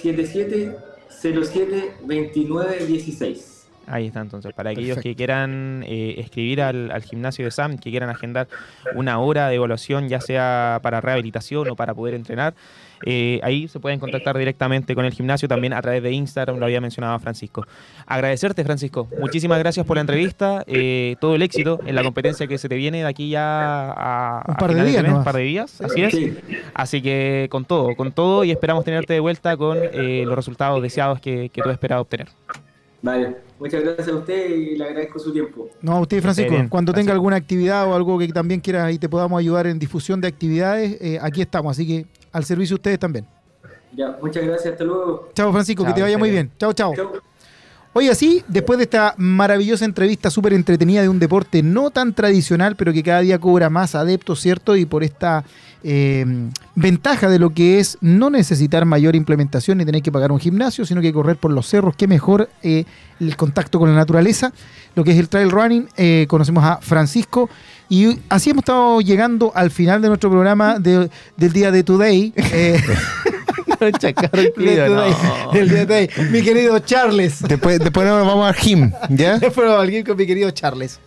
77 0.00 0.76
07 1.08 1.92
29 2.04 2.86
16. 2.86 3.52
Ahí 3.88 4.08
está 4.08 4.20
entonces, 4.20 4.52
para 4.52 4.70
aquellos 4.70 4.96
Perfecto. 4.96 5.08
que 5.10 5.16
quieran 5.16 5.84
eh, 5.86 6.16
escribir 6.18 6.60
al, 6.60 6.90
al 6.90 7.02
gimnasio 7.02 7.44
de 7.44 7.52
SAM, 7.52 7.78
que 7.78 7.90
quieran 7.90 8.10
agendar 8.10 8.48
una 8.96 9.20
hora 9.20 9.48
de 9.48 9.54
evaluación, 9.54 10.08
ya 10.08 10.20
sea 10.20 10.80
para 10.82 11.00
rehabilitación 11.00 11.70
o 11.70 11.76
para 11.76 11.94
poder 11.94 12.14
entrenar, 12.14 12.54
eh, 13.04 13.40
ahí 13.42 13.68
se 13.68 13.80
pueden 13.80 13.98
contactar 13.98 14.38
directamente 14.38 14.94
con 14.94 15.04
el 15.04 15.12
gimnasio, 15.12 15.48
también 15.48 15.72
a 15.72 15.82
través 15.82 16.02
de 16.02 16.12
Instagram, 16.12 16.58
lo 16.58 16.64
había 16.64 16.80
mencionado 16.80 17.18
Francisco. 17.18 17.66
Agradecerte, 18.06 18.64
Francisco, 18.64 19.08
muchísimas 19.20 19.58
gracias 19.58 19.84
por 19.84 19.96
la 19.96 20.02
entrevista, 20.02 20.62
eh, 20.66 21.16
todo 21.20 21.34
el 21.34 21.42
éxito 21.42 21.80
en 21.86 21.94
la 21.94 22.02
competencia 22.02 22.46
que 22.46 22.58
se 22.58 22.68
te 22.68 22.76
viene 22.76 22.98
de 22.98 23.06
aquí 23.06 23.30
ya 23.30 23.90
a, 23.90 24.44
Un 24.46 24.54
a 24.54 24.56
par 24.56 24.74
de 24.74 24.84
días 24.84 25.02
mes, 25.02 25.04
un 25.04 25.10
nomás. 25.10 25.24
par 25.24 25.36
de 25.36 25.42
días, 25.42 25.80
así 25.80 26.02
es. 26.02 26.12
Sí. 26.12 26.36
Así 26.74 27.02
que 27.02 27.48
con 27.50 27.64
todo, 27.64 27.94
con 27.96 28.12
todo 28.12 28.44
y 28.44 28.50
esperamos 28.50 28.84
tenerte 28.84 29.12
de 29.12 29.20
vuelta 29.20 29.56
con 29.56 29.78
eh, 29.80 30.22
los 30.24 30.34
resultados 30.34 30.82
deseados 30.82 31.20
que, 31.20 31.50
que 31.50 31.62
tú 31.62 31.70
esperas 31.70 32.00
obtener. 32.00 32.28
Vale, 33.06 33.36
muchas 33.60 33.84
gracias 33.84 34.08
a 34.08 34.14
usted 34.16 34.50
y 34.50 34.76
le 34.76 34.84
agradezco 34.84 35.20
su 35.20 35.32
tiempo. 35.32 35.68
No, 35.80 35.92
a 35.92 36.00
usted, 36.00 36.20
Francisco. 36.20 36.50
bien, 36.50 36.68
Cuando 36.68 36.90
gracias. 36.90 37.04
tenga 37.06 37.14
alguna 37.14 37.36
actividad 37.36 37.86
o 37.88 37.94
algo 37.94 38.18
que 38.18 38.26
también 38.28 38.58
quieras 38.60 38.92
y 38.92 38.98
te 38.98 39.08
podamos 39.08 39.38
ayudar 39.38 39.68
en 39.68 39.78
difusión 39.78 40.20
de 40.20 40.26
actividades, 40.26 40.98
eh, 41.00 41.16
aquí 41.22 41.40
estamos. 41.40 41.70
Así 41.70 41.86
que 41.86 42.06
al 42.32 42.44
servicio 42.44 42.74
de 42.74 42.78
ustedes 42.80 42.98
también. 42.98 43.24
Ya, 43.92 44.18
muchas 44.20 44.44
gracias, 44.44 44.72
hasta 44.72 44.82
luego. 44.84 45.30
Chao, 45.34 45.52
Francisco, 45.52 45.84
Chao, 45.84 45.92
que 45.92 45.94
te 45.94 46.02
vaya 46.02 46.18
muy 46.18 46.30
bien. 46.30 46.46
bien. 46.48 46.58
Chao, 46.58 46.72
chao. 46.72 46.92
Oye, 47.98 48.10
así, 48.10 48.44
después 48.46 48.76
de 48.76 48.84
esta 48.84 49.14
maravillosa 49.16 49.86
entrevista 49.86 50.28
súper 50.30 50.52
entretenida 50.52 51.00
de 51.00 51.08
un 51.08 51.18
deporte 51.18 51.62
no 51.62 51.90
tan 51.90 52.12
tradicional, 52.12 52.76
pero 52.76 52.92
que 52.92 53.02
cada 53.02 53.20
día 53.20 53.38
cobra 53.38 53.70
más 53.70 53.94
adeptos, 53.94 54.38
¿cierto? 54.38 54.76
Y 54.76 54.84
por 54.84 55.02
esta 55.02 55.44
eh, 55.82 56.26
ventaja 56.74 57.30
de 57.30 57.38
lo 57.38 57.54
que 57.54 57.78
es 57.78 57.96
no 58.02 58.28
necesitar 58.28 58.84
mayor 58.84 59.16
implementación 59.16 59.78
ni 59.78 59.86
tener 59.86 60.02
que 60.02 60.12
pagar 60.12 60.30
un 60.30 60.38
gimnasio, 60.38 60.84
sino 60.84 61.00
que 61.00 61.10
correr 61.10 61.38
por 61.38 61.50
los 61.52 61.68
cerros, 61.68 61.96
qué 61.96 62.06
mejor 62.06 62.50
eh, 62.62 62.84
el 63.18 63.34
contacto 63.34 63.78
con 63.78 63.88
la 63.88 63.96
naturaleza, 63.96 64.52
lo 64.94 65.02
que 65.02 65.12
es 65.12 65.18
el 65.18 65.30
trail 65.30 65.50
running. 65.50 65.88
eh, 65.96 66.26
conocemos 66.28 66.64
a 66.64 66.76
Francisco 66.82 67.48
y 67.88 68.18
así 68.28 68.50
hemos 68.50 68.60
estado 68.64 69.00
llegando 69.00 69.52
al 69.54 69.70
final 69.70 70.02
de 70.02 70.08
nuestro 70.08 70.28
programa 70.28 70.78
de- 70.78 71.08
del 71.38 71.52
día 71.54 71.70
de 71.70 71.82
Today. 71.82 72.34
Chacarro 73.98 74.42
no. 74.42 75.52
del 75.52 75.68
día 75.68 75.86
de 75.86 76.06
Today. 76.06 76.30
Mi 76.30 76.42
querido 76.42 76.78
Charles. 76.80 77.42
Después, 77.42 77.78
después 77.78 78.06
nos 78.06 78.26
vamos 78.26 78.48
al 78.48 78.54
gym, 78.54 78.92
¿ya? 79.08 79.38
Después 79.46 79.70
alguien 79.70 80.04
con 80.04 80.16
mi 80.16 80.26
querido 80.26 80.50
Charles. 80.50 81.00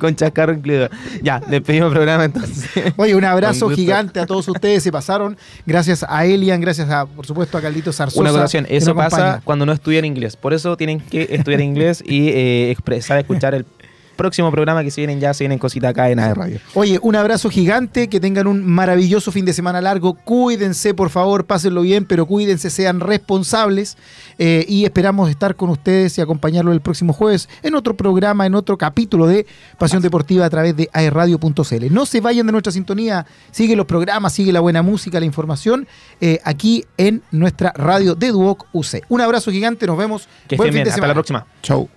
Con 0.00 0.14
chacarro 0.16 0.52
incluido. 0.52 0.88
Ya, 1.22 1.40
despedimos 1.40 1.88
el 1.88 1.94
programa 1.94 2.24
entonces. 2.24 2.68
Oye, 2.96 3.14
un 3.14 3.24
abrazo 3.24 3.68
gigante 3.70 4.20
a 4.20 4.26
todos 4.26 4.48
ustedes, 4.48 4.82
se 4.82 4.90
pasaron. 4.90 5.36
Gracias 5.66 6.04
a 6.08 6.24
Elian, 6.24 6.60
gracias 6.60 6.90
a, 6.90 7.06
por 7.06 7.26
supuesto, 7.26 7.58
a 7.58 7.62
Carlito 7.62 7.92
Zarzosa. 7.92 8.20
Una 8.20 8.30
acotación, 8.30 8.64
que 8.64 8.76
eso 8.76 8.94
pasa 8.94 9.16
acompaña. 9.16 9.42
cuando 9.44 9.66
no 9.66 9.72
estudian 9.72 10.04
inglés. 10.04 10.36
Por 10.36 10.54
eso 10.54 10.76
tienen 10.76 11.00
que 11.00 11.28
estudiar 11.30 11.60
inglés 11.60 12.02
y 12.04 12.28
eh, 12.28 12.70
expresar, 12.70 13.18
escuchar 13.18 13.54
el 13.54 13.66
próximo 14.14 14.50
programa 14.50 14.82
que 14.82 14.90
se 14.90 15.00
vienen 15.00 15.20
ya, 15.20 15.34
se 15.34 15.44
vienen 15.44 15.58
cositas 15.58 15.90
acá 15.90 16.10
en 16.10 16.18
AE 16.18 16.34
Radio. 16.34 16.60
Oye, 16.74 16.98
un 17.02 17.16
abrazo 17.16 17.50
gigante, 17.50 18.08
que 18.08 18.20
tengan 18.20 18.46
un 18.46 18.64
maravilloso 18.66 19.30
fin 19.32 19.44
de 19.44 19.52
semana 19.52 19.80
largo. 19.80 20.14
Cuídense, 20.14 20.94
por 20.94 21.10
favor, 21.10 21.44
pásenlo 21.44 21.82
bien, 21.82 22.04
pero 22.06 22.26
cuídense, 22.26 22.70
sean 22.70 23.00
responsables. 23.00 23.96
eh, 24.38 24.64
y 24.68 24.84
esperamos 24.84 25.30
estar 25.30 25.54
con 25.54 25.70
ustedes 25.70 26.18
y 26.18 26.20
acompañarlo 26.20 26.72
el 26.72 26.80
próximo 26.80 27.12
jueves 27.12 27.48
en 27.62 27.74
otro 27.74 27.96
programa, 27.96 28.46
en 28.46 28.54
otro 28.54 28.76
capítulo 28.76 29.26
de 29.26 29.46
Pasión 29.78 30.02
Deportiva 30.02 30.44
a 30.44 30.50
través 30.50 30.76
de 30.76 30.88
aerradio.cl. 30.92 31.92
No 31.92 32.04
se 32.06 32.20
vayan 32.20 32.46
de 32.46 32.52
nuestra 32.52 32.72
sintonía, 32.72 33.26
sigue 33.52 33.76
los 33.76 33.86
programas, 33.86 34.32
sigue 34.32 34.52
la 34.52 34.60
buena 34.60 34.82
música, 34.82 35.20
la 35.20 35.26
información, 35.26 35.86
eh, 36.20 36.40
aquí 36.44 36.84
en 36.96 37.22
nuestra 37.30 37.72
radio 37.76 38.14
de 38.14 38.28
Duoc 38.32 38.66
UC. 38.72 39.02
Un 39.08 39.20
abrazo 39.20 39.50
gigante, 39.50 39.86
nos 39.86 39.96
vemos. 39.96 40.28
Que 40.48 40.56
Buen 40.56 40.68
estén 40.68 40.72
fin 40.72 40.74
bien. 40.74 40.84
de 40.84 40.90
Hasta 40.90 40.94
semana. 40.96 41.08
la 41.08 41.14
próxima. 41.14 41.46
Chau. 41.62 41.88